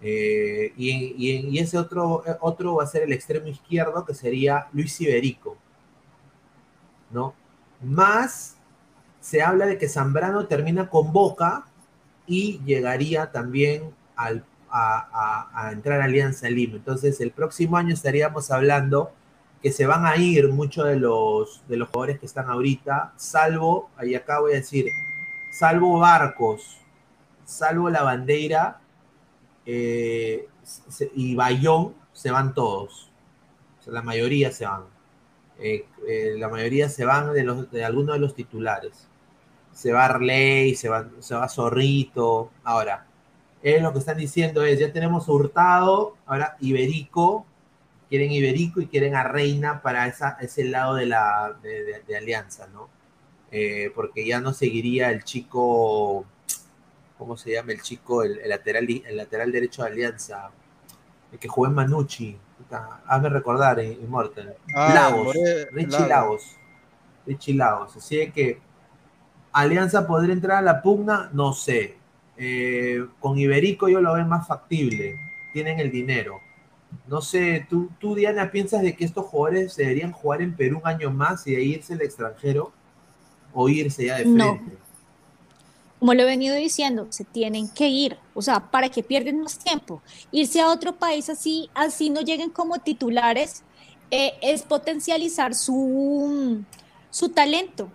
[0.01, 5.57] Eh, y, ese otro, otro va a ser el extremo izquierdo, que sería Luis Iberico,
[7.11, 7.33] ¿no?
[7.81, 8.55] Más
[9.19, 11.65] se habla de que Zambrano termina con Boca
[12.25, 16.77] y llegaría también al, a, a, entrar a Alianza Lima.
[16.77, 19.11] Entonces, el próximo año estaríamos hablando
[19.61, 23.89] que se van a ir muchos de los, de los jugadores que están ahorita, salvo,
[23.97, 24.87] ahí acá voy a decir,
[25.51, 26.77] salvo Barcos,
[27.45, 28.79] salvo la bandera
[29.65, 30.47] eh,
[31.15, 33.11] y Bayón, se van todos.
[33.85, 34.83] la mayoría se van.
[35.59, 39.07] Eh, eh, la mayoría se van de, los, de algunos de los titulares.
[39.71, 42.51] Se va Arley, se va, se va Zorrito.
[42.63, 43.07] Ahora,
[43.61, 47.45] es lo que están diciendo es, ya tenemos Hurtado, ahora Iberico,
[48.09, 52.89] quieren Iberico y quieren a Reina para esa, ese lado de la de, Alianza, ¿no?
[53.51, 56.25] Eh, porque ya no seguiría el chico,
[57.17, 58.23] ¿cómo se llama el chico?
[58.23, 60.51] El, lateral, el lateral derecho de Alianza,
[61.31, 62.37] el que jugó en Manucci.
[63.05, 64.55] Hazme recordar, eh, Immortal.
[64.73, 65.35] Ah, Lagos,
[65.71, 66.57] Richie Lagos.
[67.25, 67.95] Richie Lagos.
[67.95, 68.59] Así que
[69.53, 71.95] Alianza podría entrar a la pugna, no sé.
[72.37, 75.15] Eh, con Iberico yo lo veo más factible.
[75.53, 76.41] Tienen el dinero.
[77.07, 80.87] No sé, ¿tú, tú, Diana, piensas de que estos jugadores deberían jugar en Perú un
[80.87, 82.71] año más y de irse al extranjero
[83.53, 84.43] o irse ya de frente?
[84.43, 84.87] No.
[85.99, 89.57] Como lo he venido diciendo, se tienen que ir, o sea, para que pierden más
[89.57, 90.01] tiempo.
[90.31, 93.63] Irse a otro país así, así no lleguen como titulares,
[94.11, 96.63] eh, es potencializar su,
[97.09, 97.89] su talento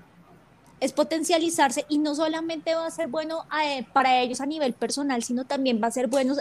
[0.82, 5.22] es potencializarse y no solamente va a ser bueno eh, para ellos a nivel personal,
[5.22, 6.34] sino también va a ser bueno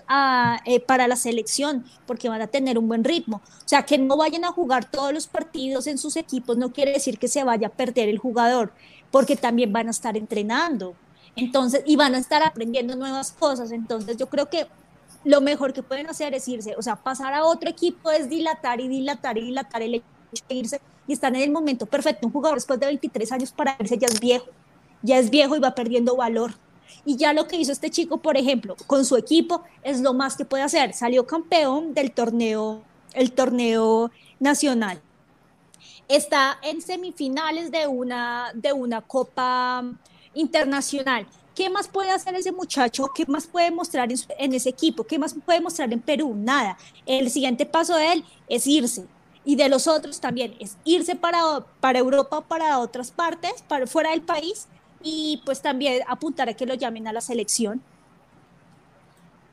[0.66, 3.44] eh, para la selección, porque van a tener un buen ritmo.
[3.46, 6.92] O sea, que no vayan a jugar todos los partidos en sus equipos no quiere
[6.92, 8.74] decir que se vaya a perder el jugador,
[9.12, 10.96] porque también van a estar entrenando.
[11.36, 13.72] Entonces, y van a estar aprendiendo nuevas cosas.
[13.72, 14.66] Entonces, yo creo que
[15.24, 18.82] lo mejor que pueden hacer es irse, o sea, pasar a otro equipo es dilatar
[18.82, 20.06] y dilatar y dilatar el hecho
[20.50, 20.82] de irse
[21.12, 22.26] y están en el momento perfecto.
[22.26, 24.46] Un jugador después de 23 años para irse ya es viejo,
[25.02, 26.54] ya es viejo y va perdiendo valor.
[27.04, 30.38] Y ya lo que hizo este chico, por ejemplo, con su equipo, es lo más
[30.38, 30.94] que puede hacer.
[30.94, 32.82] Salió campeón del torneo,
[33.14, 34.10] el torneo
[34.40, 35.02] nacional.
[36.08, 39.84] Está en semifinales de una, de una copa
[40.34, 41.28] internacional.
[41.54, 43.12] ¿Qué más puede hacer ese muchacho?
[43.14, 44.08] ¿Qué más puede mostrar
[44.38, 45.04] en, ese equipo?
[45.04, 46.34] ¿Qué más puede mostrar en Perú?
[46.38, 46.78] Nada.
[47.06, 49.06] El siguiente paso de él es irse
[49.44, 54.12] y de los otros también es irse para, para Europa, para otras partes, para fuera
[54.12, 54.68] del país
[55.02, 57.82] y pues también apuntar a que lo llamen a la selección.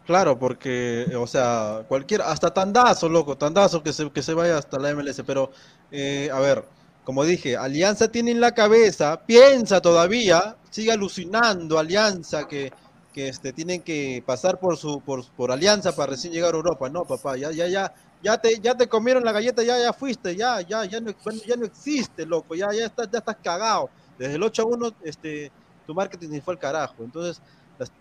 [0.06, 4.78] Claro, porque, o sea, cualquier, hasta Tandazo, loco, Tandazo que se, que se vaya hasta
[4.78, 5.50] la MLS, pero,
[5.90, 6.64] eh, a ver,
[7.04, 12.72] como dije, Alianza tiene en la cabeza, piensa todavía, sigue alucinando Alianza que,
[13.12, 16.88] que este, tienen que pasar por su por, por Alianza para recién llegar a Europa.
[16.88, 20.34] No, papá, ya, ya, ya, ya te, ya te comieron la galleta, ya, ya fuiste,
[20.36, 21.12] ya, ya, ya no,
[21.46, 23.90] ya no existe, loco, ya, ya estás, ya estás cagado.
[24.16, 25.52] Desde el 8 a 1, este,
[25.86, 27.04] tu marketing se fue al carajo.
[27.04, 27.42] Entonces,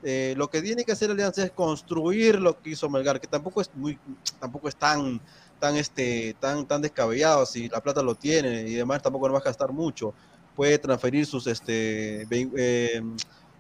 [0.02, 3.62] eh, lo que tiene que hacer Alianza es construir lo que hizo Melgar, que tampoco
[3.62, 4.00] es muy,
[4.40, 5.22] tampoco es tan,
[5.60, 9.40] tan, este, tan, tan descabellado, si la plata lo tiene y demás, tampoco no va
[9.40, 10.16] a gastar mucho.
[10.56, 13.02] Puede transferir sus, este, eh,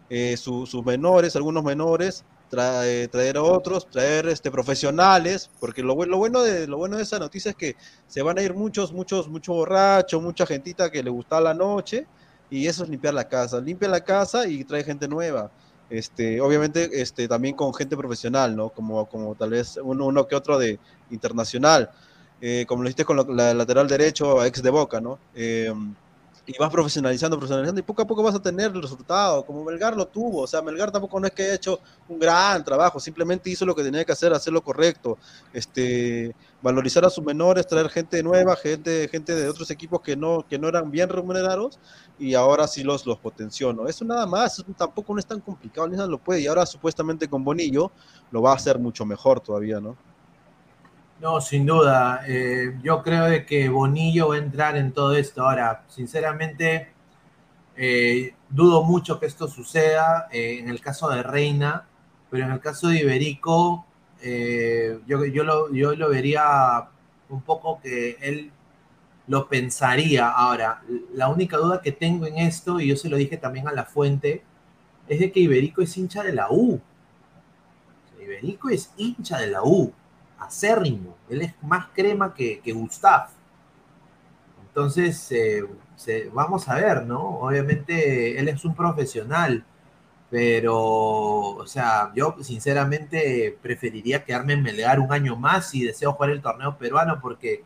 [0.09, 6.41] eh, sus menores, algunos menores, traer, traer otros, traer este, profesionales, porque lo, lo, bueno
[6.41, 7.75] de, lo bueno de esa noticia es que
[8.07, 12.07] se van a ir muchos, muchos, muchos borrachos, mucha gentita que le gusta la noche,
[12.49, 15.51] y eso es limpiar la casa, limpia la casa y trae gente nueva.
[15.89, 18.69] Este, obviamente este, también con gente profesional, ¿no?
[18.69, 20.79] Como, como tal vez uno, uno que otro de
[21.11, 21.91] internacional,
[22.41, 25.19] eh, como lo hiciste con la lateral derecho, ex de Boca, ¿no?
[25.33, 25.73] Eh,
[26.49, 29.97] y vas profesionalizando, profesionalizando, y poco a poco vas a tener el resultado, como Melgar
[29.97, 33.49] lo tuvo, o sea, Melgar tampoco no es que haya hecho un gran trabajo, simplemente
[33.49, 35.17] hizo lo que tenía que hacer, hacer lo correcto,
[35.51, 40.45] este, valorizar a sus menores, traer gente nueva, gente, gente de otros equipos que no,
[40.49, 41.79] que no eran bien remunerados,
[42.17, 43.85] y ahora sí los, los potenció, ¿no?
[43.85, 47.27] Eso nada más, tampoco no es tan complicado, ni nada lo puede, y ahora supuestamente
[47.27, 47.91] con Bonillo
[48.31, 49.97] lo va a hacer mucho mejor todavía, ¿no?
[51.19, 52.21] No, sin duda.
[52.27, 55.43] Eh, yo creo de que Bonillo va a entrar en todo esto.
[55.43, 56.93] Ahora, sinceramente,
[57.79, 61.87] Eh, dudo mucho que esto suceda eh, en el caso de Reina,
[62.29, 63.85] pero en el caso de Iberico,
[65.07, 66.89] yo, yo, lo, yo lo vería
[67.29, 68.51] un poco que él
[69.27, 70.29] lo pensaría.
[70.29, 70.81] Ahora,
[71.13, 73.85] la única duda que tengo en esto, y yo se lo dije también a la
[73.85, 74.43] fuente,
[75.07, 76.81] es de que Iberico es hincha de la U.
[78.21, 79.93] Iberico es hincha de la U,
[80.39, 81.15] acérrimo.
[81.29, 83.29] Él es más crema que, que Gustav.
[84.67, 85.63] Entonces, eh,
[85.95, 87.39] se, vamos a ver, ¿no?
[87.39, 89.65] Obviamente él es un profesional,
[90.29, 96.31] pero, o sea, yo sinceramente preferiría quedarme en Melgar un año más y deseo jugar
[96.31, 97.63] el torneo peruano porque,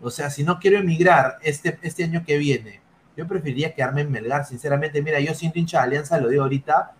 [0.00, 2.80] o sea, si no quiero emigrar este, este año que viene,
[3.16, 5.02] yo preferiría quedarme en Melgar, sinceramente.
[5.02, 6.94] Mira, yo siento hincha de Alianza, lo digo ahorita,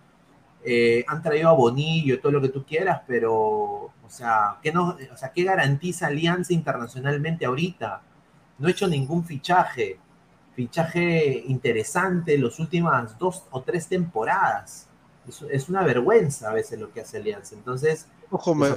[0.63, 4.97] eh, han traído a Bonillo, todo lo que tú quieras, pero, o sea, ¿qué, no,
[5.13, 8.01] o sea, ¿qué garantiza Alianza internacionalmente ahorita?
[8.57, 9.99] No he hecho ningún fichaje
[10.59, 14.87] fichaje interesante en las últimas dos o tres temporadas.
[15.25, 17.55] Es, es, una vergüenza a veces lo que hace Alianza.
[17.55, 18.67] Entonces, Ojo, me,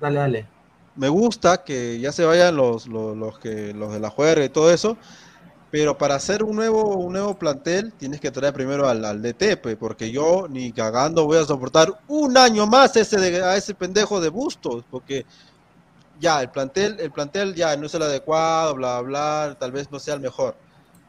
[0.00, 0.46] dale, dale.
[0.94, 4.50] Me gusta que ya se vayan los, los, los, que, los de la juega y
[4.50, 4.96] todo eso,
[5.72, 9.56] pero para hacer un nuevo, un nuevo plantel tienes que traer primero al, al DT,
[9.56, 13.72] pues, porque yo ni cagando voy a soportar un año más ese de, a ese
[13.72, 15.24] pendejo de Bustos, porque
[16.20, 19.98] ya, el plantel, el plantel ya no es el adecuado, bla, bla, tal vez no
[19.98, 20.56] sea el mejor,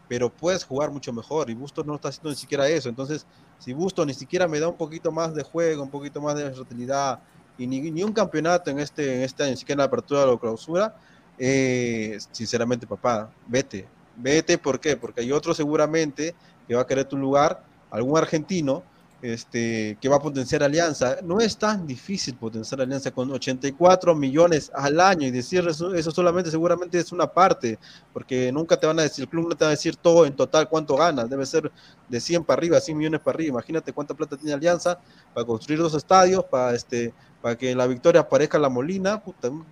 [0.08, 2.88] pero puedes jugar mucho mejor y Bustos no está haciendo ni siquiera eso.
[2.88, 3.26] Entonces,
[3.60, 6.46] si Bustos ni siquiera me da un poquito más de juego, un poquito más de
[6.46, 7.20] versatilidad
[7.58, 10.24] y ni, ni un campeonato en este, en este año, ni siquiera en la apertura
[10.24, 10.96] o la clausura,
[11.38, 13.90] eh, sinceramente, papá, vete.
[14.16, 14.98] Vete, ¿por qué?
[14.98, 16.36] Porque hay otro seguramente
[16.68, 18.84] que va a querer tu lugar, algún argentino,
[19.24, 21.18] este, que va a potenciar Alianza.
[21.24, 26.12] No es tan difícil potenciar Alianza con 84 millones al año y decir eso, eso,
[26.12, 27.80] solamente seguramente es una parte,
[28.12, 30.36] porque nunca te van a decir, el club no te va a decir todo en
[30.36, 31.72] total cuánto ganas, debe ser
[32.10, 33.52] de 100 para arriba, 100 millones para arriba.
[33.52, 35.00] Imagínate cuánta plata tiene Alianza
[35.34, 39.24] para construir dos estadios, para, este, para que la victoria aparezca la Molina,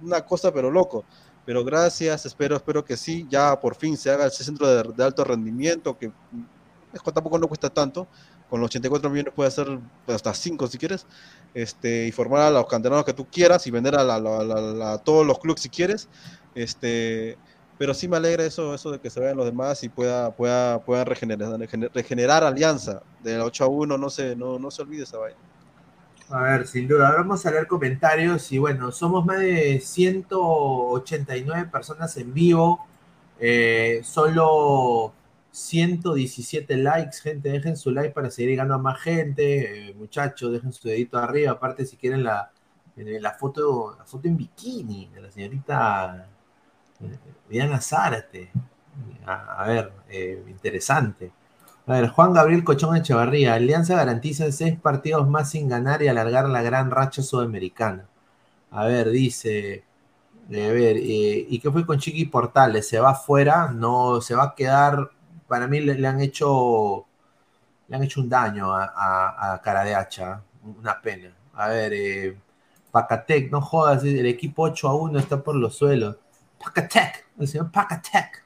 [0.02, 1.04] una cosa pero loco.
[1.46, 5.24] Pero gracias, espero, espero que sí, ya por fin se haga ese centro de, alto
[5.24, 6.12] rendimiento, que
[7.14, 8.08] tampoco no cuesta tanto,
[8.50, 11.06] con los 84 millones puede hacer hasta 5 si quieres,
[11.54, 15.26] este, y formar a los canteranos que tú quieras y vender a, la, la, todos
[15.26, 16.10] los clubes si quieres.
[16.54, 17.38] Este,
[17.78, 20.84] pero sí me alegra eso, eso de que se vean los demás y pueda, pueda,
[20.84, 21.58] puedan regenerar,
[21.94, 25.40] regenerar alianza del 8 a 1, no se, no, no se olvide esa vaina.
[26.32, 32.16] A ver, sin duda, vamos a leer comentarios y bueno, somos más de 189 personas
[32.16, 32.86] en vivo,
[33.38, 35.14] eh, solo
[35.52, 40.72] 117 likes, gente, dejen su like para seguir llegando a más gente, eh, muchachos, dejen
[40.72, 42.50] su dedito arriba, aparte si quieren la,
[42.96, 46.30] la foto, la foto en bikini de la señorita
[47.02, 47.18] eh,
[47.50, 48.52] Diana Zárate.
[49.26, 51.32] A, a ver, eh, interesante.
[51.88, 56.48] A ver, Juan Gabriel Cochón Echevarría, Alianza garantiza seis partidos más sin ganar y alargar
[56.50, 58.06] la gran racha sudamericana.
[58.72, 59.84] A ver, dice,
[60.50, 62.88] a ver, eh, ¿y qué fue con Chiqui Portales?
[62.88, 63.72] ¿Se va fuera?
[63.72, 65.12] No, se va a quedar
[65.48, 67.06] para mí le, han hecho
[67.90, 71.34] le han hecho un daño a cara de hacha, una pena.
[71.54, 72.38] A ver, eh,
[72.92, 76.18] Pacatec, no jodas, el equipo 8 a 1 está por los suelos.
[76.64, 78.44] Pacatec, el señor Pacatec.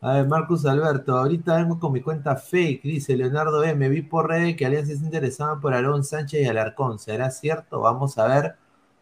[0.00, 3.88] A ver, Marcus Alberto, ahorita vengo con mi cuenta fake, dice Leonardo M.
[3.88, 7.00] Vi por redes que Alianza se interesaba por Aarón Sánchez y Alarcón.
[7.00, 7.80] ¿Será cierto?
[7.80, 8.56] Vamos a ver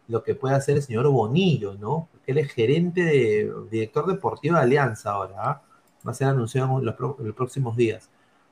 [0.07, 2.09] lo que puede hacer el señor Bonillo, ¿no?
[2.11, 5.67] Porque él es gerente de director deportivo de Alianza ahora, ¿eh?
[6.07, 8.09] va a ser anunciado en los, pro, en los, próximos días.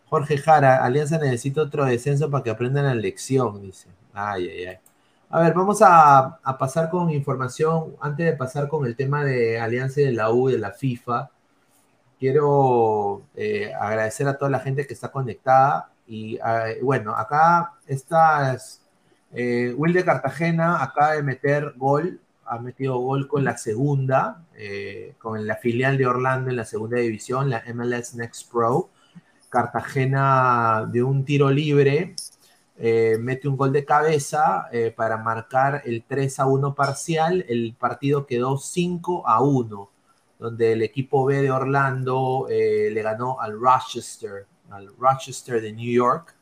[0.09, 3.89] Jorge Jara, Alianza necesita otro descenso para que aprendan la lección, dice.
[4.13, 4.77] Ay, ay, ay.
[5.29, 9.59] A ver, vamos a, a, pasar con información, antes de pasar con el tema de
[9.59, 11.31] Alianza y de la U y de la FIFA,
[12.19, 18.81] quiero eh, agradecer a toda la gente que está conectada y eh, bueno, acá estas,
[19.33, 25.15] eh, Will de Cartagena acaba de meter gol ha metido gol con la segunda, eh,
[25.19, 28.89] con la filial de Orlando en la segunda división, la MLS Next Pro.
[29.49, 32.15] Cartagena de un tiro libre
[32.77, 37.45] eh, mete un gol de cabeza eh, para marcar el 3 a 1 parcial.
[37.47, 39.89] El partido quedó 5 a 1,
[40.45, 45.91] donde el equipo B de Orlando eh, le ganó al Rochester, al Rochester de New
[45.91, 46.35] York,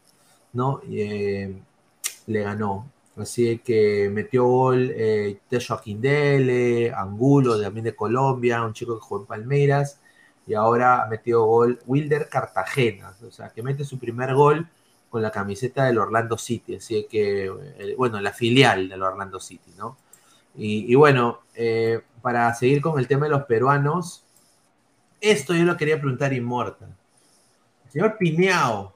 [0.52, 0.82] ¿no?
[0.84, 2.92] le ganó.
[3.16, 5.40] Así que metió gol eh,
[5.70, 10.02] Aquindele, Angulo también de Colombia, un chico que jugó en Palmeiras,
[10.46, 14.68] y ahora ha metido gol Wilder Cartagena, o sea, que mete su primer gol
[15.10, 19.72] con la camiseta del Orlando City, así que, eh, bueno, la filial del Orlando City,
[19.78, 19.96] ¿no?
[20.56, 24.24] Y, bueno, eh, para seguir con el tema de los peruanos,
[25.20, 26.96] esto yo lo quería preguntar Inmortal.
[27.90, 28.94] Señor Piñao.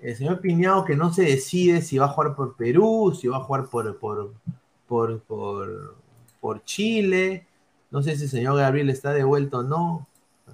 [0.00, 3.38] El señor Piñao que no se decide si va a jugar por Perú, si va
[3.38, 4.32] a jugar por, por,
[4.86, 5.96] por, por,
[6.40, 7.46] por Chile.
[7.90, 10.06] No sé si el señor Gabriel está de vuelta o no.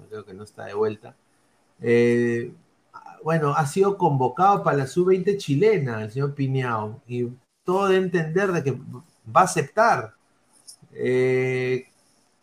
[0.09, 1.15] Creo que no está de vuelta.
[1.81, 2.51] Eh,
[3.23, 7.01] bueno, ha sido convocado para la sub-20 chilena, el señor Piñao.
[7.07, 7.29] Y
[7.63, 8.79] todo de entender de que
[9.35, 10.13] va a aceptar.
[10.93, 11.85] Eh,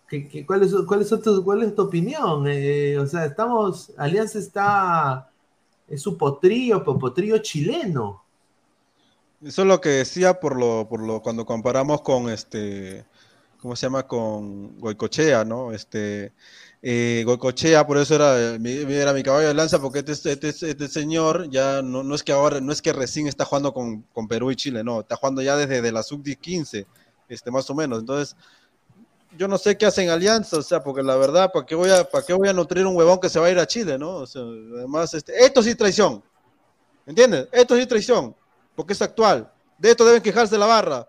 [0.08, 2.46] ¿qué- cuál, es, cuál, es tu, ¿Cuál es tu opinión?
[2.48, 5.30] Eh, o sea, estamos, Alianza está,
[5.88, 8.22] es su potrillo, po- potrillo chileno.
[9.44, 13.04] Eso es lo que decía por lo, por lo cuando comparamos con este,
[13.60, 14.06] ¿cómo se llama?
[14.06, 15.72] Con Goicochea, ¿no?
[15.72, 16.32] Este,
[16.82, 17.24] eh,
[17.86, 21.48] por eso era, mi, era mi caballo de lanza, porque este, este, este- este señor
[21.48, 24.50] ya no, no es que ahora, no es que recién está jugando con, con Perú
[24.50, 26.86] y Chile, no, está jugando ya desde de la sub-15,
[27.28, 28.00] este, más o menos.
[28.00, 28.36] Entonces,
[29.38, 32.04] yo no sé qué hacen Alianza, o sea, porque la verdad, ¿para qué voy a,
[32.04, 34.16] para qué voy a nutrir un huevón que se va a ir a Chile, no?
[34.16, 36.22] O sea, además, este, esto sí es traición,
[37.06, 37.48] ¿entiendes?
[37.52, 38.34] Esto sí es traición,
[38.74, 39.50] porque es actual.
[39.78, 41.08] De esto deben quejarse la barra,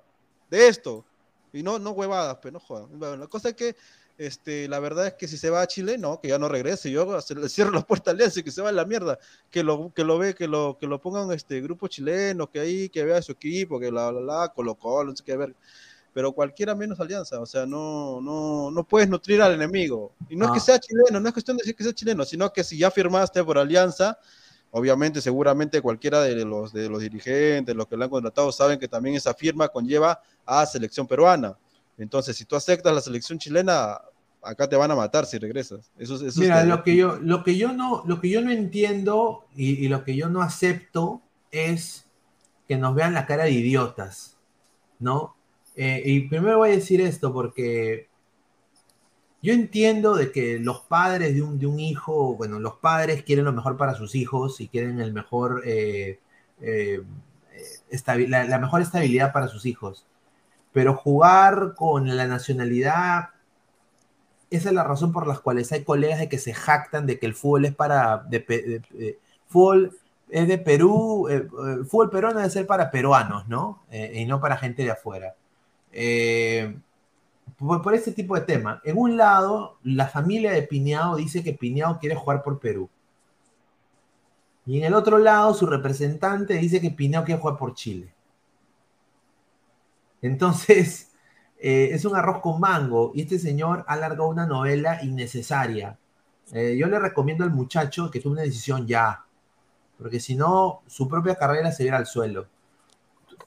[0.49, 1.05] de esto.
[1.51, 3.19] Y no, no huevadas, pero no jodan.
[3.19, 3.75] La cosa es que,
[4.17, 6.91] este, la verdad es que si se va a Chile, no, que ya no regrese.
[6.91, 9.17] Yo se le cierro la puerta a Alianza y que se va a la mierda.
[9.49, 12.89] Que lo, que lo ve, que lo, que lo pongan este grupo chileno, que ahí,
[12.89, 15.55] que vea su equipo, que la, la, la, colocó, no sé qué ver.
[16.13, 20.13] Pero cualquiera menos Alianza, o sea, no, no, no puedes nutrir al enemigo.
[20.29, 20.61] Y no es que Ah.
[20.61, 23.43] sea chileno, no es cuestión de decir que sea chileno, sino que si ya firmaste
[23.43, 24.19] por Alianza,
[24.69, 28.87] obviamente, seguramente cualquiera de los, de los dirigentes, los que lo han contratado, saben que
[28.87, 31.57] también esa firma conlleva a selección peruana.
[31.97, 33.99] Entonces, si tú aceptas la selección chilena,
[34.41, 35.91] acá te van a matar si regresas.
[35.97, 38.41] Eso, es- eso es Mira, lo que yo, lo que yo no, lo que yo
[38.41, 41.21] no entiendo y, y lo que yo no acepto
[41.51, 42.07] es
[42.67, 44.37] que nos vean la cara de idiotas,
[44.99, 45.35] ¿no?
[45.75, 48.07] Eh, y primero voy a decir esto porque
[49.41, 53.45] yo entiendo de que los padres de un, de un hijo, bueno, los padres quieren
[53.45, 56.19] lo mejor para sus hijos y quieren el mejor, eh,
[56.61, 57.01] eh,
[58.29, 60.05] la mejor estabilidad para sus hijos.
[60.73, 63.29] Pero jugar con la nacionalidad
[64.49, 67.25] esa es la razón por las cuales hay colegas de que se jactan de que
[67.25, 69.97] el fútbol es para de, de- fútbol
[70.29, 73.83] es de Perú, eh, eh, fútbol peruano debe ser para peruanos, ¿no?
[73.91, 75.35] Eh, y no para gente de afuera.
[75.91, 76.75] Eh,
[77.57, 78.81] por, por este tipo de tema.
[78.85, 82.89] En un lado, la familia de Piñao dice que Piñao quiere jugar por Perú.
[84.65, 88.12] Y en el otro lado, su representante dice que Piñao quiere jugar por Chile.
[90.23, 91.11] Entonces,
[91.59, 95.99] eh, es un arroz con mango y este señor ha una novela innecesaria.
[96.51, 99.25] Eh, yo le recomiendo al muchacho que tome una decisión ya,
[99.97, 102.47] porque si no, su propia carrera se irá al suelo.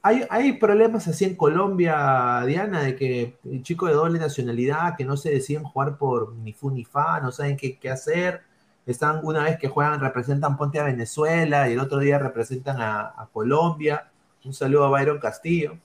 [0.03, 5.17] Hay, hay problemas así en Colombia, Diana, de que chico de doble nacionalidad, que no
[5.17, 8.43] se deciden jugar por ni fu ni fa, no saben qué, qué hacer.
[8.87, 13.01] Están una vez que juegan, representan Ponte a Venezuela y el otro día representan a,
[13.17, 14.11] a Colombia.
[14.45, 15.79] Un saludo a Byron Castillo.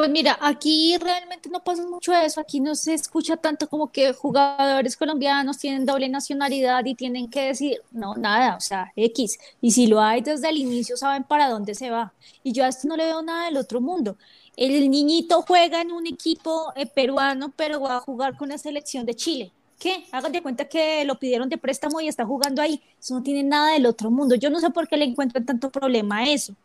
[0.00, 4.14] Pues mira, aquí realmente no pasa mucho eso, aquí no se escucha tanto como que
[4.14, 9.38] jugadores colombianos tienen doble nacionalidad y tienen que decir, no, nada, o sea, X.
[9.60, 12.14] Y si lo hay desde el inicio, saben para dónde se va.
[12.42, 14.16] Y yo a esto no le veo nada del otro mundo.
[14.56, 19.04] El niñito juega en un equipo eh, peruano, pero va a jugar con la selección
[19.04, 19.52] de Chile.
[19.78, 20.06] ¿Qué?
[20.12, 22.82] Hagan de cuenta que lo pidieron de préstamo y está jugando ahí.
[22.98, 24.34] Eso no tiene nada del otro mundo.
[24.34, 26.56] Yo no sé por qué le encuentran tanto problema a eso.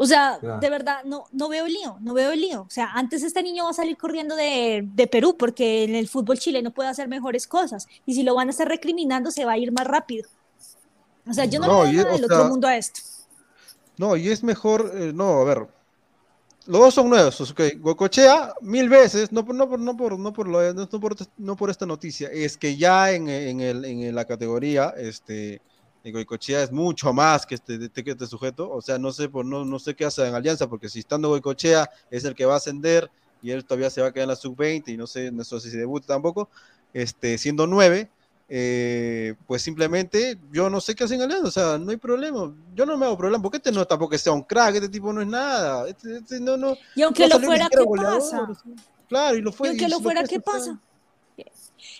[0.00, 0.60] O sea, Claro.
[0.60, 2.62] de verdad, no, no veo el lío, no veo el lío.
[2.62, 6.08] O sea, antes este niño va a salir corriendo de, de Perú porque en el
[6.08, 7.88] fútbol chileno puede hacer mejores cosas.
[8.06, 10.28] Y si lo van a estar recriminando, se va a ir más rápido.
[11.28, 13.00] O sea, yo no, No, le y- veo nada del sea, otro mundo a esto.
[13.96, 15.66] No, y es mejor, eh, no, a ver.
[16.66, 17.60] Los dos son nuevos, ok.
[17.78, 21.56] Gocochea, mil veces, no por, no por, no por, no por, lo- no por, no
[21.56, 25.60] por esta noticia, es que ya en, en, el, en la categoría, este,
[26.04, 29.28] de Goicochea es mucho más que este, de- que este sujeto, o sea, no sé,
[29.28, 32.44] por, no, no sé qué hace en Alianza, porque si estando Goicochea es el que
[32.46, 33.10] va a ascender
[33.42, 35.60] y él todavía se va a quedar en la sub-20 y no sé, no sé
[35.60, 36.48] si se debuta tampoco,
[36.92, 38.08] este, siendo nueve,
[38.48, 42.86] eh, pues simplemente yo no sé qué hacen Alianza, o sea, no hay problema, yo
[42.86, 45.20] no me hago problema, porque este no tampoco que sea un crack, este tipo no
[45.20, 48.48] es nada, este, este no, no, Y aunque no lo fuera, ¿qué goleador, pasa?
[49.08, 49.68] Claro, y lo fue.
[49.68, 50.80] Y aunque y lo fuera, fue ¿qué pasa?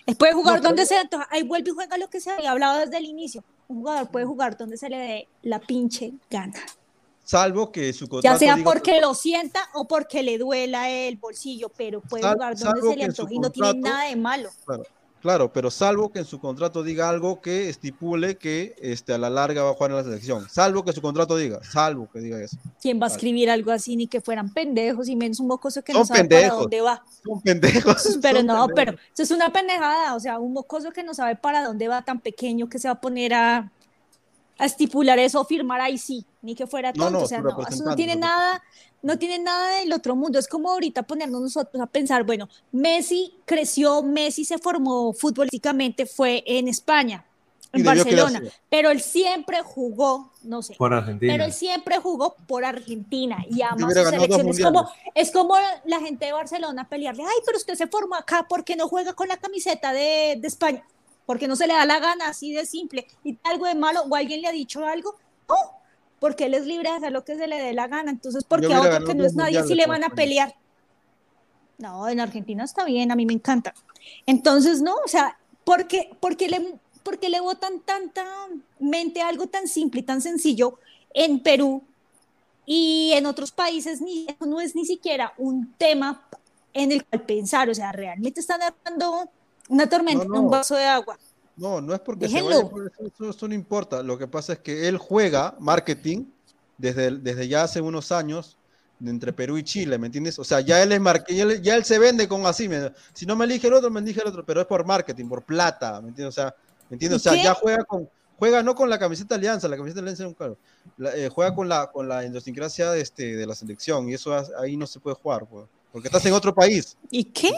[0.05, 2.41] Él puede jugar No, pero- donde sea, entonces ahí vuelve y juega lo que sea.
[2.41, 3.43] Y hablaba desde el inicio.
[3.69, 6.55] Un jugador puede jugar donde se le dé la pinche gana.
[7.23, 11.17] Salvo que su Ya contrato sea diga- porque lo sienta o porque le duela el
[11.17, 14.49] bolsillo, pero puede Sal- jugar donde se le antoje y no tiene nada de malo.
[14.65, 14.83] Claro.
[15.21, 19.29] Claro, pero salvo que en su contrato diga algo que estipule que este, a la
[19.29, 20.49] larga va a jugar en la selección.
[20.49, 22.57] Salvo que su contrato diga, salvo que diga eso.
[22.81, 25.91] ¿Quién va a escribir algo así ni que fueran pendejos y menos un mocoso que
[25.91, 27.03] Son no sabe para dónde va?
[27.23, 28.17] Son pendejos.
[28.21, 28.71] Pero son no, pendejos.
[28.75, 32.01] pero eso es una pendejada, o sea, un mocoso que no sabe para dónde va
[32.01, 33.71] tan pequeño que se va a poner a,
[34.57, 37.83] a estipular eso firmar ahí sí, ni que fuera tonto, no, o sea, no, eso
[37.83, 38.61] no tiene nada,
[39.01, 43.33] no tiene nada del otro mundo, es como ahorita ponernos nosotros a pensar, bueno, Messi
[43.45, 47.25] creció, Messi se formó futbolísticamente, fue en España,
[47.71, 51.31] en Barcelona, pero él siempre jugó, no sé, Por Argentina.
[51.31, 54.49] pero él siempre jugó por Argentina y ama su selección.
[54.49, 55.55] Es como, es como
[55.85, 59.27] la gente de Barcelona pelearle, ay, pero usted se formó acá porque no juega con
[59.27, 60.83] la camiseta de, de España,
[61.25, 63.05] porque no se le da la gana, así de simple.
[63.23, 65.15] Y algo de malo, o alguien le ha dicho algo,
[65.47, 65.55] no,
[66.19, 68.11] porque él es libre de hacer lo que se le dé la gana.
[68.11, 70.55] Entonces, porque a hubiera otro que no es nadie, mundiales le van a pelear.
[71.77, 73.73] No, en Argentina está bien, a mí me encanta.
[74.25, 78.25] Entonces, no, o sea, ¿por qué, por qué le, por qué le botan tanta
[78.79, 80.77] mente a algo tan simple y tan sencillo
[81.13, 81.81] en Perú
[82.65, 86.27] y en otros países ni, no es ni siquiera un tema
[86.73, 87.69] en el cual pensar?
[87.69, 89.29] O sea, realmente están dando
[89.69, 91.17] una tormenta No, en un vaso de agua.
[91.59, 94.01] No, no es porque se vaya, por eso, eso- eso no importa.
[94.01, 96.25] Lo que pasa es que él juega marketing
[96.77, 98.57] desde, desde ya hace unos años
[99.03, 100.39] entre Perú y Chile, ¿me entiendes?
[100.39, 102.91] O sea, ya él es mar- ya él, ya él se vende con así, me-
[103.13, 105.43] si no me elige el otro, me elige el otro, pero es por marketing, por
[105.43, 106.37] plata, ¿me entiendes?
[106.37, 106.55] O sea,
[106.89, 107.25] ¿me entiendes?
[107.25, 110.23] O ¿Y sea, ya juega con juega no con la camiseta Alianza, la camiseta Alianza
[110.25, 110.57] es un
[110.97, 114.33] la- eh, juega con la con la idiosincrasia de este de la selección y eso
[114.57, 116.95] ahí no se puede jugar, pues, porque estás en otro país.
[117.09, 117.51] ¿Y qué?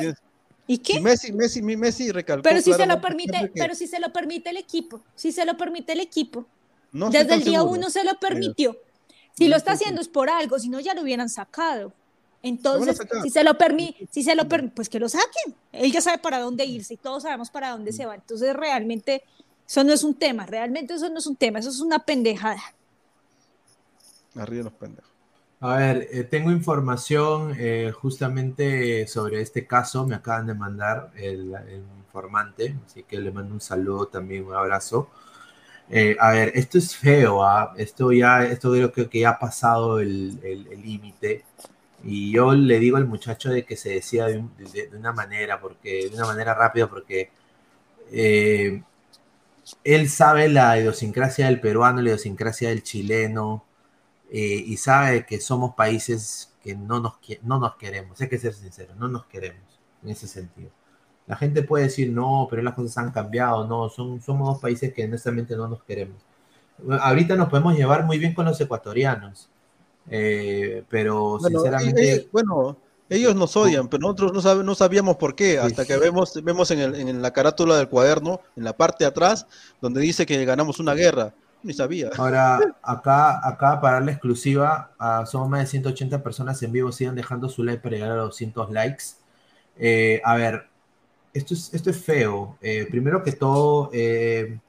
[0.72, 1.02] ¿Y qué?
[1.02, 4.14] Messi, Messi, mi- Messi recalcó Pero si se lo permite, que pero si se lo
[4.14, 6.46] permite el equipo, si se lo permite el equipo,
[6.94, 7.78] no desde el día seguro.
[7.78, 8.78] uno se lo permitió.
[9.38, 11.92] Si lo está haciendo es por algo, si no ya lo hubieran sacado.
[12.42, 15.54] Entonces, si se lo permite, si se lo permite, pues que lo saquen.
[15.74, 18.16] Él ya sabe para dónde irse y todos sabemos para dónde se va.
[18.16, 19.24] Entonces, realmente,
[19.68, 22.62] eso no es un tema, realmente eso no es un tema, eso es una pendejada.
[24.36, 25.11] Arriba los pendejos.
[25.62, 30.06] A ver, eh, tengo información eh, justamente sobre este caso.
[30.08, 31.54] Me acaban de mandar el,
[32.00, 35.10] informante, así que le mando un saludo también, un abrazo.
[35.90, 37.74] Eh, a ver, esto es feo, ¿ah?
[37.78, 40.40] esto ya, esto creo que, ya ha pasado el
[40.84, 41.46] límite.
[42.04, 45.14] y yo le digo al muchacho de que se decida de, un- de- de una
[45.14, 47.32] manera, porque de una manera rápida, porque
[49.84, 53.64] él sabe la idiosincrasia del peruano, la idiosincrasia del chileno,
[54.32, 58.20] eh, y sabe que somos países que no nos, no nos queremos.
[58.22, 59.62] Hay que ser sinceros, no nos queremos
[60.04, 60.72] en ese sentido.
[61.28, 64.94] La gente puede decir, no, pero las cosas han cambiado, no, son, somos dos países
[64.94, 66.22] que honestamente no nos queremos.
[67.02, 69.50] Ahorita nos podemos llevar muy bien con los ecuatorianos,
[70.10, 72.06] eh, pero Bueno, sinceramente...
[72.06, 72.78] y- y- bueno,
[73.10, 76.72] ellos nos odian, pero nosotros no, sabe- no sabíamos por qué, hasta que vemos, vemos
[76.72, 79.46] en, el- en la carátula del cuaderno, en la parte de atrás,
[79.82, 81.34] donde dice que ganamos una guerra.
[81.64, 82.10] Ni sabía.
[82.18, 87.16] Ahora, acá, acá para la exclusiva, ah, somos más de 180 personas en vivo, sigan
[87.16, 89.04] dejando su like para llegar a los 200 likes.
[89.78, 90.68] Eh, a ver,
[91.34, 92.58] esto es, esto es feo.
[92.62, 94.60] Eh, primero que todo, eh,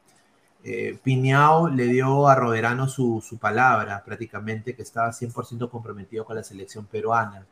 [1.03, 6.45] Piñao le dio a Roderano su, su palabra prácticamente, que estaba 100% comprometido con la
[6.45, 7.47] selección peruana.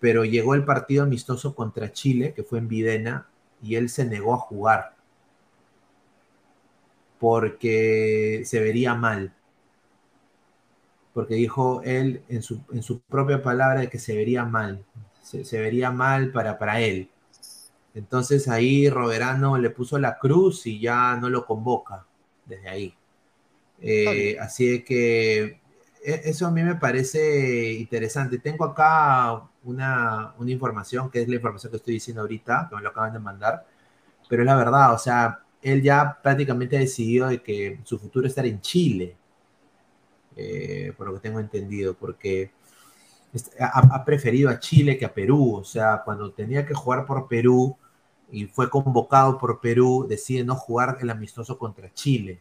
[0.00, 3.26] Pero llegó el partido amistoso contra Chile, que fue en Videna,
[3.62, 4.95] y él se negó a jugar
[7.18, 9.34] porque se vería mal.
[11.12, 14.84] Porque dijo él en su, en su propia palabra de que se vería mal.
[15.22, 17.08] Se, se vería mal para, para él.
[17.94, 22.06] Entonces ahí Roberano le puso la cruz y ya no lo convoca
[22.46, 22.94] desde ahí.
[23.80, 25.60] Eh, así que
[26.04, 28.38] e- eso a mí me parece interesante.
[28.38, 32.82] Tengo acá una, una información, que es la información que estoy diciendo ahorita, que me
[32.82, 33.66] lo acaban de mandar,
[34.28, 35.40] pero es la verdad, o sea,
[35.72, 39.16] él ya prácticamente ha decidido de que su futuro estará en Chile,
[40.36, 42.50] eh, por lo que tengo entendido, porque
[43.60, 47.28] ha, ha preferido a Chile que a Perú, o sea, cuando tenía que jugar por
[47.28, 47.76] Perú
[48.30, 52.40] y fue convocado por Perú, decide no jugar el amistoso contra Chile.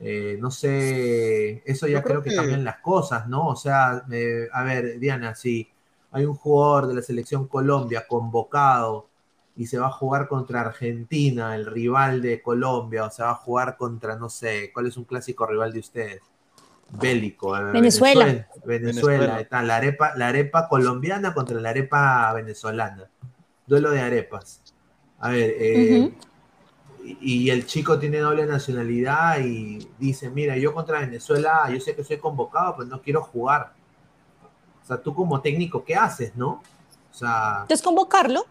[0.00, 3.48] Eh, no sé, eso ya creo que, que- cambian las cosas, ¿no?
[3.48, 5.68] O sea, eh, a ver, Diana, si
[6.12, 9.08] hay un jugador de la selección Colombia convocado
[9.56, 13.34] y se va a jugar contra Argentina, el rival de Colombia, o se va a
[13.34, 16.22] jugar contra, no sé, ¿cuál es un clásico rival de ustedes?
[16.90, 17.52] Bélico.
[17.52, 17.72] Venezuela.
[17.72, 19.40] Venezuela, Venezuela, Venezuela.
[19.40, 23.10] está la arepa, la arepa colombiana contra la arepa venezolana.
[23.66, 24.62] Duelo de arepas.
[25.18, 26.14] A ver, eh,
[27.02, 31.96] y, y el chico tiene doble nacionalidad y dice, mira, yo contra Venezuela, yo sé
[31.96, 33.72] que soy convocado, pero no quiero jugar.
[34.82, 36.62] O sea, tú como técnico, ¿qué haces, no?
[37.10, 38.44] O sea, Desconvocarlo,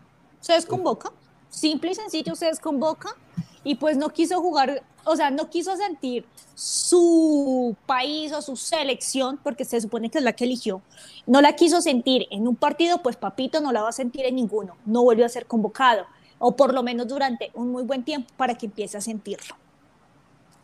[0.45, 1.11] se desconvoca.
[1.49, 3.15] Simple y sencillo se desconvoca
[3.63, 6.23] y pues no quiso jugar, o sea, no quiso sentir
[6.53, 10.83] su país o su selección, porque se supone que es la que eligió,
[11.25, 14.35] no la quiso sentir en un partido, pues papito no la va a sentir en
[14.35, 16.05] ninguno, no vuelve a ser convocado,
[16.37, 19.55] o por lo menos durante un muy buen tiempo para que empiece a sentirlo,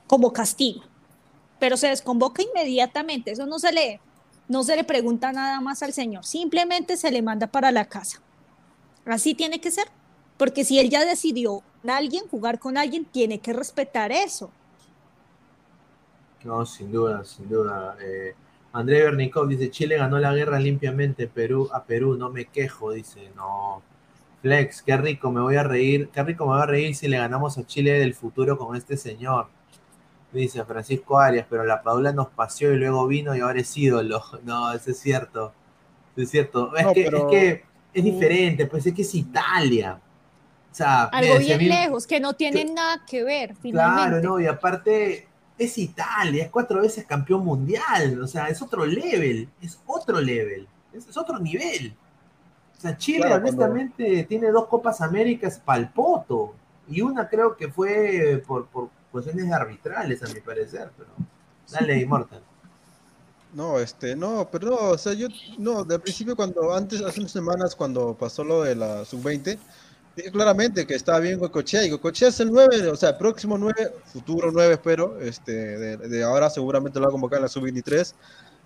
[0.06, 0.84] como castigo.
[1.58, 4.00] Pero se desconvoca inmediatamente, eso no se le,
[4.48, 8.22] no se le pregunta nada más al señor, simplemente se le manda para la casa.
[9.06, 9.88] Así tiene que ser,
[10.38, 14.52] porque si él ya decidió con alguien, jugar con alguien, tiene que respetar eso.
[16.44, 17.96] No, sin duda, sin duda.
[18.02, 18.34] Eh,
[18.74, 23.32] André Bernicov dice, Chile ganó la guerra limpiamente Perú, a Perú, no me quejo, dice,
[23.36, 23.82] no.
[24.42, 27.18] Flex, qué rico, me voy a reír, qué rico me voy a reír si le
[27.18, 29.48] ganamos a Chile del futuro con este señor.
[30.34, 34.24] Dice Francisco Arias, pero la Paula nos paseó y luego vino y ahora es ídolo.
[34.44, 35.54] No, eso es cierto.
[36.16, 36.76] Eso es cierto.
[36.76, 37.64] Es, No, que, pero- es que
[37.94, 40.00] es diferente, pues es que es Italia.
[40.72, 44.10] O sea, Algo bien lejos, que no tiene nada que ver, finalmente.
[44.10, 45.28] Claro, no, y aparte
[45.58, 50.68] es Italia, es cuatro veces campeón mundial, o sea, es otro level, es otro level,
[50.94, 51.94] es, es otro nivel.
[52.78, 56.56] O sea, Chile Claro, cuando- honestamente tiene dos Copas Américas palpoto,
[56.88, 61.10] y una creo que fue por, por cuestiones arbitrales, a mi parecer, pero
[61.70, 62.42] dale, Immortal.
[63.54, 67.34] No, este, no, pero no, o sea, yo, no, de principio cuando, antes, hace unas
[67.34, 69.58] semanas, cuando pasó lo de la sub-20,
[70.16, 73.58] dije claramente que estaba bien Goicoechea, y Goicoechea es el 9, o sea, el próximo
[73.58, 75.52] 9, futuro 9 espero, este,
[75.98, 78.14] de, ahora seguramente lo va a en la sub-23,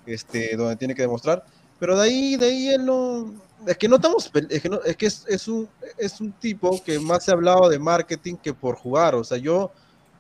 [0.05, 1.43] este, donde tiene que demostrar,
[1.79, 3.33] pero de ahí, de ahí él no,
[3.65, 5.67] es que no estamos, es que, no, es, que es, es un,
[5.97, 9.39] es un tipo que más se ha hablado de marketing que por jugar, o sea,
[9.39, 9.71] yo,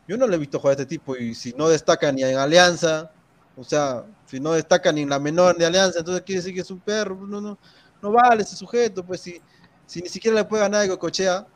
[0.07, 2.37] yo no le he visto jugar a este tipo, y si no destaca ni en
[2.37, 3.11] Alianza,
[3.55, 6.71] o sea, si no destaca ni la menor de Alianza, entonces quiere decir que es
[6.71, 7.15] un perro.
[7.27, 7.57] No, no,
[8.01, 9.41] no vale ese sujeto, pues si,
[9.85, 11.47] si ni siquiera le puede ganar a Cochea,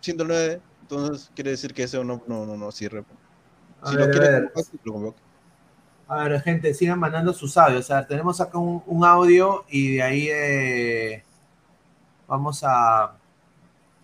[0.00, 3.02] 109, entonces quiere decir que eso no, no, no, no sirve.
[3.04, 3.18] pues.
[3.82, 4.52] A Si ver, lo a quiere ver.
[4.52, 5.22] convocar, lo convoca.
[6.08, 7.80] A ver, gente, sigan mandando sus audios.
[7.84, 11.24] O sea, tenemos acá un, un audio y de ahí eh,
[12.26, 13.16] vamos a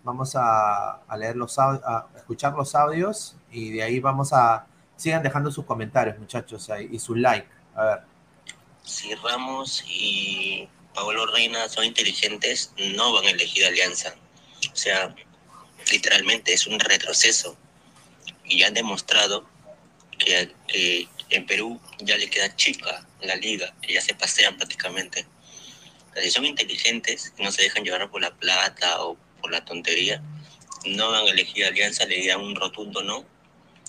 [0.05, 4.67] vamos a, a leer los a escuchar los audios y de ahí vamos a
[4.97, 7.49] sigan dejando sus comentarios, muchachos, y su like.
[7.75, 7.99] A ver.
[8.85, 14.15] Si Ramos y Pablo Reina son inteligentes, no van a elegir alianza.
[14.73, 15.15] O sea,
[15.93, 17.57] literalmente es un retroceso.
[18.45, 19.49] Y ya han demostrado
[20.19, 25.27] que, que en Perú ya le queda chica la liga, que ya se pasean prácticamente.
[26.23, 30.23] Si son inteligentes no se dejan llevar por la plata o por la tontería,
[30.87, 33.36] no van a elegir alianza, le dirán un rotundo no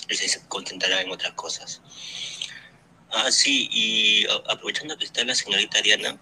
[0.09, 1.81] y se concentrarán en otras cosas.
[3.11, 6.19] Ah, sí, y aprovechando que está la señorita Diana,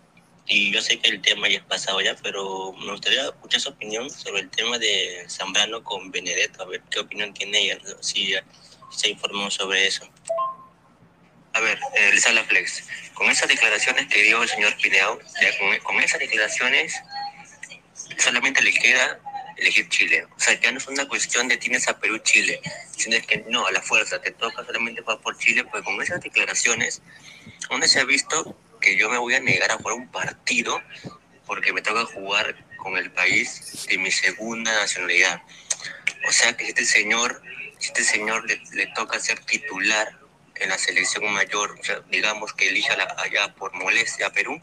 [0.48, 3.70] y yo sé que el tema ya es pasado ya, pero me gustaría escuchar su
[3.70, 8.04] opinión sobre el tema de Zambrano con Benedetto, a ver qué opinión tiene ella, ¿no?
[8.04, 8.36] si
[8.92, 10.08] se informó sobre eso.
[11.54, 12.84] A ver, eh, les habla Flex.
[13.14, 16.94] Con esas declaraciones que dio el señor Pineao, ya con, con esas declaraciones
[18.18, 19.20] solamente le queda
[19.58, 20.26] elegir Chile.
[20.36, 22.62] O sea, ya no es una cuestión de tienes a Perú Chile,
[22.96, 26.02] sino es que no, a la fuerza, te toca solamente jugar por Chile, pues con
[26.02, 27.02] esas declaraciones,
[27.70, 30.82] ¿dónde se ha visto que yo me voy a negar a jugar un partido
[31.46, 35.42] porque me toca jugar con el país de mi segunda nacionalidad?
[36.28, 37.42] O sea que este señor,
[37.82, 40.20] este señor le, toca ser titular
[40.56, 41.80] en la selección mayor,
[42.10, 44.62] digamos que elija allá por molestia a Perú,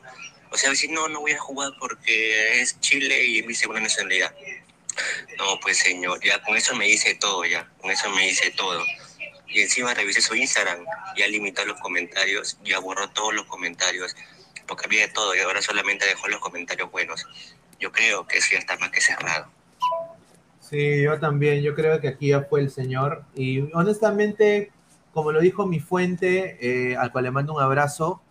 [0.53, 3.81] o sea, si no, no voy a jugar porque es Chile y es mi segunda
[3.81, 4.35] nacionalidad.
[5.39, 8.83] No, pues señor, ya con eso me dice todo, ya, con eso me dice todo.
[9.49, 10.85] Y encima revisé su Instagram,
[11.17, 14.17] ya limitó los comentarios, ya borró todos los comentarios,
[14.67, 17.27] porque había todo y ahora solamente dejó los comentarios buenos.
[17.79, 19.51] Yo creo que eso ya está más que cerrado.
[20.61, 23.25] Sí, yo también, yo creo que aquí ya fue el señor.
[23.35, 24.71] Y honestamente,
[25.13, 28.23] como lo dijo mi fuente, eh, al cual le mando un abrazo,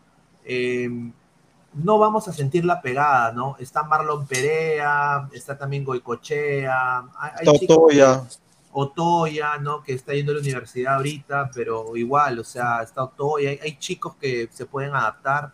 [0.45, 0.89] eh,
[1.73, 3.55] no vamos a sentir la pegada, ¿no?
[3.59, 8.23] Está Marlon Perea, está también Goicochea, hay, Otoya.
[8.73, 9.83] Otoya, ¿no?
[9.83, 13.77] Que está yendo a la universidad ahorita, pero igual, o sea, está Otoya, hay, hay
[13.77, 15.53] chicos que se pueden adaptar.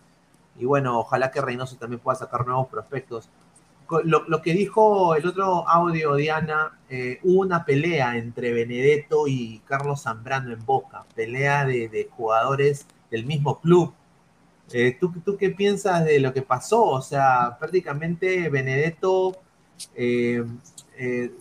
[0.57, 3.29] Y bueno, ojalá que Reynoso también pueda sacar nuevos prospectos
[4.03, 9.61] lo, lo que dijo el otro audio, Diana, eh, hubo una pelea entre Benedetto y
[9.65, 13.93] Carlos Zambrano en Boca, pelea de, de jugadores del mismo club.
[14.73, 16.83] Eh, ¿tú, ¿Tú qué piensas de lo que pasó?
[16.85, 19.37] O sea, prácticamente Benedetto,
[19.95, 20.43] eh,
[20.97, 21.31] eh,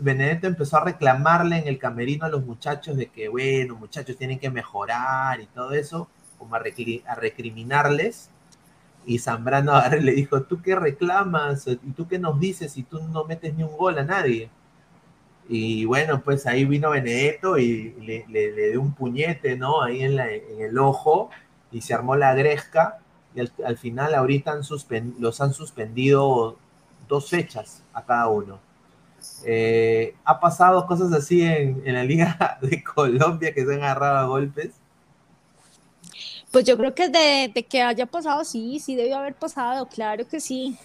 [0.00, 4.38] Benedetto empezó a reclamarle en el camerino a los muchachos de que, bueno, muchachos tienen
[4.40, 6.08] que mejorar y todo eso,
[6.38, 8.30] como a, recri- a recriminarles.
[9.06, 11.66] Y Zambrano le dijo, ¿tú qué reclamas?
[11.68, 14.50] ¿Y tú qué nos dices si tú no metes ni un gol a nadie?
[15.48, 19.82] Y bueno, pues ahí vino Benedetto y le, le- le dio un puñete, ¿no?
[19.82, 21.30] Ahí en el ojo
[21.74, 23.00] y se armó la gresca.
[23.36, 26.58] Y al, al final ahorita han suspen- los han suspendido
[27.08, 28.60] dos fechas a cada uno.
[29.44, 34.18] Eh, ha pasado cosas así en, en la Liga de Colombia que se han agarrado
[34.18, 34.72] a golpes.
[36.50, 40.26] Pues yo creo que de, de que haya pasado, sí, sí debió haber pasado, claro
[40.28, 40.78] que sí.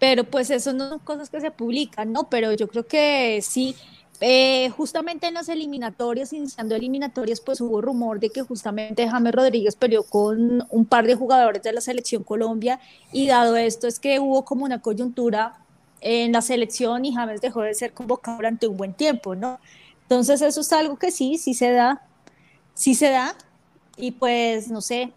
[0.00, 2.28] Pero pues eso no son cosas que se publican, ¿no?
[2.30, 3.76] Pero yo creo que sí.
[4.20, 9.76] Eh, justamente en las eliminatorias, iniciando eliminatorias, pues hubo rumor de que justamente James Rodríguez
[9.76, 12.80] peleó con un par de jugadores de la selección Colombia
[13.12, 15.58] y dado esto es que hubo como una coyuntura
[16.00, 19.60] en la selección y James dejó de ser convocado durante un buen tiempo, ¿no?
[20.02, 22.02] Entonces eso es algo que sí, sí se da,
[22.74, 23.36] sí se da
[23.96, 25.12] y pues no sé,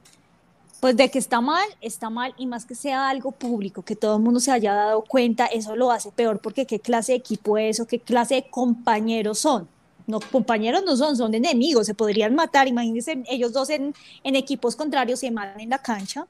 [0.82, 4.18] pues de que está mal, está mal y más que sea algo público, que todo
[4.18, 7.58] el mundo se haya dado cuenta, eso lo hace peor porque qué clase de equipo
[7.58, 9.70] es o qué clase de compañeros son.
[10.08, 12.68] No, compañeros no son, son enemigos, se podrían matar.
[12.68, 13.94] Imagínense ellos dos en,
[14.24, 16.28] en equipos contrarios se matan en la cancha.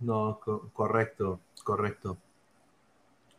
[0.00, 2.18] No, co- correcto, correcto.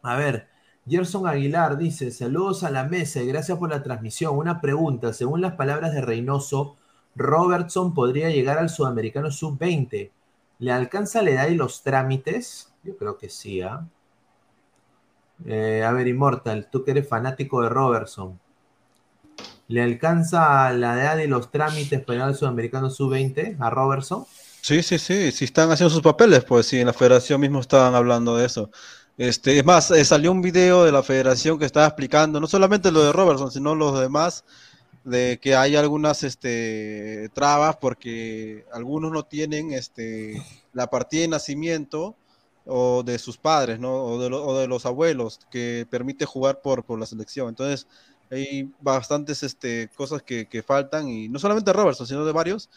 [0.03, 0.47] A ver,
[0.87, 4.37] Gerson Aguilar dice, saludos a la mesa y gracias por la transmisión.
[4.37, 6.77] Una pregunta, según las palabras de Reynoso,
[7.15, 10.11] Robertson podría llegar al Sudamericano Sub-20.
[10.59, 12.73] ¿Le alcanza la edad y los trámites?
[12.83, 13.85] Yo creo que sí, ¿ah?
[15.45, 18.39] Eh, a ver, Immortal, tú que eres fanático de Robertson.
[19.67, 24.25] ¿Le alcanza la edad y los trámites para al Sudamericano Sub-20 a Robertson?
[24.61, 27.95] Sí, sí, sí, sí están haciendo sus papeles, pues sí, en la federación mismo estaban
[27.95, 28.69] hablando de eso.
[29.17, 32.91] Este, es más, eh, salió un video de la federación que estaba explicando, no solamente
[32.91, 34.43] lo de Robertson, sino los demás,
[35.05, 42.17] de que hay algunas este, trabas porque algunos no tienen este, la partida de nacimiento
[42.65, 44.03] o de sus padres, ¿no?
[44.05, 47.49] O de, lo- o de los abuelos que permite jugar por, por la selección.
[47.49, 47.87] Entonces,
[48.31, 52.69] hay bastantes este, cosas que, que faltan, y no solamente de Robertson, sino de varios,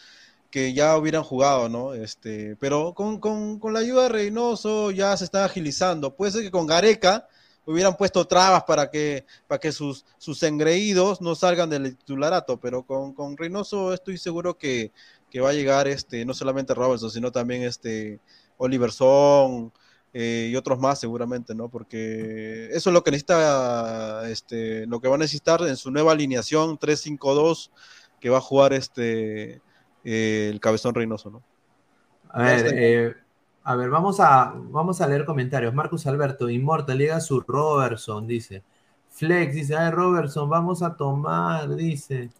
[0.50, 1.94] que ya hubieran jugado, ¿no?
[1.94, 6.14] Este, pero con, con, con la ayuda de Reynoso ya se está agilizando.
[6.16, 7.28] Puede ser que con Gareca
[7.68, 12.82] hubieran puesto trabas para que, para que sus, sus engreídos no salgan del titularato, pero
[12.82, 14.90] con, con Reynoso estoy seguro que,
[15.30, 18.20] que va a llegar este, no solamente Robertson, sino también este
[18.56, 19.70] Oliver Son
[20.14, 21.68] eh, y otros más seguramente, ¿no?
[21.68, 26.12] Porque eso es lo que necesita, este, lo que va a necesitar en su nueva
[26.12, 27.70] alineación 3-5-2
[28.18, 29.60] que va a jugar este
[30.04, 31.42] eh, el cabezón Reynoso, ¿no?
[32.30, 33.14] A ver, eh,
[33.68, 35.74] a ver, vamos a, vamos a leer comentarios.
[35.74, 38.62] Marcus Alberto, Inmortal, llega su Robertson, dice.
[39.10, 42.30] Flex, dice, ay, Robertson, vamos a tomar, dice.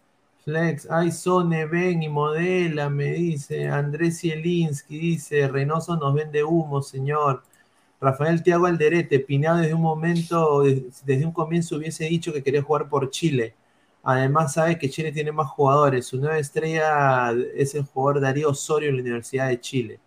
[0.43, 3.67] Flex, ay, Sone, ven y modela, me dice.
[3.69, 7.43] Andrés Zielinski, dice, Reynoso nos vende humo, señor.
[8.01, 12.89] Rafael Tiago Alderete, Pinado desde un momento, desde un comienzo hubiese dicho que quería jugar
[12.89, 13.53] por Chile.
[14.03, 16.07] Además sabe que Chile tiene más jugadores.
[16.07, 19.99] Su nueva estrella es el jugador Darío Osorio en la Universidad de Chile.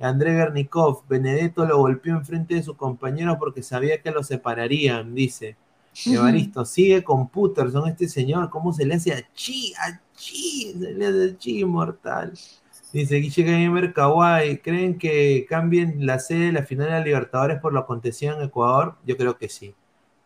[0.00, 5.56] André Bernikov, Benedetto lo golpeó enfrente de sus compañeros porque sabía que lo separarían, dice.
[6.06, 9.74] Evaristo, sigue con Puterson este señor, ¿cómo se le hace a Chi?
[9.74, 12.32] A Chi, se le hace a Chi mortal.
[12.92, 17.58] Dice Guiche Gamer Kawai, ¿creen que cambien la sede de la final de la Libertadores
[17.58, 18.96] por lo acontecido en Ecuador?
[19.06, 19.74] Yo creo que sí.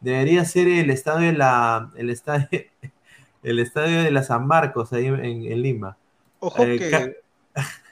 [0.00, 2.48] Debería ser el estadio de la, el estadio,
[3.42, 5.96] el estadio de la San Marcos ahí en, en Lima.
[6.40, 7.16] Ojo Eh, que,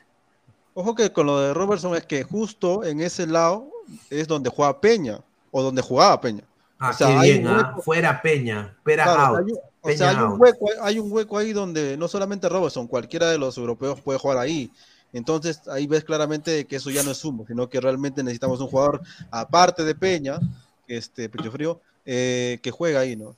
[0.74, 3.70] ojo que con lo de Robertson es que justo en ese lado
[4.10, 5.20] es donde juega Peña,
[5.50, 6.44] o donde jugaba Peña.
[6.78, 9.38] Ah, O sea, qué bien, ah, Fuera Peña, Claro, out.
[9.38, 12.48] hay un- o Peña sea, hay un, hueco, hay un hueco ahí donde no solamente
[12.48, 14.70] Robertson, cualquiera de los europeos puede jugar ahí.
[15.12, 18.66] Entonces ahí ves claramente que eso ya no es humo, sino que realmente necesitamos un
[18.66, 20.40] jugador aparte de Peña,
[20.88, 23.36] este Pecho Frío, eh, que juega ahí, ¿no?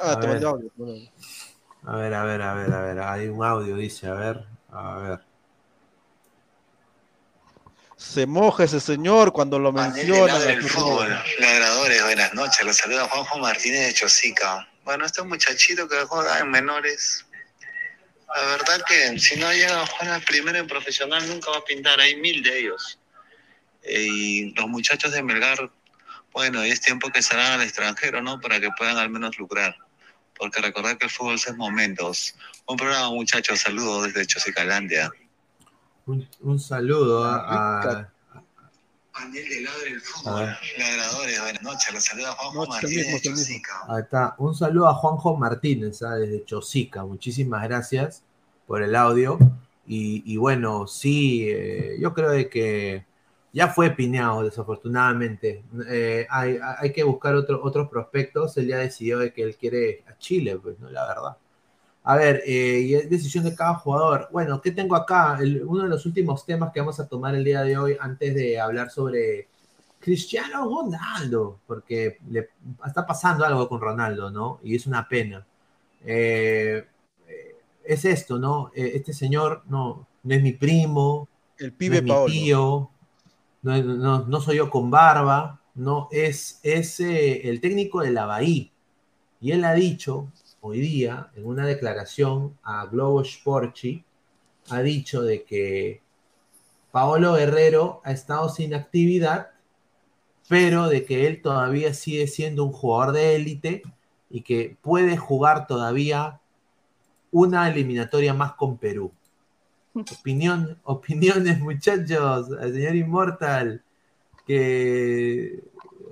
[0.00, 0.70] Ah, A te mandé audio.
[1.84, 2.98] A ver, a ver, a ver, a ver.
[3.00, 5.20] Hay un audio, dice, a ver, a ver.
[8.12, 10.34] Se moja ese señor cuando lo menciona.
[10.34, 14.66] Ladra el fútbol, ladradores, buenas noches, los saluda Juanjo Martínez de Chosica.
[14.84, 17.26] Bueno, este muchachito que juega en menores,
[18.34, 21.64] la verdad que si no llega a jugar al primero en profesional nunca va a
[21.64, 22.98] pintar, hay mil de ellos.
[23.82, 25.70] Eh, y los muchachos de Melgar,
[26.32, 28.40] bueno, es tiempo que salgan al extranjero, ¿no?
[28.40, 29.76] Para que puedan al menos lucrar.
[30.38, 32.34] Porque recordar que el fútbol es momentos.
[32.66, 35.10] Un programa, muchachos, saludos desde Chosicalandia.
[36.06, 38.12] Un, un saludo a, a-
[39.12, 40.56] Panel de Ladra el a fútbol, ver.
[40.78, 43.20] ladradores, buenas noches, los saluda Juanjo Martínez de.
[43.22, 43.72] Chosica.
[43.88, 44.34] Ahí está.
[44.38, 47.02] Un saludo a Juanjo Martínez, ah, desde Chosica.
[47.04, 48.22] Muchísimas gracias
[48.66, 49.38] por el audio.
[49.86, 53.06] Y, y bueno, sí, eh, yo creo de que
[53.52, 55.64] ya fue pineado, desafortunadamente.
[55.88, 58.56] Eh, hay, hay que buscar otro, otros prospectos.
[58.58, 60.90] Él ya decidió de que él quiere a Chile, pues, ¿no?
[60.90, 61.36] La verdad.
[62.06, 64.28] A ver, eh, y es decisión de cada jugador.
[64.32, 65.38] Bueno, ¿qué tengo acá?
[65.40, 68.34] El- uno de los últimos temas que vamos a tomar el día de hoy antes
[68.34, 69.48] de hablar sobre
[70.00, 72.50] Cristiano Ronaldo, porque le
[72.86, 74.60] está pasando algo con Ronaldo, ¿no?
[74.62, 75.44] Y es una pena.
[76.04, 76.86] Eh,
[77.84, 78.70] es esto, ¿no?
[78.74, 81.28] Eh, este señor no, no es mi primo,
[81.58, 82.32] El no pibe es mi Paolo.
[82.32, 82.90] tío,
[83.62, 88.26] no, no- no soy yo con barba, no, es, es eh, el técnico de la
[88.26, 88.68] Bahía.
[89.40, 90.28] Y él ha dicho
[90.60, 94.04] hoy día, en una declaración a Globo Sporchi,
[94.70, 96.00] ha dicho de que
[96.90, 99.50] Paolo Guerrero ha estado sin actividad,
[100.48, 103.82] pero de que él todavía sigue siendo un jugador de élite
[104.30, 106.40] y que puede jugar todavía
[107.30, 109.12] una eliminatoria más con Perú.
[109.94, 113.82] Opinión, opiniones, muchachos, al señor Inmortal,
[114.46, 115.62] que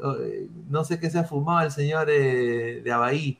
[0.04, 3.38] eh, no sé qué se ha fumado el señor eh, de Abaí.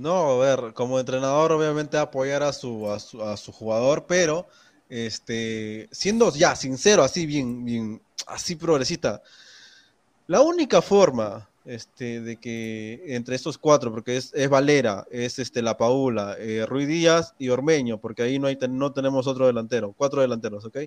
[0.00, 4.46] No, a ver, como entrenador obviamente apoyar a su, a su, jugador, pero
[4.88, 9.20] este, siendo ya sincero, así bien, bien, así progresista,
[10.26, 15.60] la única forma este, de que entre estos cuatro, porque es, es Valera, es este,
[15.60, 19.94] La Paula, eh, Ruiz Díaz y Ormeño, porque ahí no, hay, no tenemos otro delantero,
[19.94, 20.78] cuatro delanteros, ¿ok?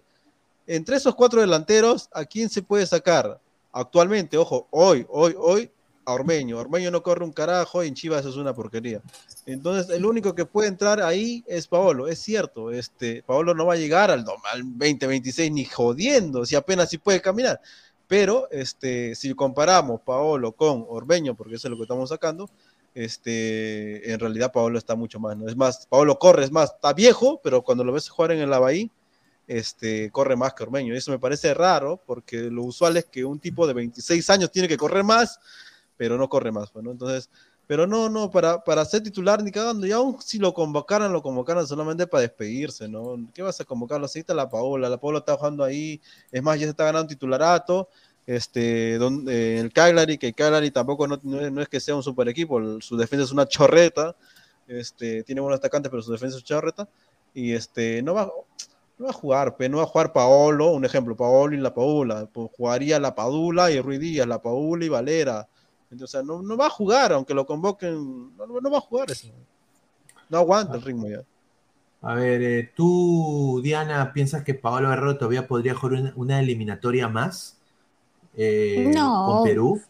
[0.66, 3.40] Entre esos cuatro delanteros, ¿a quién se puede sacar?
[3.72, 5.70] Actualmente, ojo, hoy, hoy, hoy,
[6.06, 6.58] a Ormeño.
[6.58, 9.02] Ormeño no corre un carajo y en Chivas es una porquería.
[9.46, 12.08] Entonces, el único que puede entrar ahí es Paolo.
[12.08, 16.90] Es cierto, este, Paolo no va a llegar al, al 2026 ni jodiendo, si apenas
[16.90, 17.60] si puede caminar.
[18.08, 22.50] Pero este, si comparamos Paolo con Ormeño, porque eso es lo que estamos sacando,
[22.96, 25.38] este, en realidad Paolo está mucho más.
[25.38, 25.48] ¿no?
[25.48, 28.54] Es más, Paolo corre, es más, está viejo, pero cuando lo ves jugar en el
[28.54, 28.92] Avaí,
[29.48, 30.96] este, corre más que Ormeño.
[30.96, 34.68] Eso me parece raro, porque lo usual es que un tipo de 26 años tiene
[34.68, 35.40] que correr más,
[35.98, 36.72] pero no corre más.
[36.74, 37.30] Bueno, entonces,
[37.68, 41.22] pero no, no, para, para ser titular ni cagando, y aún si lo convocaran, lo
[41.22, 43.18] convocaran solamente para despedirse, ¿no?
[43.34, 44.06] ¿Qué vas a convocarlo?
[44.06, 46.02] Así está la Paola, la Paola está jugando ahí,
[46.32, 47.90] es más, ya se está ganando titularato,
[48.26, 52.28] este, donde, el Cagliari, que Cagliari tampoco no, no no es que sea un super
[52.30, 54.16] equipo, el- su defensa es una chorreta,
[54.68, 56.88] este, tiene buenos atacantes, pero su defensa es chorreta,
[57.34, 58.30] y este, no va,
[58.98, 61.74] no va a jugar, pe, no va a jugar Paolo, un ejemplo, Paolo y la
[61.74, 65.48] Paula, pues jugaría la Padula y Ruiz Díaz, la Paula y Valera.
[65.94, 68.82] Entonces, o sea, no, no va a jugar, aunque lo convoquen, no, no va a
[68.82, 69.28] jugar eso.
[70.30, 71.24] No aguanta el ritmo ya.
[72.02, 77.08] A ver, eh, tú, Diana, ¿piensas que Paolo Guerrero todavía podría jugar una, una eliminatoria
[77.08, 77.58] más
[78.36, 79.24] eh, No.
[79.26, 79.82] con Perú?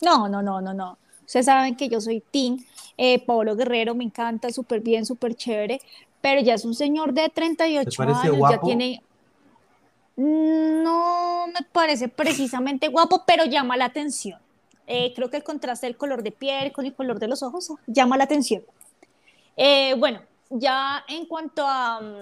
[0.00, 0.98] No, no, no, no, no.
[1.24, 2.64] Ustedes saben que yo soy Team
[2.96, 5.80] eh, Pablo Guerrero, me encanta, súper bien, súper chévere,
[6.20, 8.66] pero ya es un señor de 38 ¿Te parece años, ya guapo?
[8.66, 9.02] tiene...
[10.14, 14.38] No me parece precisamente guapo, pero llama la atención.
[14.94, 17.72] Eh, creo que el contraste del color de piel con el color de los ojos
[17.86, 18.62] llama la atención.
[19.56, 20.20] Eh, bueno,
[20.50, 22.14] ya en cuanto a, mm,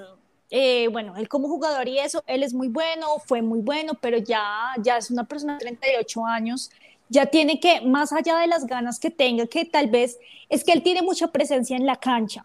[0.51, 4.19] eh, bueno, él como jugador y eso, él es muy bueno, fue muy bueno, pero
[4.19, 6.71] ya, ya es una persona de 38 años,
[7.09, 10.71] ya tiene que, más allá de las ganas que tenga, que tal vez es que
[10.71, 12.45] él tiene mucha presencia en la cancha.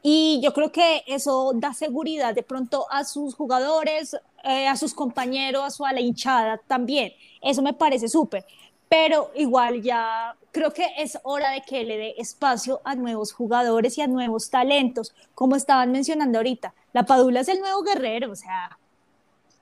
[0.00, 4.94] Y yo creo que eso da seguridad de pronto a sus jugadores, eh, a sus
[4.94, 7.12] compañeros, a su a la hinchada también.
[7.42, 8.46] Eso me parece súper.
[8.90, 13.96] Pero igual ya creo que es hora de que le dé espacio a nuevos jugadores
[13.96, 16.74] y a nuevos talentos, como estaban mencionando ahorita.
[16.92, 18.76] La Padula es el nuevo guerrero, o sea,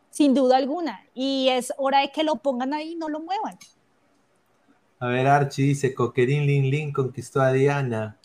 [0.08, 1.04] sin duda alguna.
[1.14, 3.58] Y es hora de que lo pongan ahí y no lo muevan.
[4.98, 8.16] A ver, Archie dice, Coquerín Lin Lin conquistó a Diana.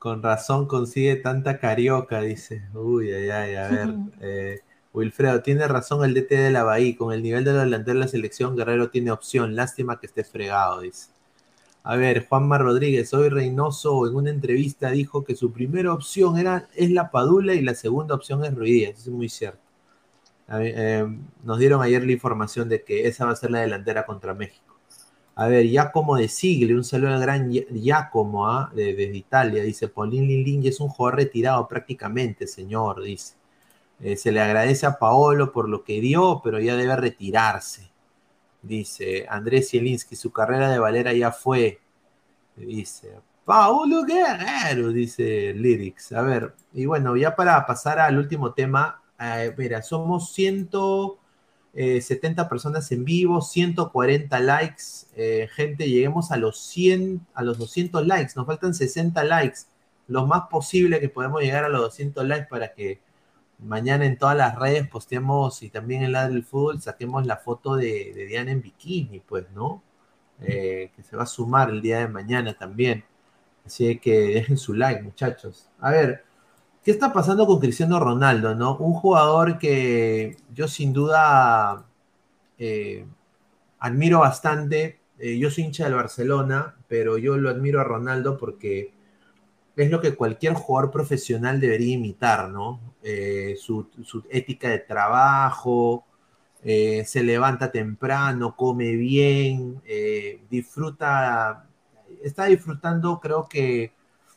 [0.00, 2.62] Con razón consigue tanta carioca, dice.
[2.74, 3.88] Uy, ay, ay, a ver.
[4.20, 4.60] eh,
[4.92, 6.96] Wilfredo, tiene razón el DT de la Bahía.
[6.96, 9.54] Con el nivel de los delanteros de la selección, Guerrero tiene opción.
[9.56, 11.08] Lástima que esté fregado, dice.
[11.82, 16.68] A ver, Juanma Rodríguez, hoy Reynoso en una entrevista dijo que su primera opción era,
[16.74, 18.98] es la Padula y la segunda opción es Ruidíaz.
[18.98, 19.60] Eso es muy cierto.
[20.52, 21.06] Eh,
[21.44, 24.76] nos dieron ayer la información de que esa va a ser la delantera contra México.
[25.36, 29.62] A ver, Giacomo de Sigle, un saludo al gran Gia- Giacomo de- desde Italia.
[29.62, 33.34] Dice, Paulín Lin es un jugador retirado prácticamente, señor, dice.
[34.02, 37.90] Eh, se le agradece a Paolo por lo que dio, pero ya debe retirarse.
[38.62, 41.80] Dice Andrés Zielinski, su carrera de Valera ya fue.
[42.56, 43.14] Dice
[43.44, 46.12] Paulo Guerrero, dice Lyrics.
[46.12, 52.90] A ver, y bueno, ya para pasar al último tema, eh, mira, somos 170 personas
[52.92, 54.82] en vivo, 140 likes.
[55.16, 58.32] Eh, gente, lleguemos a los 100, a los 200 likes.
[58.36, 59.60] Nos faltan 60 likes.
[60.06, 63.00] Lo más posible que podemos llegar a los 200 likes para que
[63.62, 67.76] mañana en todas las redes posteemos y también en la del fútbol saquemos la foto
[67.76, 69.82] de, Diana en bikini, pues, ¿no?
[70.42, 73.04] Eh, que se va a sumar el día de mañana también.
[73.64, 75.68] Así que dejen su like, muchachos.
[75.80, 76.24] A ver,
[76.82, 78.76] ¿qué está pasando con Cristiano Ronaldo, no?
[78.78, 81.84] Un jugador que yo sin duda
[82.58, 83.06] eh,
[83.80, 85.00] admiro bastante.
[85.18, 88.92] Eh, yo soy hincha del Barcelona, pero yo lo admiro a Ronaldo porque
[89.76, 92.80] es lo que cualquier jugador profesional debería imitar, ¿no?
[93.02, 96.04] Eh, su, su ética de trabajo,
[96.62, 101.66] eh, se levanta temprano, come bien, eh, disfruta,
[102.22, 103.92] está disfrutando, creo que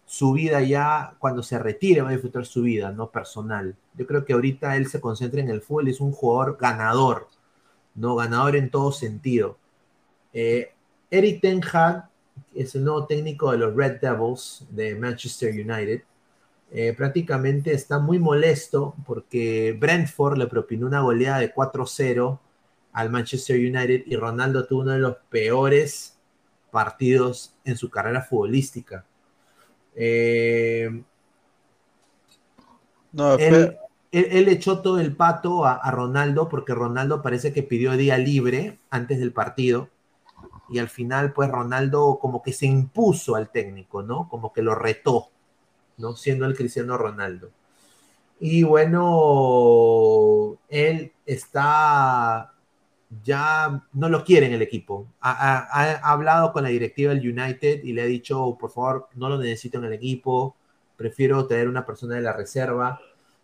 [0.05, 3.10] su vida ya, cuando se retire, va a disfrutar su vida, ¿no?
[3.11, 3.76] Personal.
[3.95, 7.30] Yo creo que ahorita él se concentra en el fútbol, es un jugador ganador,
[7.95, 8.15] ¿no?
[8.15, 9.57] Ganador en todo sentido.
[10.34, 12.10] Eric Ten Hag
[12.55, 16.03] es el nuevo técnico de los Red Devils de Manchester United.
[16.72, 22.39] Eh, prácticamente está muy molesto porque Brentford le propinó una goleada de 4-0
[22.93, 26.18] al Manchester United y Ronaldo tuvo uno de los peores
[26.72, 29.05] partidos en su carrera futbolística.
[29.95, 31.03] Eh,
[33.11, 33.77] No, él,
[34.11, 38.18] él- él echó todo el pato a, a Ronaldo porque Ronaldo parece que pidió día
[38.18, 39.89] libre antes del partido
[40.69, 44.27] y al final pues Ronaldo como que se impuso al técnico, ¿no?
[44.30, 45.30] Como que lo retó,
[45.98, 46.15] ¿no?
[46.15, 47.52] Siendo el Cristiano Ronaldo.
[48.40, 52.49] Y bueno, él está
[53.23, 55.07] ya no lo quiere en el equipo.
[55.22, 59.07] Ha, ha- ha hablado con la directiva del United y le ha dicho, por favor,
[59.15, 60.56] no lo necesito en el equipo,
[60.98, 62.99] prefiero tener una persona de la reserva,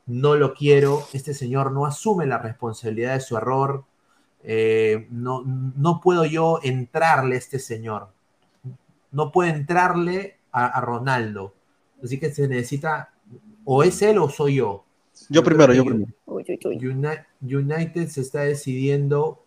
[0.08, 3.86] no lo quiero, este señor no asume la responsabilidad de su error,
[4.44, 8.10] eh, no, no puedo yo entrarle a este señor,
[9.12, 11.54] no puedo entrarle a, a Ronaldo,
[12.04, 13.14] así que se necesita,
[13.66, 14.86] o es él o soy yo.
[15.30, 16.12] Yo primero, yo primero.
[16.88, 19.44] Uni- United se está decidiendo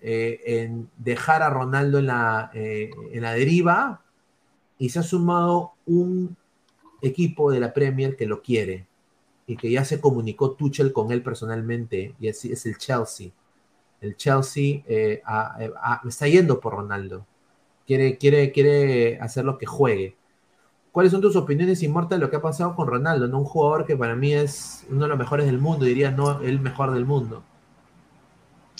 [0.00, 4.02] eh, en dejar a Ronaldo en la, eh, en la deriva
[4.78, 6.36] y se ha sumado un
[7.02, 8.86] equipo de la Premier que lo quiere
[9.48, 13.30] y que ya se comunicó Tuchel con él personalmente y así es el Chelsea.
[14.00, 15.22] El Chelsea eh,
[16.08, 17.26] está yendo por Ronaldo.
[17.86, 20.16] Quiere, quiere, quiere hacer lo que juegue.
[20.96, 23.28] ¿Cuáles son tus opiniones, Inmortal, de lo que ha pasado con Ronaldo?
[23.28, 23.40] ¿no?
[23.40, 26.58] Un jugador que para mí es uno de los mejores del mundo, diría no el
[26.58, 27.42] mejor del mundo.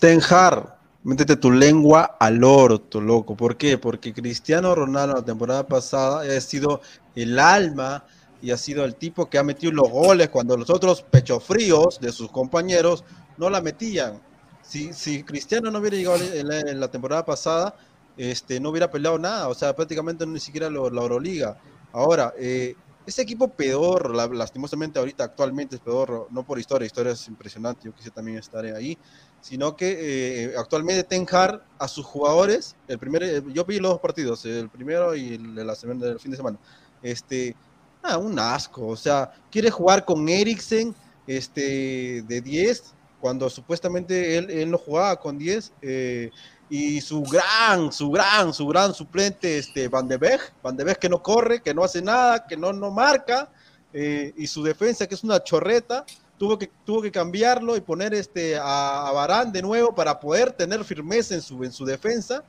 [0.00, 3.36] Tenjar, métete tu lengua al orto, loco.
[3.36, 3.76] ¿Por qué?
[3.76, 6.80] Porque Cristiano Ronaldo la temporada pasada ha sido
[7.14, 8.04] el alma
[8.40, 12.12] y ha sido el tipo que ha metido los goles cuando los otros pechofríos de
[12.12, 13.04] sus compañeros
[13.36, 14.20] no la metían.
[14.68, 17.76] Si, si Cristiano no hubiera llegado en la, en la temporada pasada,
[18.16, 21.56] este, no hubiera peleado nada, o sea, prácticamente ni siquiera lo- la Euroliga.
[21.92, 27.12] Ahora, eh, ese equipo peor, la- lastimosamente ahorita actualmente es peor, no por historia, historia
[27.12, 28.98] es impresionante, yo quise también estar ahí,
[29.38, 33.92] sino que eh, actualmente Ten Hag a sus jugadores, el primer, eh, yo vi los
[33.92, 36.58] dos partidos, el primero y el la semana, del fin de semana,
[37.00, 37.56] este,
[38.02, 42.95] ah, un asco, o sea, quiere jugar con Eriksen, este, de 10,
[43.26, 46.30] cuando supuestamente él, él no jugaba con 10, eh,
[46.70, 51.00] y su gran, su gran, su gran suplente, este, Van de Beek, Van de Beek
[51.00, 53.50] que no corre, que no hace nada, que no, no marca,
[53.92, 56.04] eh, y su defensa que es una chorreta,
[56.38, 60.52] tuvo que, tuvo que cambiarlo y poner este, a, a Varane de nuevo para poder
[60.52, 62.44] tener firmeza en su, en su defensa.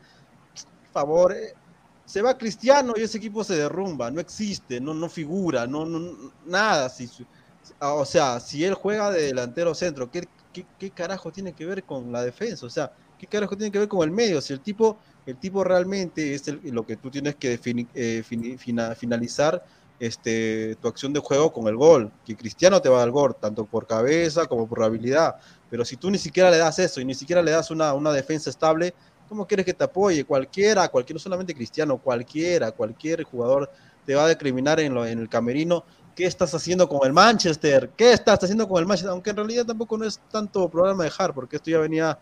[0.53, 1.55] Por favor, eh,
[2.05, 6.31] se va Cristiano y ese equipo se derrumba, no existe, no, no figura, no, no
[6.45, 6.87] nada.
[6.87, 7.09] Si,
[7.79, 10.27] o sea, si él juega de delantero centro, ¿qué,
[10.61, 12.65] qué, qué carajo tiene que ver con la defensa?
[12.65, 14.41] O sea, ¿qué carajo tiene que ver con el medio?
[14.41, 17.59] Si el tipo, el tipo realmente es lo que tú tienes que
[17.93, 19.63] eh, finalizar
[19.99, 23.35] este, tu acción de juego con el gol, que Cristiano te va a el gol,
[23.39, 25.35] tanto por cabeza como por habilidad,
[25.69, 28.49] pero si tú ni siquiera le das eso y ni siquiera le das una, defensa
[28.49, 28.93] estable,
[29.27, 30.23] ¿cómo quieres que te apoye?
[30.23, 33.69] Cualquiera, cualquiera, no solamente Cristiano, cualquiera, cualquier jugador
[34.05, 35.83] te va a decriminar en el camerino.
[36.17, 37.91] ¿Qué estás haciendo con el Manchester?
[37.95, 39.11] ¿Qué estás haciendo con el Manchester?
[39.11, 42.17] Aunque en realidad tampoco no es tanto problema dejar, porque esto ya venía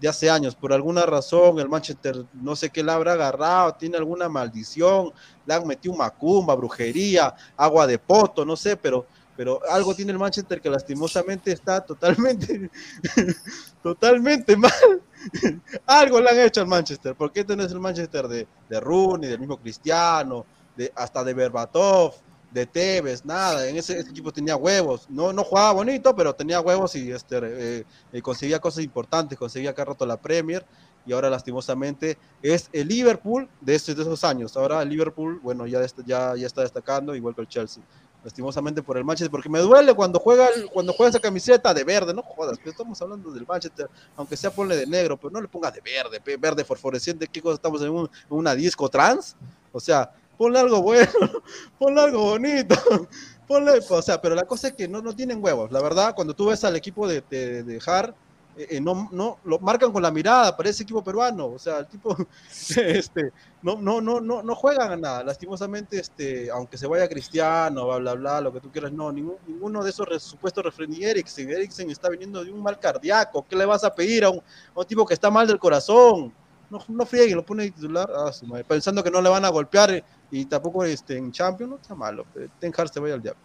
[0.00, 0.54] de hace años.
[0.54, 5.12] Por alguna razón, el Manchester no sé qué le habrá agarrado, tiene alguna maldición,
[5.44, 9.04] le han metido macumba, brujería, agua de poto, no sé, pero,
[9.36, 12.70] pero algo tiene el Manchester que lastimosamente está totalmente,
[13.82, 15.02] totalmente mal.
[15.86, 17.16] algo le han hecho al Manchester.
[17.16, 20.46] ¿Por qué tenés el Manchester de, de Rooney, del mismo Cristiano,
[20.76, 22.29] de, hasta de Berbatov?
[22.50, 26.96] De Tevez, nada, en ese, equipo tenía huevos, no, no jugaba bonito, pero tenía huevos
[26.96, 30.64] y este, eh, conseguía cosas importantes, conseguía cada rato la Premier
[31.06, 35.66] y ahora lastimosamente es el Liverpool de, ese, de esos años, ahora el Liverpool, bueno,
[35.66, 37.82] ya, ya, ya está destacando, igual que el Chelsea.
[38.24, 42.12] lastimosamente por el Manchester, porque me duele cuando juega cuando juega esa camiseta de verde,
[42.12, 45.48] no jodas, pero estamos hablando del Manchester, aunque sea ponle de negro, pero no le
[45.48, 49.36] pongas de verde, verde fosforescente, ¿qué cosa estamos en, una disco trans?
[49.72, 51.10] O sea, ponle algo bueno,
[51.78, 52.74] ponle algo bonito,
[53.46, 56.32] ponle, o sea, pero la cosa es que no, no tienen huevos, la verdad, cuando
[56.32, 58.14] tú ves al equipo de, de, de Har,
[58.56, 61.88] eh, eh, no, no, lo marcan con la mirada, parece equipo peruano, o sea, el
[61.88, 62.16] tipo,
[62.74, 67.84] este, no, no, no, no, no juegan a nada, lastimosamente, este, aunque se vaya Cristiano,
[67.84, 71.90] bla, bla, bla, lo que tú quieras, no, ninguno de esos supuestos refrendí Eriksen, Eriksen
[71.90, 74.86] está viniendo de un mal cardíaco, ¿qué le vas a pedir a un, a un
[74.86, 76.32] tipo que está mal del corazón?
[76.70, 78.30] No, no frieguen, lo pone titular, ah,
[78.66, 82.24] pensando que no le van a golpear y tampoco este, en Champions, no está malo,
[82.58, 83.40] Ten Hart se vaya al diablo.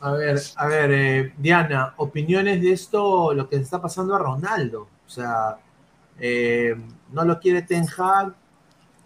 [0.00, 4.18] A ver, a ver, eh, Diana, opiniones de esto, lo que se está pasando a
[4.18, 4.88] Ronaldo.
[5.06, 5.58] O sea,
[6.18, 6.76] eh,
[7.12, 8.34] no lo quiere Ten Hag,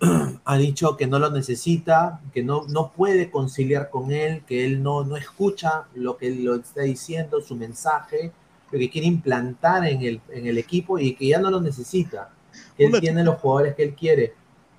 [0.44, 4.82] ha dicho que no lo necesita, que no, no puede conciliar con él, que él
[4.82, 8.32] no, no escucha lo que lo está diciendo, su mensaje,
[8.70, 12.30] lo que quiere implantar en el, en el equipo y que ya no lo necesita,
[12.76, 14.34] que él tiene los jugadores que él quiere.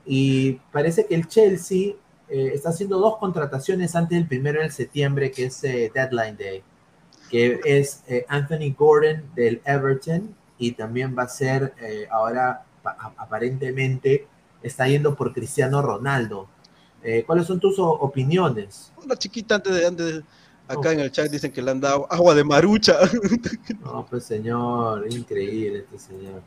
[0.06, 1.94] Y parece que el Chelsea
[2.30, 6.64] eh, está haciendo dos contrataciones antes del primero de septiembre, que es eh, Deadline Day,
[7.30, 11.74] que es eh, Anthony Gordon del Everton y también va a ser
[12.10, 12.64] ahora
[13.18, 14.26] aparentemente
[14.64, 16.48] está yendo por Cristiano Ronaldo.
[17.28, 18.92] ¿Cuáles son tus opiniones?
[19.04, 20.24] Una chiquita antes de, antes
[20.68, 22.96] acá en el chat dicen que le han dado agua de marucha.
[23.84, 26.42] No, pues señor, increíble este señor.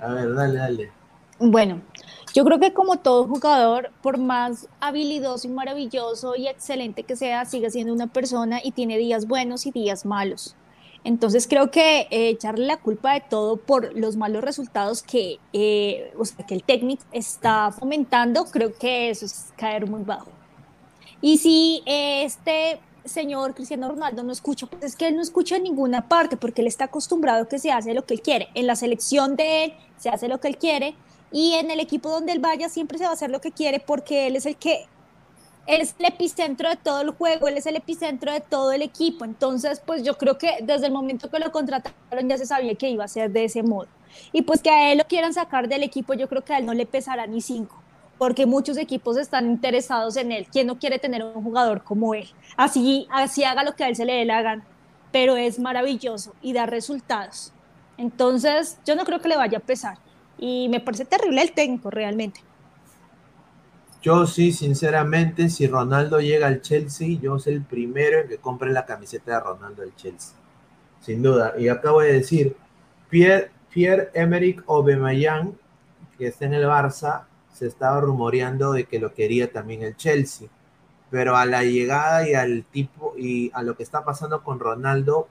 [0.00, 0.92] A ver, dale, dale.
[1.38, 1.82] Bueno,
[2.36, 7.46] yo creo que como todo jugador, por más habilidoso y maravilloso y excelente que sea,
[7.46, 10.54] sigue siendo una persona y tiene días buenos y días malos.
[11.02, 16.12] Entonces creo que eh, echarle la culpa de todo por los malos resultados que, eh,
[16.46, 20.28] que el técnico está fomentando, creo que eso es caer muy bajo.
[21.22, 25.62] Y si este señor Cristiano Ronaldo no escucha, pues es que él no escucha en
[25.62, 28.48] ninguna parte porque él está acostumbrado a que se hace lo que él quiere.
[28.52, 30.96] En la selección de él se hace lo que él quiere
[31.32, 33.80] y en el equipo donde él vaya siempre se va a hacer lo que quiere
[33.80, 34.86] porque él es el que
[35.66, 38.82] él es el epicentro de todo el juego, él es el epicentro de todo el
[38.82, 39.24] equipo.
[39.24, 42.88] Entonces, pues yo creo que desde el momento que lo contrataron ya se sabía que
[42.88, 43.88] iba a ser de ese modo.
[44.32, 46.66] Y pues que a él lo quieran sacar del equipo, yo creo que a él
[46.66, 47.82] no le pesará ni cinco,
[48.16, 50.46] porque muchos equipos están interesados en él.
[50.50, 52.28] ¿Quién no quiere tener un jugador como él?
[52.56, 54.64] Así, así haga lo que a él se le dé la gana,
[55.10, 57.52] pero es maravilloso y da resultados.
[57.98, 59.98] Entonces, yo no creo que le vaya a pesar.
[60.38, 62.40] Y me parece terrible el técnico, realmente.
[64.02, 68.72] Yo sí, sinceramente, si Ronaldo llega al Chelsea, yo soy el primero en que compre
[68.72, 70.36] la camiseta de Ronaldo del Chelsea.
[71.00, 71.54] Sin duda.
[71.58, 72.56] Y acabo de decir,
[73.08, 75.58] Pierre, Pierre Emerick Aubameyang,
[76.16, 80.48] que está en el Barça, se estaba rumoreando de que lo quería también el Chelsea.
[81.10, 85.28] Pero a la llegada y al tipo y a lo que está pasando con Ronaldo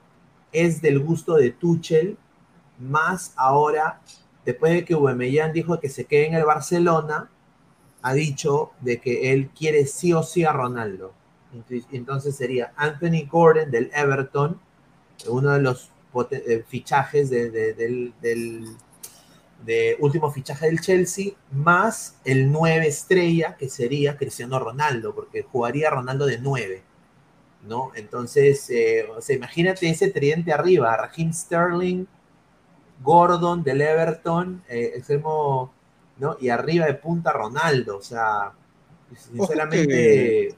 [0.52, 2.16] es del gusto de Tuchel,
[2.78, 4.00] más ahora
[4.46, 7.28] después de que Aubameyang dijo que se quede en el Barcelona,
[8.00, 11.12] ha dicho de que él quiere sí o sí a Ronaldo.
[11.90, 14.60] Entonces sería Anthony Gordon del Everton,
[15.28, 15.90] uno de los
[16.30, 18.14] eh, fichajes del,
[19.98, 26.26] último fichaje del Chelsea, más el 9 estrella que sería Cristiano Ronaldo, porque jugaría Ronaldo
[26.26, 26.82] de 9.
[27.66, 27.90] ¿no?
[27.96, 32.06] Entonces, eh, o sea, imagínate ese tridente arriba, Raheem Sterling,
[33.02, 35.72] Gordon del Everton, eh, extremo,
[36.18, 36.36] ¿no?
[36.40, 38.52] Y arriba de punta Ronaldo, o sea,
[39.16, 40.54] sinceramente...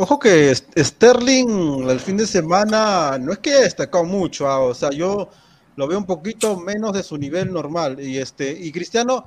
[0.00, 4.72] Ojo que, Sterling el fin de semana no es que haya destacado mucho, ah, o
[4.72, 5.28] sea, yo
[5.74, 7.98] lo veo un poquito menos de su nivel normal.
[8.00, 9.26] Y este, y Cristiano,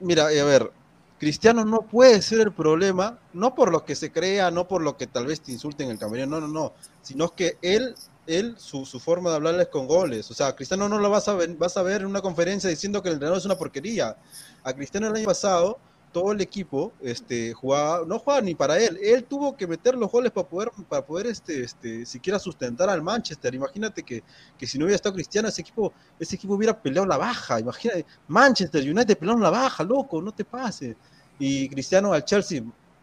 [0.00, 0.72] mira, a ver,
[1.18, 4.96] Cristiano no puede ser el problema, no por lo que se crea, no por lo
[4.96, 6.72] que tal vez te insulten en el camerino, no, no, no,
[7.02, 7.94] sino que él
[8.38, 10.30] él, su, forma de hablarles con goles.
[10.30, 13.38] O sea, Cristiano no lo vas a, ver, en una conferencia diciendo que el entrenador
[13.38, 14.16] es una porquería.
[14.62, 15.78] A Cristiano el año pasado,
[16.12, 18.98] todo el equipo este, jugaba, no jugaba ni para él.
[19.02, 23.02] Él tuvo que meter los goles para poder, para poder este, este, siquiera sustentar al
[23.02, 23.54] Manchester.
[23.54, 24.22] Imagínate que,
[24.58, 27.60] que si no hubiera estado Cristiano, ese equipo, ese equipo hubiera peleado la baja.
[27.60, 30.96] Imagínate, Manchester United pelearon la baja, loco, no te pases.
[31.38, 32.62] Y Cristiano al Chelsea,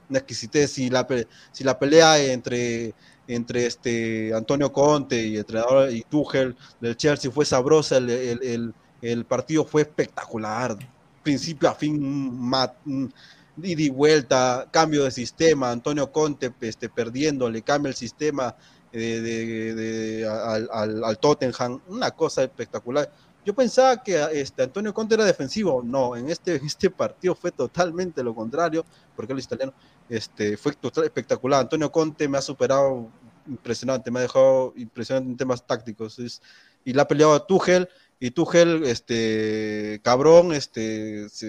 [0.10, 1.06] exquisitez, si la,
[1.52, 2.94] si la pelea entre
[3.28, 9.66] entre este Antonio Conte y entrenador y Tuchel del Chelsea fue sabrosa, el, el, partido
[9.66, 10.78] fue espectacular,
[11.24, 11.99] principio a fin,
[12.40, 18.56] mat, ida y vuelta, cambio de sistema, Antonio Conte este, perdiendo, le cambia el sistema
[18.91, 20.28] de,
[20.72, 23.12] al, al, Tottenham, una cosa espectacular.
[23.48, 28.22] Yo pensaba que este, Antonio Conte era defensivo, no, en este, este partido fue totalmente
[28.22, 29.74] lo contrario, porque el italiano
[30.10, 31.61] este, fue total, espectacular.
[31.61, 33.10] Antonio Conte me ha superado
[33.48, 36.19] impresionante, me ha dejado impresionante en temas tácticos.
[36.19, 36.41] Es,
[36.84, 37.88] y la ha peleado a Tuchel,
[38.19, 41.48] y Tuchel, este, cabrón, este, se,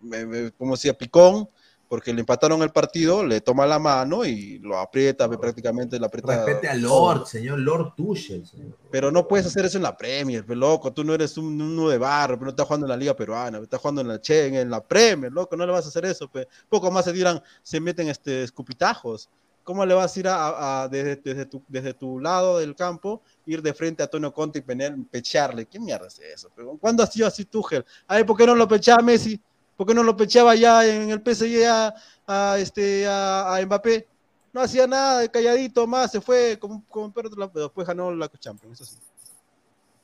[0.00, 1.48] me, me, como decía, picón,
[1.92, 6.42] porque le empataron el partido, le toma la mano y lo aprieta, prácticamente la aprieta.
[6.42, 8.46] Respete a Lord, señor Lord Tuchel.
[8.46, 8.78] Señor.
[8.90, 11.98] Pero no puedes hacer eso en la Premier, loco, tú no eres un, uno de
[11.98, 14.70] barro, pero no estás jugando en la Liga Peruana, estás jugando en la Chen, en
[14.70, 16.48] la Premier, loco, no le vas a hacer eso, pe.
[16.66, 19.28] poco más se dirán, se meten este, escupitajos.
[19.62, 22.74] ¿Cómo le vas a ir a, a, a desde, desde, tu, desde tu lado del
[22.74, 25.66] campo, ir de frente a Antonio Conte y penear, pecharle?
[25.66, 26.48] ¿Qué mierda es eso?
[26.56, 27.84] Pero, ¿Cuándo ha sido así Tuchel?
[28.06, 29.38] A ver, ¿por qué no lo pechaba Messi?
[29.82, 31.92] ¿Por qué no lo pechaba ya en el PSG a,
[32.24, 34.06] a este, a, a, Mbappé?
[34.52, 38.80] No hacía nada, calladito más, se fue como, como perro, pero después ganó la Champions,
[38.80, 39.00] eso sí.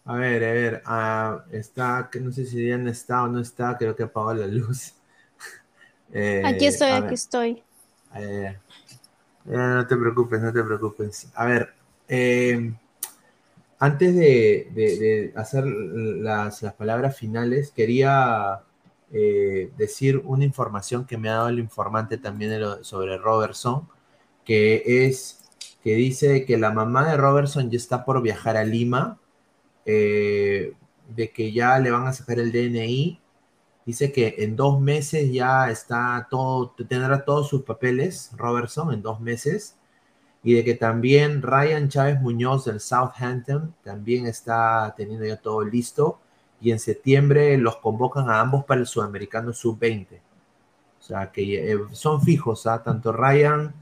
[0.05, 3.39] A ver, a ver, uh, está, que no sé si ya no está o no
[3.39, 4.95] está, creo que apagó la luz.
[6.13, 7.13] eh, aquí estoy, aquí ver.
[7.13, 7.63] estoy.
[8.17, 8.59] Eh, eh,
[9.47, 11.29] no te preocupes, no te preocupes.
[11.37, 11.73] A ver,
[12.09, 12.75] eh,
[13.79, 18.65] antes de, de, de hacer las, las, palabras finales, quería
[19.13, 23.89] eh, decir una información que me ha dado el informante también sobre Robertson,
[24.45, 25.51] que es
[25.83, 29.19] que dice que la mamá de Robertson ya está por viajar a Lima,
[29.87, 30.75] eh,
[31.09, 33.21] de que ya le van a sacar el DNI
[33.89, 39.19] Dice que en dos meses ya está todo, tendrá todos sus papeles, Robertson, en dos
[39.19, 39.79] meses.
[40.43, 46.21] Y de que también Ryan Chávez Muñoz del Southampton también está teniendo ya todo listo.
[46.61, 50.21] Y en septiembre los convocan a ambos para el Sudamericano Sub-20.
[50.99, 52.83] O sea que eh, son fijos, ¿ah?
[52.83, 53.73] tanto Ryan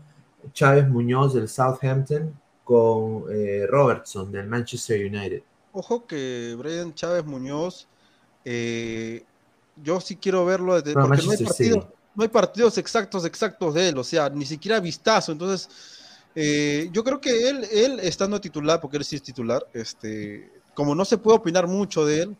[0.52, 5.42] Chávez Muñoz del Southampton con eh, Robertson del Manchester United.
[5.72, 7.88] Ojo que Brian Chávez Muñoz
[8.44, 9.24] eh,
[9.82, 13.88] yo sí quiero verlo desde, porque no hay, partidos, no hay, partidos, exactos, exactos de
[13.88, 15.32] él, o sea, ni siquiera vistazo.
[15.32, 15.68] Entonces,
[16.92, 21.04] yo creo que él, él estando titular, porque él sí es titular, este, como no
[21.04, 22.36] se puede opinar mucho de él,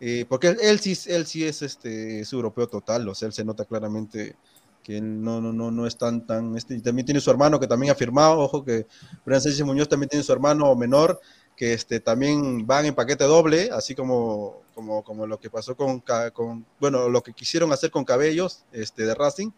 [0.00, 3.32] eh, porque él, él, sí, él sí es, este, es europeo total, o sea, él
[3.32, 4.36] se nota claramente
[4.82, 7.92] que no, no, no, no es tan, tan, este, también tiene su hermano que también
[7.92, 8.86] ha firmado, ojo que
[9.24, 11.20] Brian Sánchez Muñoz también tiene su hermano menor,
[11.56, 16.02] que este, también van en paquete doble, así como, como, como lo que pasó con,
[16.32, 19.50] con, bueno, lo que quisieron hacer con Cabellos este, de Racing,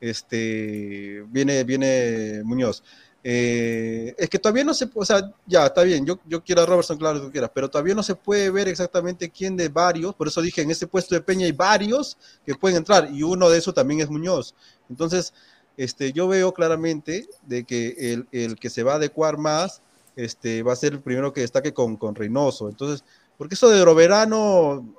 [0.00, 2.84] este, viene, viene Muñoz.
[3.28, 6.66] Eh, es que todavía no se, o sea, ya está bien, yo, yo quiero a
[6.66, 10.28] Robertson, claro, que quieras, pero todavía no se puede ver exactamente quién de varios, por
[10.28, 13.58] eso dije, en ese puesto de Peña hay varios que pueden entrar, y uno de
[13.58, 14.54] esos también es Muñoz.
[14.88, 15.34] Entonces,
[15.76, 19.82] este, yo veo claramente de que el, el que se va a adecuar más
[20.14, 22.68] este, va a ser el primero que destaque con, con Reynoso.
[22.68, 23.04] Entonces,
[23.36, 24.94] porque eso de Roverano,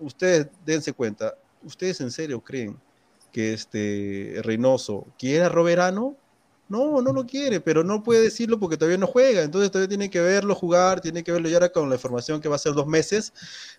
[0.00, 2.76] ustedes dense cuenta, ¿ustedes en serio creen
[3.30, 6.16] que este Reynoso quiere a Roverano?
[6.68, 9.42] No, no lo quiere, pero no puede decirlo porque todavía no juega.
[9.42, 12.48] Entonces todavía tiene que verlo jugar, tiene que verlo ya ahora con la información que
[12.48, 13.32] va a ser dos meses.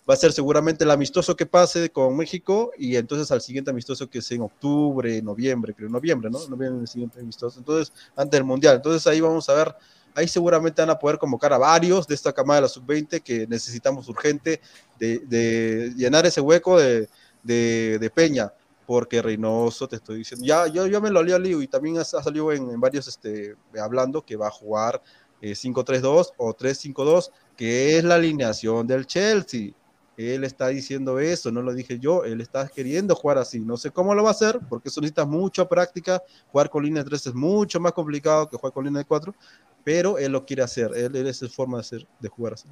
[0.09, 4.09] Va a ser seguramente el amistoso que pase con México y entonces al siguiente amistoso
[4.09, 6.39] que es en octubre, noviembre, creo, noviembre, ¿no?
[6.47, 7.59] Noviembre el siguiente amistoso.
[7.59, 8.77] Entonces, antes del Mundial.
[8.77, 9.75] Entonces ahí vamos a ver
[10.15, 13.47] Ahí seguramente van a poder convocar a varios de esta camada de la sub-20 que
[13.47, 14.59] necesitamos urgente
[14.99, 17.07] de, llenar ese hueco de,
[17.43, 18.51] de, Peña,
[18.89, 22.03] porque Reynoso, te estoy diciendo, ya yo, yo me lo leí lío y también ha,
[22.03, 24.99] salido en, en, varios este, hablando que va a jugar
[25.43, 29.73] eh, 5-3-2 o 3-5-2, que es la alineación del Chelsea.
[30.17, 33.59] Él está diciendo eso, no lo dije yo, él está queriendo jugar así.
[33.59, 36.23] No sé cómo lo va a hacer, porque eso necesita mucha práctica.
[36.51, 39.35] Jugar con línea de 3 es mucho más complicado que jugar con línea de 4,
[39.83, 42.67] pero él lo quiere hacer, él, él es su forma de, hacer, de jugar así.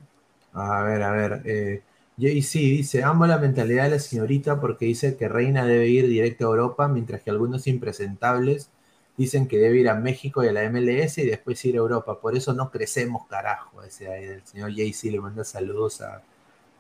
[0.52, 1.84] A ver, a ver, eh,
[2.18, 6.46] JC dice, amo la mentalidad de la señorita porque dice que Reina debe ir directo
[6.46, 8.72] a Europa, mientras que algunos impresentables
[9.18, 12.20] dicen que debe ir a México y a la MLS y después ir a Europa.
[12.20, 13.84] Por eso no crecemos, carajo.
[13.84, 16.24] Ese del señor JC le manda saludos a,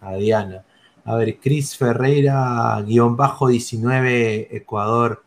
[0.02, 0.66] a Diana.
[1.06, 5.24] A ver, Cris Ferreira, guion bajo 19, Ecuador.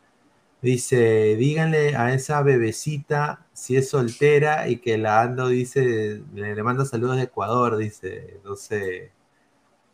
[0.63, 6.63] Dice, díganle a esa bebecita si es soltera y que la ando, dice, le, le
[6.63, 9.13] manda saludos de Ecuador, dice, no sé.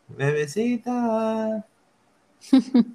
[0.07, 1.65] Bebecita.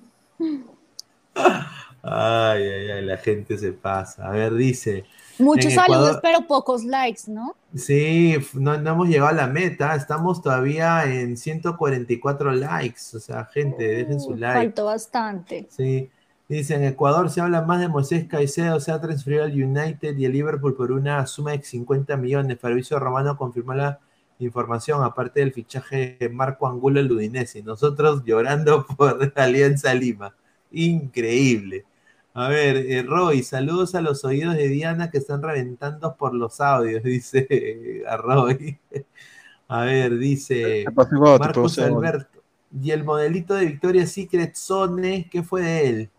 [2.03, 4.27] ay, ay, ay, la gente se pasa.
[4.27, 5.05] A ver, dice.
[5.39, 7.57] Muchos saludos, pero pocos likes, ¿no?
[7.75, 9.95] Sí, no, no, hemos llegado a la meta.
[9.95, 13.01] Estamos todavía en 144 likes.
[13.15, 14.59] O sea, gente, dejen su like.
[14.59, 15.67] Faltó bastante.
[15.71, 16.11] Sí.
[16.49, 20.27] Dice, en Ecuador se habla más de Moisés Caicedo, se ha transferido al United y
[20.27, 22.61] al Liverpool por una suma de 50 millones.
[22.61, 24.01] Fabricio Romano confirmó la
[24.39, 27.62] información, aparte del fichaje de Marco Angulo Udinese.
[27.62, 30.35] Nosotros llorando por Alianza Lima.
[30.70, 31.85] Increíble.
[32.35, 36.61] A ver, eh, Roy, saludos a los oídos de Diana que están reventando por los
[36.61, 38.78] audios, dice a Roy.
[39.69, 42.43] A ver, dice Marcos Alberto.
[42.81, 46.11] Y el modelito de Victoria Secret Zone, ¿qué fue de él?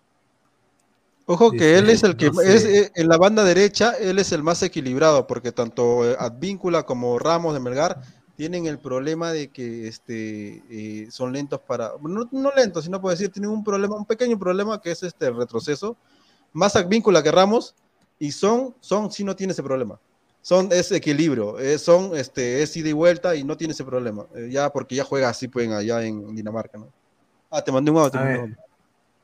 [1.25, 4.43] Ojo que él es el que es eh, en la banda derecha, él es el
[4.43, 8.01] más equilibrado, porque tanto eh, Advíncula como Ramos de Melgar
[8.35, 13.15] tienen el problema de que este, eh, son lentos para, no, no, lentos, sino puedo
[13.15, 15.95] decir, tienen un problema, un pequeño problema que es este retroceso,
[16.51, 17.73] más Advíncula que Ramos,
[18.19, 19.99] y son, son, sí no tiene ese problema.
[20.41, 24.69] Son, es equilibrio, son, este, es ida y vuelta y no tiene ese problema, ya
[24.73, 26.89] porque ya juega así, pueden allá en Dinamarca, ¿no?
[27.49, 28.19] Ah, te mandé un audio.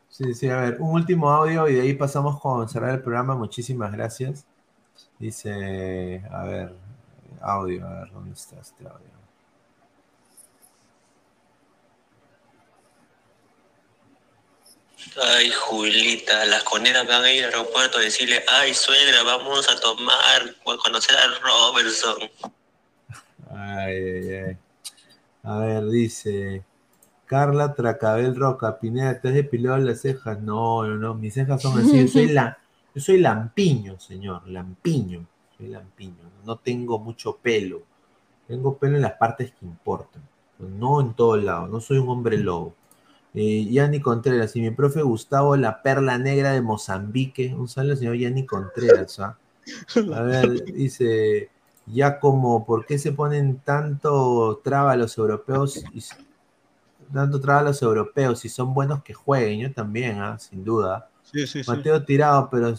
[0.10, 3.36] Sí, sí, a ver, un último audio y de ahí pasamos con cerrar el programa.
[3.36, 4.46] Muchísimas gracias.
[5.20, 6.76] Dice, a ver,
[7.42, 9.20] audio, a ver, ¿dónde está este audio?
[15.22, 19.80] Ay, Julita, las coneras van a ir al aeropuerto a decirle, ay, suegra, vamos a
[19.80, 22.18] tomar a conocer a Robertson.
[23.52, 24.58] Ay, ay, ay.
[25.44, 26.64] A ver, dice,
[27.30, 30.42] Carla Tracabel Roca, Pineda, ¿te has depilado las cejas?
[30.42, 32.02] No, no, no, mis cejas son así.
[32.02, 32.58] Yo soy, la,
[32.96, 35.28] yo soy lampiño, señor, lampiño.
[35.56, 36.24] Soy lampiño.
[36.44, 37.84] No tengo mucho pelo.
[38.48, 40.24] Tengo pelo en las partes que importan.
[40.58, 41.70] No en todos lados.
[41.70, 42.74] No soy un hombre lobo.
[43.36, 47.54] Eh, Yanni Contreras, y mi profe Gustavo, la perla negra de Mozambique.
[47.54, 49.20] Un saludo señor Yanni Contreras.
[49.20, 49.38] ¿ah?
[50.16, 51.52] A ver, dice,
[51.86, 55.84] ya como, ¿por qué se ponen tanto traba los europeos?
[55.94, 56.02] Y,
[57.12, 58.40] dando traba a los europeos.
[58.40, 60.38] Si son buenos que jueguen, yo también, ¿ah?
[60.40, 61.10] sin duda.
[61.68, 62.74] Mateo tirado, pero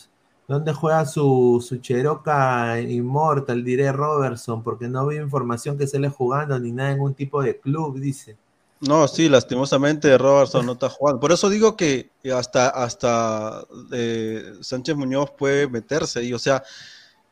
[0.48, 3.62] ¿dónde juega su, su Cheroca Immortal?
[3.64, 7.42] Diré Robertson, porque no vi información que se le jugando ni nada en ningún tipo
[7.42, 8.36] de club, dice.
[8.80, 11.20] No, sí, lastimosamente Robertson no está jugando.
[11.20, 16.32] Por eso digo que hasta, hasta eh, Sánchez Muñoz puede meterse ahí.
[16.32, 16.62] O sea,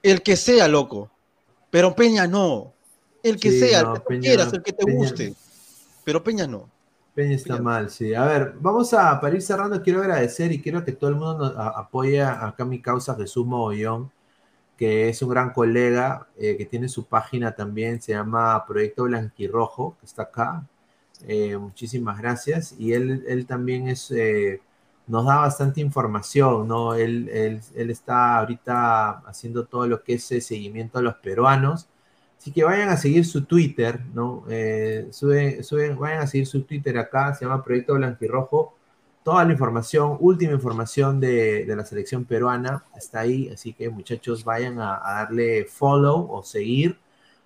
[0.03, 1.11] el que sea, loco.
[1.71, 2.75] Pero Peña no.
[3.23, 5.35] El que sea, el que quieras, el que te guste.
[6.05, 6.69] Pero Peña no.
[7.15, 8.15] Peña está mal, sí.
[8.15, 11.53] A ver, vamos a, para ir cerrando, quiero agradecer y quiero que todo el mundo
[11.53, 14.13] nos apoye acá mi causa Jesús Mogollón,
[14.77, 19.97] que es un gran colega, eh, que tiene su página también, se llama Proyecto Blanquirrojo,
[19.99, 20.65] que está acá.
[21.27, 22.75] Eh, muchísimas gracias.
[22.79, 24.61] Y él, él también es, eh,
[25.09, 26.95] nos da bastante información, ¿no?
[26.95, 31.89] Él, él, él, está ahorita haciendo todo lo que es seguimiento a los peruanos
[32.39, 34.45] Así que vayan a seguir su Twitter, ¿no?
[34.49, 35.11] Eh,
[35.99, 38.75] vayan a seguir su Twitter acá, se llama Proyecto Blanquirrojo.
[39.25, 44.81] Toda la información, última información de, la selección peruana está ahí, así que muchachos vayan
[44.81, 46.99] a, darle follow o seguir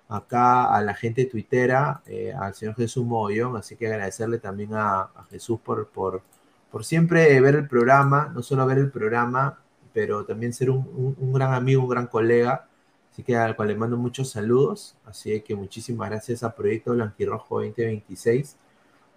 [0.08, 5.08] acá a la gente tuitera, eh, al señor Jesús Mogollón, así que agradecerle también a,
[5.30, 6.22] Jesús por, por,
[6.70, 9.58] por, siempre ver el programa, no solo ver el programa,
[9.94, 12.68] pero también ser un gran amigo, un gran colega
[13.12, 14.94] Así que al cual le mando muchos saludos.
[15.04, 18.56] Así que muchísimas gracias a Proyecto Blanquirrojo 2026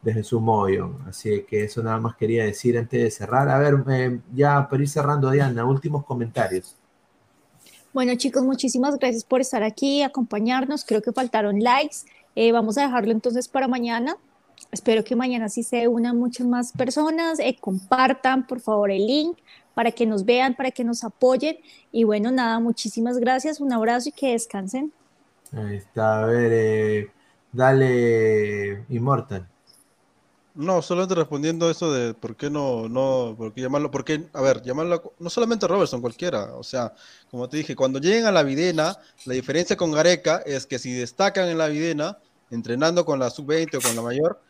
[0.02, 0.98] de Jesús Mogollón.
[1.08, 3.48] Así que eso nada más quería decir antes de cerrar.
[3.48, 6.76] A ver, eh, ya para ir cerrando, Diana, últimos comentarios.
[7.94, 10.84] Bueno, chicos, muchísimas gracias por estar aquí, acompañarnos.
[10.84, 12.00] Creo que faltaron likes.
[12.36, 14.18] Eh, vamos a dejarlo entonces para mañana.
[14.72, 17.40] Espero que mañana sí se unan muchas más personas.
[17.40, 19.38] Eh, compartan, por favor, el link
[19.76, 21.58] para que nos vean, para que nos apoyen.
[21.92, 24.92] Y bueno, nada, muchísimas gracias, un abrazo y que descansen.
[25.52, 27.12] Ahí está, a ver, eh,
[27.52, 29.48] dale, Immortal.
[30.56, 34.26] No, solamente respondiendo a eso de por qué no, no, por qué llamarlo, por qué,
[34.32, 36.94] a ver, llamarlo, no solamente Robertson, cualquiera, o sea,
[37.30, 40.94] como te dije, cuando lleguen a la Videna, la diferencia con Gareca es que si
[40.94, 42.20] destacan en la Videna,
[42.52, 44.42] entrenando con la sub-20 o con la mayor,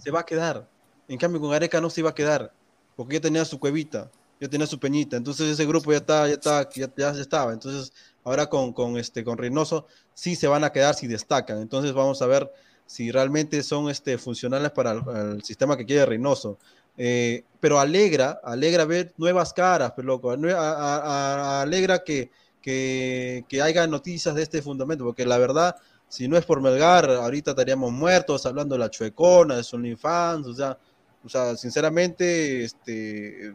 [0.00, 0.68] se va a quedar.
[1.08, 2.52] En cambio, con Gareca no se iba a quedar,
[2.94, 4.08] porque ya tenía su cuevita
[4.40, 7.92] ya tenía su peñita, entonces ese grupo ya está, ya está, ya, ya estaba, entonces
[8.24, 12.22] ahora con, con, este, con Reynoso sí se van a quedar si destacan, entonces vamos
[12.22, 12.50] a ver
[12.86, 16.58] si realmente son este, funcionales para el, sistema que quiere Reynoso.
[16.96, 24.34] Eh, pero alegra, alegra ver nuevas caras, pero loco, alegra que, que, que haya noticias
[24.34, 25.76] de este fundamento, porque la verdad,
[26.08, 30.48] si no es por Melgar, ahorita estaríamos muertos hablando de la chuecona, de Sony Fans,
[30.48, 30.76] o sea,
[31.24, 33.54] o sea, sinceramente, este,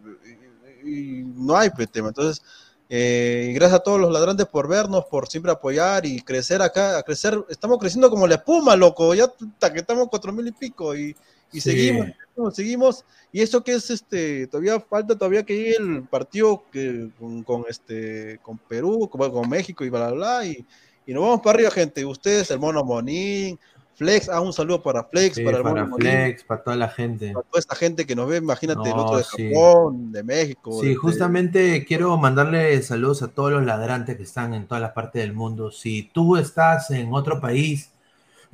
[0.85, 2.09] y no hay pues, tema.
[2.09, 2.43] Entonces,
[2.87, 7.03] eh, gracias a todos los ladrantes por vernos, por siempre apoyar y crecer acá, a
[7.03, 7.43] crecer.
[7.49, 9.13] Estamos creciendo como la espuma, loco.
[9.15, 9.27] Ya
[9.73, 11.15] que estamos cuatro mil y pico y,
[11.51, 12.07] seguimos,
[12.53, 13.05] seguimos.
[13.31, 17.09] Y eso que es este, todavía falta todavía que llegue el partido que,
[17.45, 20.45] con, este, con Perú, con, con México y bla, bla, bla.
[20.45, 20.65] Y,
[21.07, 22.05] y nos vamos para arriba, gente.
[22.05, 23.59] Ustedes, el Mono Monín,
[23.95, 27.31] Flex, ah, un saludo para Flex, Sí, para el para Flex, para toda la gente.
[27.33, 29.49] para toda esta gente que nos ve, imagínate, el otro de sí.
[29.53, 30.71] Japón, de México.
[30.81, 34.91] Sí, de- justamente quiero mandarle saludos a todos los ladrantes que están en todas las
[34.91, 35.71] partes del mundo.
[35.71, 37.91] Si tú estás en otro país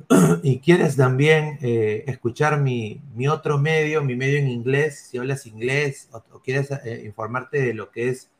[0.42, 5.46] y quieres también eh, escuchar mi, mi otro medio, mi medio en inglés, si hablas
[5.46, 8.30] inglés o, o quieres eh, informarte de lo que es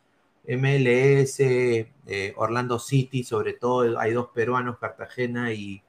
[0.46, 1.40] MLS,
[2.06, 5.82] eh, Orlando City, sobre todo hay dos peruanos, Cartagena y,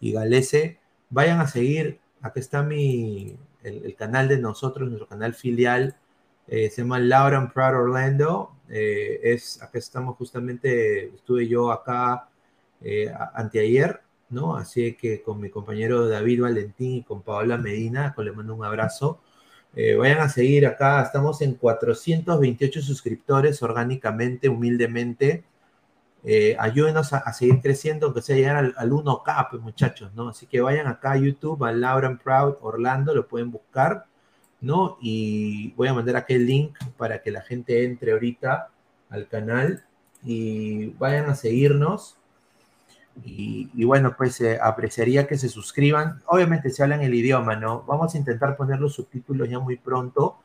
[0.00, 0.78] y Galese,
[1.10, 5.96] vayan a seguir, acá está mi, el, el canal de nosotros, nuestro canal filial,
[6.48, 8.52] eh, se llama Loud and Proud Orlando.
[8.68, 12.28] eh, es, acá estamos justamente, estuve yo acá
[12.80, 14.00] eh, anteayer,
[14.30, 14.56] ¿no?
[14.56, 18.64] Así que con mi compañero David Valentín y con Paola Medina, con le mando un
[18.64, 19.20] abrazo.
[19.74, 25.44] Eh, vayan a seguir acá, estamos en 428 suscriptores orgánicamente, humildemente.
[26.28, 30.30] Eh, ayúdenos a, seguir creciendo, aunque sea llegar al, al 1K, pues, muchachos, ¿no?
[30.30, 34.06] Así que vayan acá a YouTube, a and Proud Orlando, lo pueden buscar.
[34.60, 34.98] ¿no?
[35.00, 38.70] Y voy a mandar aquí el link para que la gente entre ahorita
[39.10, 39.84] al canal
[40.24, 42.16] y vayan a seguirnos.
[43.24, 46.22] Y, y bueno, pues eh, apreciaría que se suscriban.
[46.26, 47.82] Obviamente se hablan el idioma, ¿no?
[47.86, 50.38] Vamos a intentar poner los subtítulos ya muy pronto,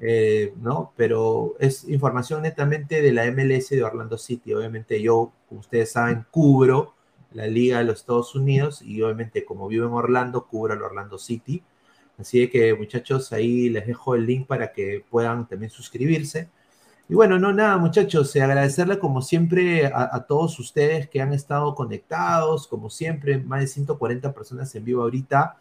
[0.00, 0.92] eh, ¿no?
[0.96, 4.52] Pero es información netamente de la MLS de Orlando City.
[4.54, 6.94] Obviamente yo, como ustedes saben, cubro
[7.32, 11.18] la Liga de los Estados Unidos y obviamente como vivo en Orlando, cubro al Orlando
[11.18, 11.62] City.
[12.18, 16.48] Así que muchachos, ahí les dejo el link para que puedan también suscribirse.
[17.08, 21.32] Y bueno, no nada muchachos, eh, agradecerle como siempre a, a todos ustedes que han
[21.32, 25.56] estado conectados, como siempre, más de 140 personas en vivo ahorita.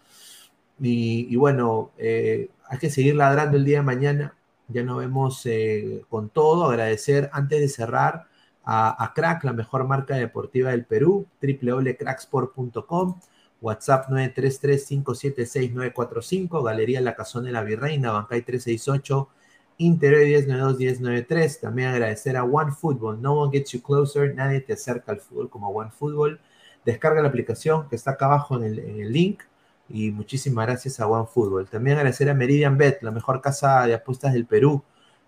[0.86, 4.36] Y, bueno, eh, hay que seguir ladrando el día de mañana.
[4.68, 6.70] Ya nos vemos eh, con todo.
[6.70, 8.28] Agradecer antes de cerrar
[8.66, 13.18] a, a Crack, la mejor marca deportiva del Perú, www.cracksport.com.
[13.62, 19.30] WhatsApp 933-576-945, Galería La Casona de la Virreina, Bancay 368,
[19.78, 21.62] Interior 1092-1093.
[21.62, 25.70] También agradecer a OneFootball, No One Gets You Closer, nadie te acerca al fútbol como
[25.70, 26.42] OneFootball.
[26.84, 29.44] Descarga la aplicación que está acá abajo en el, en el link
[29.90, 31.68] y muchísimas gracias a OneFootball.
[31.68, 34.84] También agradecer a Meridian Bet, la mejor casa de apuestas del Perú,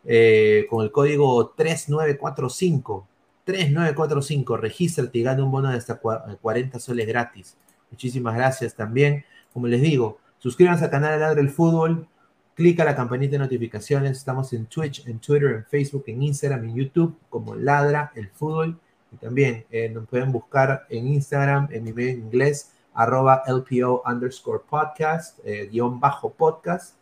[0.05, 3.07] eh, con el código 3945.
[3.45, 7.55] 3945, regístrate y gana un bono de hasta 40 soles gratis.
[7.91, 9.23] Muchísimas gracias también.
[9.53, 12.07] Como les digo, suscríbanse al canal de Ladre el Fútbol,
[12.55, 14.17] clica la campanita de notificaciones.
[14.17, 18.79] Estamos en Twitch, en Twitter, en Facebook, en Instagram, en YouTube, como Ladra el Fútbol.
[19.11, 24.63] Y también eh, nos pueden buscar en Instagram, en mi medio inglés, arroba LPO underscore
[24.67, 26.95] podcast, eh, guion bajo podcast.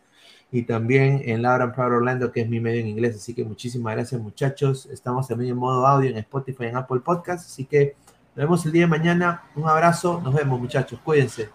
[0.52, 3.16] Y también en Ladra and Proud Orlando, que es mi medio en inglés.
[3.16, 4.86] Así que muchísimas gracias, muchachos.
[4.86, 7.46] Estamos también en modo audio en Spotify, en Apple Podcast.
[7.46, 7.96] Así que
[8.36, 9.42] nos vemos el día de mañana.
[9.56, 10.20] Un abrazo.
[10.22, 11.00] Nos vemos, muchachos.
[11.02, 11.50] Cuídense.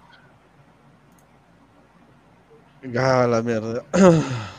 [2.98, 3.84] Ah, la mierda.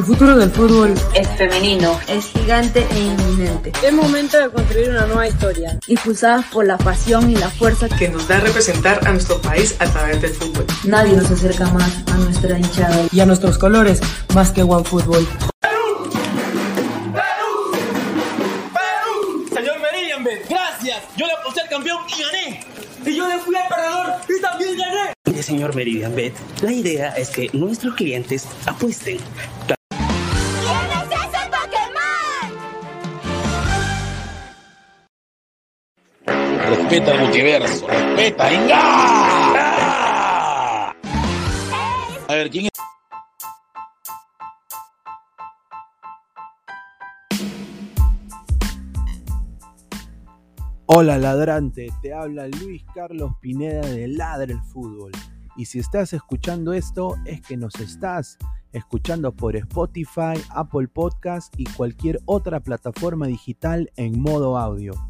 [0.00, 2.00] El futuro del fútbol es femenino.
[2.08, 3.70] Es gigante e inminente.
[3.84, 5.78] Es momento de construir una nueva historia.
[5.88, 9.84] Impulsadas por la pasión y la fuerza que nos da representar a nuestro país a
[9.84, 10.64] través del fútbol.
[10.84, 14.00] Nadie nos acerca más a nuestra hinchada y a nuestros colores
[14.34, 15.28] más que OneFootball.
[19.52, 21.02] Señor Meridian gracias.
[21.18, 22.66] Yo le aposté al campeón y gané.
[23.04, 25.12] Y yo le fui al perdedor y también gané.
[25.26, 29.18] Mire, señor Meridian Bet, la idea es que nuestros clientes apuesten.
[36.70, 38.90] Respeta el multiverso, respeta, ¡Inga!
[40.90, 40.94] A
[42.28, 42.70] ver, ¿quién es?
[50.86, 55.10] Hola ladrante, te habla Luis Carlos Pineda de Ladre el Fútbol.
[55.56, 58.38] Y si estás escuchando esto es que nos estás
[58.70, 65.09] escuchando por Spotify, Apple Podcast y cualquier otra plataforma digital en modo audio.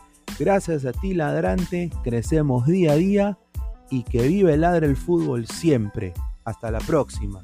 [0.39, 3.37] Gracias a ti, ladrante, crecemos día a día
[3.89, 6.13] y que vive Ladre el Fútbol siempre.
[6.43, 7.43] Hasta la próxima.